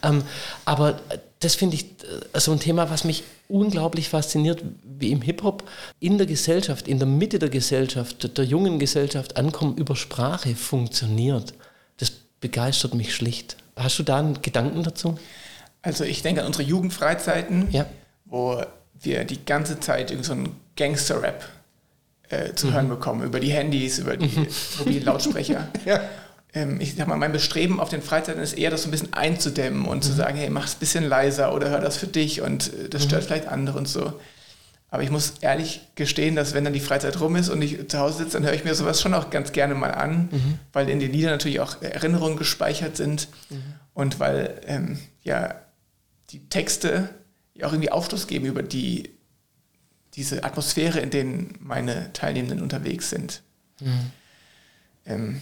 Ähm, 0.03 0.23
aber 0.65 1.01
das 1.41 1.57
finde 1.57 1.77
ich 1.77 1.85
äh, 1.85 2.41
so 2.41 2.53
ein 2.53 2.61
Thema, 2.61 2.91
was 2.91 3.05
mich 3.05 3.25
unglaublich 3.49 4.09
fasziniert, 4.09 4.63
wie 4.85 5.11
im 5.11 5.21
Hip-Hop 5.21 5.69
in 6.01 6.17
der 6.17 6.27
Gesellschaft, 6.27 6.87
in 6.89 6.99
der 6.99 7.09
Mitte 7.09 7.39
der 7.39 7.49
Gesellschaft, 7.49 8.37
der 8.39 8.45
jungen 8.45 8.79
Gesellschaft 8.79 9.37
ankommen 9.37 9.77
über 9.77 9.97
Sprache 9.97 10.55
funktioniert. 10.55 11.55
Das 11.99 12.11
begeistert 12.41 12.95
mich 12.95 13.15
schlicht. 13.15 13.57
Hast 13.77 13.99
du 13.99 14.05
da 14.05 14.19
einen 14.19 14.41
Gedanken 14.43 14.85
dazu? 14.85 15.19
Also 15.83 16.05
ich 16.05 16.23
denke 16.23 16.43
an 16.43 16.47
unsere 16.47 16.63
Jugendfreizeiten, 16.63 17.69
ja. 17.73 17.87
wo 18.25 18.63
wir 19.01 19.25
die 19.25 19.45
ganze 19.45 19.81
Zeit 19.81 20.11
irgend 20.11 20.25
so 20.25 20.37
Gangster-Rap 20.77 21.45
äh, 22.33 22.55
zu 22.55 22.69
mhm. 22.69 22.73
hören 22.73 22.89
bekommen, 22.89 23.23
über 23.23 23.41
die 23.41 23.51
Handys, 23.51 23.99
über 23.99 24.17
die 24.17 24.39
mhm. 24.39 24.47
mobilen 24.79 25.05
Lautsprecher. 25.05 25.69
ja. 25.85 26.01
ähm, 26.55 26.81
ich 26.81 26.95
sag 26.95 27.07
mal, 27.07 27.17
mein 27.17 27.33
Bestreben 27.33 27.79
auf 27.79 27.91
den 27.91 28.01
Freizeiten 28.01 28.43
ist 28.43 28.55
eher, 28.55 28.71
das 28.71 28.83
so 28.83 28.89
ein 28.89 28.91
bisschen 28.91 29.13
einzudämmen 29.13 29.85
und 29.85 29.99
mhm. 29.99 30.03
zu 30.03 30.13
sagen, 30.13 30.39
hey, 30.39 30.49
mach 30.49 30.65
es 30.65 30.75
ein 30.75 30.81
bisschen 30.81 31.05
leiser 31.05 31.55
oder 31.55 31.69
hör 31.69 31.81
das 31.81 31.99
für 31.99 32.07
dich 32.07 32.41
und 32.41 32.73
äh, 32.73 32.89
das 32.89 33.05
stört 33.05 33.23
mhm. 33.23 33.27
vielleicht 33.27 33.49
andere 33.49 33.79
und 33.79 33.87
so. 33.87 34.15
Aber 34.89 35.03
ich 35.03 35.11
muss 35.11 35.35
ehrlich 35.41 35.81
gestehen, 35.95 36.37
dass 36.37 36.53
wenn 36.53 36.65
dann 36.65 36.73
die 36.75 36.81
Freizeit 36.81 37.19
rum 37.19 37.37
ist 37.37 37.49
und 37.49 37.63
ich 37.63 37.89
zu 37.89 37.99
Hause 37.99 38.19
sitze, 38.19 38.33
dann 38.33 38.45
höre 38.45 38.55
ich 38.55 38.65
mir 38.65 38.75
sowas 38.75 39.01
schon 39.01 39.15
auch 39.15 39.31
ganz 39.31 39.53
gerne 39.53 39.75
mal 39.75 39.93
an, 39.93 40.29
mhm. 40.31 40.59
weil 40.73 40.89
in 40.89 41.01
den 41.01 41.13
Liedern 41.13 41.33
natürlich 41.33 41.61
auch 41.61 41.81
Erinnerungen 41.81 42.37
gespeichert 42.37 42.97
sind 42.97 43.29
mhm. 43.49 43.63
und 43.95 44.21
weil 44.21 44.61
ähm, 44.67 44.99
ja 45.23 45.55
die 46.31 46.49
Texte 46.49 47.09
ja 47.55 47.67
auch 47.67 47.73
irgendwie 47.73 47.91
Aufschluss 47.91 48.27
geben 48.27 48.47
über 48.47 48.63
die 48.63 49.11
diese 50.15 50.45
Atmosphäre, 50.45 51.01
in 51.01 51.11
denen 51.11 51.59
meine 51.61 52.13
Teilnehmenden 52.13 52.63
unterwegs 52.63 53.11
sind. 53.11 53.43
Mhm. 53.81 54.11
Ähm, 55.07 55.41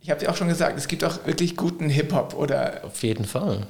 ich 0.00 0.10
habe 0.10 0.20
dir 0.20 0.30
auch 0.30 0.36
schon 0.36 0.48
gesagt, 0.48 0.78
es 0.78 0.88
gibt 0.88 1.04
auch 1.04 1.26
wirklich 1.26 1.56
guten 1.56 1.88
Hip-Hop 1.88 2.34
oder. 2.34 2.84
Auf 2.84 3.02
jeden 3.02 3.24
Fall. 3.24 3.66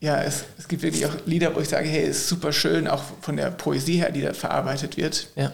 Ja, 0.00 0.22
es, 0.22 0.44
es 0.58 0.68
gibt 0.68 0.82
wirklich 0.82 1.06
auch 1.06 1.14
Lieder, 1.26 1.54
wo 1.54 1.60
ich 1.60 1.68
sage, 1.68 1.88
hey, 1.88 2.04
ist 2.04 2.28
super 2.28 2.52
schön, 2.52 2.86
auch 2.86 3.02
von 3.20 3.36
der 3.36 3.50
Poesie 3.50 3.98
her, 3.98 4.12
die 4.12 4.22
da 4.22 4.32
verarbeitet 4.32 4.96
wird. 4.96 5.28
Ja. 5.34 5.52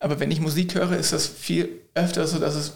Aber 0.00 0.20
wenn 0.20 0.30
ich 0.30 0.40
Musik 0.40 0.74
höre, 0.74 0.92
ist 0.92 1.12
das 1.12 1.26
viel 1.26 1.68
öfter 1.94 2.26
so, 2.26 2.38
dass 2.38 2.54
es, 2.54 2.72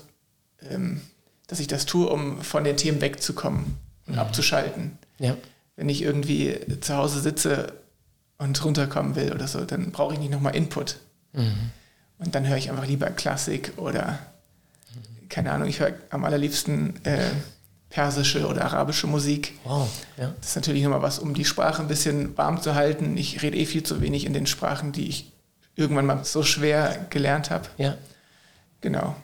ähm, 0.68 1.00
dass 1.46 1.60
ich 1.60 1.66
das 1.66 1.86
tue, 1.86 2.08
um 2.08 2.42
von 2.42 2.64
den 2.64 2.76
Themen 2.76 3.00
wegzukommen 3.00 3.76
und 4.06 4.14
mhm. 4.14 4.18
abzuschalten. 4.18 4.98
Ja. 5.18 5.36
Wenn 5.76 5.88
ich 5.88 6.02
irgendwie 6.02 6.58
zu 6.80 6.96
Hause 6.96 7.20
sitze 7.20 7.72
und 8.42 8.64
runterkommen 8.64 9.14
will 9.14 9.32
oder 9.32 9.46
so, 9.46 9.64
dann 9.64 9.92
brauche 9.92 10.14
ich 10.14 10.20
nicht 10.20 10.32
nochmal 10.32 10.56
Input. 10.56 10.98
Mhm. 11.32 11.70
Und 12.18 12.34
dann 12.34 12.46
höre 12.46 12.56
ich 12.56 12.70
einfach 12.70 12.86
lieber 12.86 13.06
Klassik 13.10 13.72
oder, 13.76 14.18
keine 15.28 15.52
Ahnung, 15.52 15.68
ich 15.68 15.80
höre 15.80 15.94
am 16.10 16.24
allerliebsten 16.24 17.04
äh, 17.04 17.30
persische 17.88 18.46
oder 18.46 18.64
arabische 18.64 19.06
Musik. 19.06 19.54
Wow, 19.64 19.88
ja. 20.16 20.34
Das 20.40 20.50
ist 20.50 20.56
natürlich 20.56 20.82
nochmal 20.82 21.02
was, 21.02 21.18
um 21.18 21.34
die 21.34 21.44
Sprache 21.44 21.82
ein 21.82 21.88
bisschen 21.88 22.36
warm 22.36 22.60
zu 22.60 22.74
halten. 22.74 23.16
Ich 23.16 23.42
rede 23.42 23.56
eh 23.56 23.66
viel 23.66 23.82
zu 23.82 24.00
wenig 24.00 24.24
in 24.24 24.32
den 24.32 24.46
Sprachen, 24.46 24.92
die 24.92 25.08
ich 25.08 25.32
irgendwann 25.76 26.06
mal 26.06 26.24
so 26.24 26.42
schwer 26.42 27.06
gelernt 27.10 27.50
habe. 27.50 27.68
Ja. 27.78 27.96
Genau. 28.80 29.14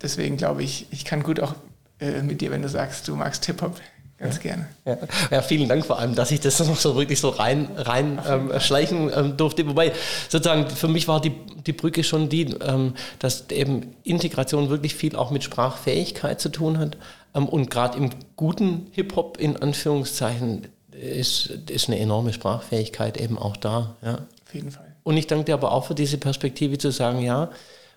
Deswegen 0.00 0.36
glaube 0.36 0.62
ich, 0.62 0.86
ich 0.90 1.04
kann 1.04 1.22
gut 1.22 1.40
auch 1.40 1.54
äh, 2.00 2.22
mit 2.22 2.40
dir, 2.40 2.50
wenn 2.50 2.62
du 2.62 2.68
sagst, 2.68 3.08
du 3.08 3.16
magst 3.16 3.44
Hip-Hop, 3.46 3.80
Ganz 4.22 4.40
gerne. 4.40 4.68
Ja. 4.84 4.98
ja. 5.30 5.42
vielen 5.42 5.68
Dank 5.68 5.84
vor 5.84 5.98
allem, 5.98 6.14
dass 6.14 6.30
ich 6.30 6.40
das 6.40 6.58
noch 6.66 6.76
so 6.76 6.96
wirklich 6.96 7.20
so 7.20 7.30
rein, 7.30 7.68
rein 7.76 8.20
ähm, 8.28 8.52
schleichen 8.60 9.10
ähm, 9.14 9.36
durfte. 9.36 9.66
Wobei 9.66 9.92
sozusagen 10.28 10.70
für 10.70 10.88
mich 10.88 11.08
war 11.08 11.20
die, 11.20 11.32
die 11.66 11.72
Brücke 11.72 12.04
schon 12.04 12.28
die, 12.28 12.54
ähm, 12.60 12.94
dass 13.18 13.50
eben 13.50 13.94
Integration 14.04 14.70
wirklich 14.70 14.94
viel 14.94 15.16
auch 15.16 15.30
mit 15.30 15.42
Sprachfähigkeit 15.42 16.40
zu 16.40 16.50
tun 16.50 16.78
hat. 16.78 16.96
Ähm, 17.34 17.48
und 17.48 17.70
gerade 17.70 17.98
im 17.98 18.10
guten 18.36 18.86
Hip-Hop 18.92 19.38
in 19.38 19.56
Anführungszeichen 19.56 20.68
ist, 20.92 21.46
ist 21.68 21.88
eine 21.88 21.98
enorme 21.98 22.32
Sprachfähigkeit 22.32 23.18
eben 23.20 23.38
auch 23.38 23.56
da. 23.56 23.96
Ja. 24.02 24.14
Auf 24.46 24.54
jeden 24.54 24.70
Fall. 24.70 24.86
Und 25.02 25.16
ich 25.16 25.26
danke 25.26 25.46
dir 25.46 25.54
aber 25.54 25.72
auch 25.72 25.86
für 25.86 25.94
diese 25.94 26.18
Perspektive 26.18 26.78
zu 26.78 26.92
sagen, 26.92 27.22
ja, 27.22 27.50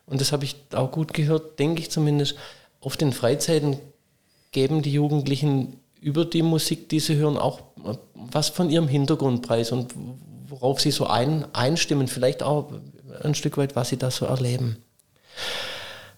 und 0.08 0.22
das 0.22 0.32
habe 0.32 0.44
ich 0.44 0.56
auch 0.74 0.92
gut 0.92 1.14
gehört, 1.14 1.60
denke 1.60 1.82
ich 1.82 1.92
zumindest, 1.92 2.36
auf 2.82 2.98
den 2.98 3.14
Freizeiten 3.14 3.78
geben 4.52 4.82
die 4.82 4.94
Jugendlichen 4.94 5.80
über 6.02 6.26
die 6.26 6.44
Musik, 6.44 6.90
die 6.90 7.00
sie 7.00 7.16
hören, 7.16 7.38
auch 7.38 7.62
was 8.14 8.50
von 8.50 8.70
ihrem 8.70 8.88
Hintergrundpreis 8.88 9.72
und 9.72 9.94
worauf 10.48 10.80
sie 10.80 10.92
so 10.92 11.08
ein, 11.08 11.46
einstimmen, 11.54 12.08
vielleicht 12.08 12.44
auch 12.44 12.72
ein 13.24 13.36
Stück 13.36 13.58
weit, 13.58 13.76
was 13.76 13.90
sie 13.90 13.98
da 13.98 14.12
so 14.12 14.26
erleben. 14.26 14.78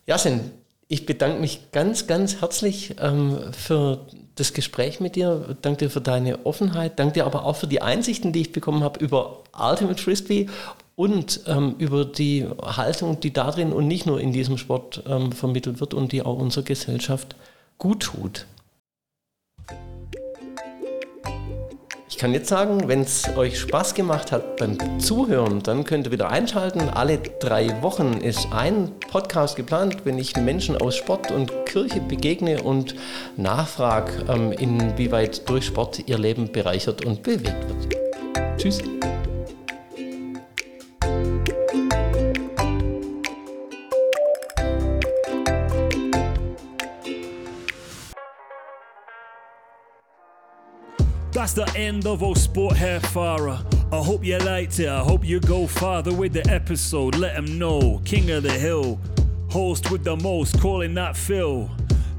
Jasin, 0.05 0.51
ich 0.87 1.05
bedanke 1.05 1.39
mich 1.39 1.71
ganz, 1.71 2.07
ganz 2.07 2.41
herzlich 2.41 2.95
ähm, 3.01 3.51
für 3.51 4.05
das 4.35 4.53
Gespräch 4.53 4.99
mit 4.99 5.15
dir. 5.15 5.57
Danke 5.61 5.85
dir 5.85 5.89
für 5.89 6.01
deine 6.01 6.45
Offenheit. 6.45 6.99
Danke 6.99 7.15
dir 7.15 7.25
aber 7.25 7.45
auch 7.45 7.57
für 7.57 7.67
die 7.67 7.81
Einsichten, 7.81 8.31
die 8.31 8.41
ich 8.41 8.51
bekommen 8.51 8.83
habe 8.83 9.03
über 9.03 9.43
Ultimate 9.57 10.01
Frisbee 10.01 10.47
und 10.95 11.41
ähm, 11.47 11.75
über 11.77 12.05
die 12.05 12.47
Haltung, 12.61 13.19
die 13.19 13.33
darin 13.33 13.73
und 13.73 13.87
nicht 13.87 14.05
nur 14.05 14.21
in 14.21 14.31
diesem 14.31 14.57
Sport 14.57 15.03
ähm, 15.07 15.31
vermittelt 15.31 15.79
wird 15.79 15.93
und 15.93 16.11
die 16.11 16.21
auch 16.21 16.37
unserer 16.37 16.63
Gesellschaft 16.63 17.35
gut 17.77 18.03
tut. 18.03 18.45
Ich 22.17 22.21
kann 22.21 22.33
jetzt 22.33 22.49
sagen, 22.49 22.87
wenn 22.87 23.01
es 23.01 23.29
euch 23.37 23.59
Spaß 23.59 23.93
gemacht 23.93 24.31
hat 24.31 24.57
beim 24.57 24.99
Zuhören, 24.99 25.61
dann 25.61 25.83
könnt 25.83 26.07
ihr 26.07 26.11
wieder 26.11 26.31
einschalten. 26.31 26.89
Alle 26.89 27.19
drei 27.39 27.79
Wochen 27.83 28.13
ist 28.13 28.47
ein 28.51 28.91
Podcast 29.11 29.55
geplant, 29.55 29.97
wenn 30.03 30.17
ich 30.17 30.35
Menschen 30.35 30.75
aus 30.77 30.95
Sport 30.95 31.29
und 31.29 31.51
Kirche 31.67 32.01
begegne 32.01 32.63
und 32.63 32.95
nachfrage, 33.35 34.25
ähm, 34.29 34.51
inwieweit 34.51 35.47
durch 35.47 35.67
Sport 35.67 36.09
ihr 36.09 36.17
Leben 36.17 36.51
bereichert 36.51 37.05
und 37.05 37.21
bewegt 37.21 37.53
wird. 37.69 38.57
Tschüss. 38.57 38.81
That's 51.47 51.71
the 51.71 51.79
end 51.79 52.05
of 52.05 52.23
old 52.23 52.37
Sport 52.37 52.75
Hair 52.75 52.99
Farah. 52.99 53.63
I 53.93 54.03
hope 54.03 54.21
you 54.21 54.37
liked 54.39 54.81
it. 54.81 54.89
I 54.89 54.99
hope 54.99 55.23
you 55.23 55.39
go 55.39 55.65
farther 55.65 56.13
with 56.13 56.33
the 56.33 56.45
episode. 56.51 57.15
Let 57.15 57.37
them 57.37 57.57
know. 57.57 58.01
King 58.03 58.31
of 58.31 58.43
the 58.43 58.51
Hill. 58.51 58.99
Host 59.49 59.89
with 59.89 60.03
the 60.03 60.17
most, 60.17 60.59
calling 60.59 60.93
that 60.95 61.15
Phil. 61.15 61.71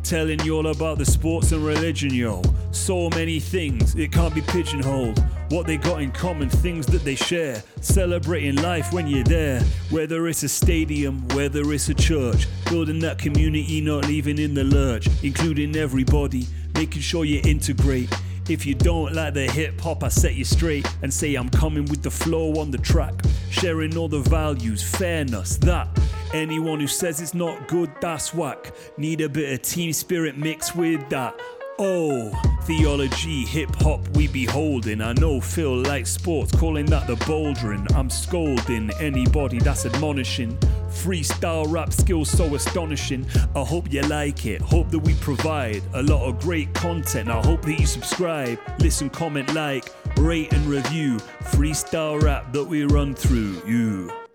Telling 0.03 0.41
you 0.41 0.57
all 0.57 0.69
about 0.69 0.97
the 0.97 1.05
sports 1.05 1.53
and 1.53 1.63
religion, 1.63 2.15
yo. 2.15 2.41
So 2.71 3.11
many 3.11 3.39
things, 3.39 3.95
it 3.97 4.13
can't 4.13 4.35
be 4.35 4.41
pigeonholed. 4.41 5.23
What 5.51 5.67
they 5.67 5.77
got 5.77 6.01
in 6.01 6.11
common, 6.11 6.49
things 6.49 6.87
that 6.87 7.05
they 7.05 7.15
share. 7.15 7.63
Celebrating 7.83 8.57
life 8.63 8.95
when 8.95 9.07
you're 9.07 9.25
there. 9.25 9.61
Whether 9.91 10.27
it's 10.29 10.43
a 10.43 10.49
stadium, 10.49 11.29
whether 11.35 11.71
it's 11.71 11.91
a 11.91 11.95
church. 11.95 12.47
Building 12.71 13.01
that 13.01 13.19
community, 13.19 13.83
not 13.83 14.07
leaving 14.07 14.39
in 14.39 14.55
the 14.55 14.65
lurch. 14.65 15.07
Including 15.23 15.77
everybody, 15.77 16.47
making 16.73 17.03
sure 17.03 17.27
you 17.27 17.43
integrate. 17.45 18.09
If 18.49 18.65
you 18.65 18.75
don't 18.75 19.13
like 19.13 19.35
the 19.35 19.47
hip 19.47 19.79
hop, 19.79 20.03
I 20.03 20.09
set 20.09 20.35
you 20.35 20.45
straight 20.45 20.87
and 21.03 21.13
say 21.13 21.35
I'm 21.35 21.51
coming 21.51 21.85
with 21.85 22.03
the 22.03 22.11
flow 22.11 22.59
on 22.59 22.71
the 22.71 22.79
track. 22.79 23.13
Sharing 23.51 23.95
all 23.97 24.09
the 24.09 24.21
values, 24.21 24.83
fairness, 24.83 25.59
that. 25.59 25.89
Anyone 26.33 26.81
who 26.81 26.87
says 26.87 27.21
it's 27.21 27.35
not 27.35 27.69
good, 27.69 27.91
that's 28.01 28.33
whack. 28.33 28.73
Need 28.97 29.21
a 29.21 29.29
bit 29.29 29.53
of 29.53 29.61
team 29.61 29.93
spirit 29.93 30.39
mixed 30.39 30.75
with 30.75 31.07
that. 31.11 31.39
Oh, 31.81 32.33
theology, 32.63 33.45
hip 33.45 33.73
hop 33.77 34.01
we 34.17 34.27
be 34.27 34.45
holding. 34.45 35.01
I 35.01 35.13
know 35.13 35.41
Phil 35.41 35.77
likes 35.77 36.11
sports, 36.11 36.51
calling 36.51 36.87
that 36.87 37.07
the 37.07 37.15
bouldering. 37.15 37.87
I'm 37.95 38.11
scolding 38.11 38.91
anybody 39.01 39.61
that's 39.61 39.87
admonishing. 39.87 40.57
Freestyle 40.89 41.71
rap 41.71 41.93
skills 41.93 42.31
so 42.31 42.53
astonishing. 42.57 43.25
I 43.55 43.63
hope 43.63 43.93
you 43.93 44.03
like 44.03 44.45
it. 44.45 44.61
Hope 44.61 44.91
that 44.91 44.99
we 44.99 45.15
provide 45.15 45.85
a 45.95 46.03
lot 46.03 46.29
of 46.29 46.41
great 46.41 46.75
content. 46.75 47.29
I 47.29 47.41
hope 47.47 47.63
that 47.63 47.79
you 47.79 47.87
subscribe, 47.87 48.59
listen, 48.81 49.09
comment, 49.09 49.55
like, 49.55 49.89
rate, 50.17 50.53
and 50.53 50.67
review. 50.67 51.19
Freestyle 51.45 52.21
rap 52.21 52.53
that 52.55 52.65
we 52.65 52.83
run 52.87 53.15
through 53.15 53.63
you. 53.69 54.28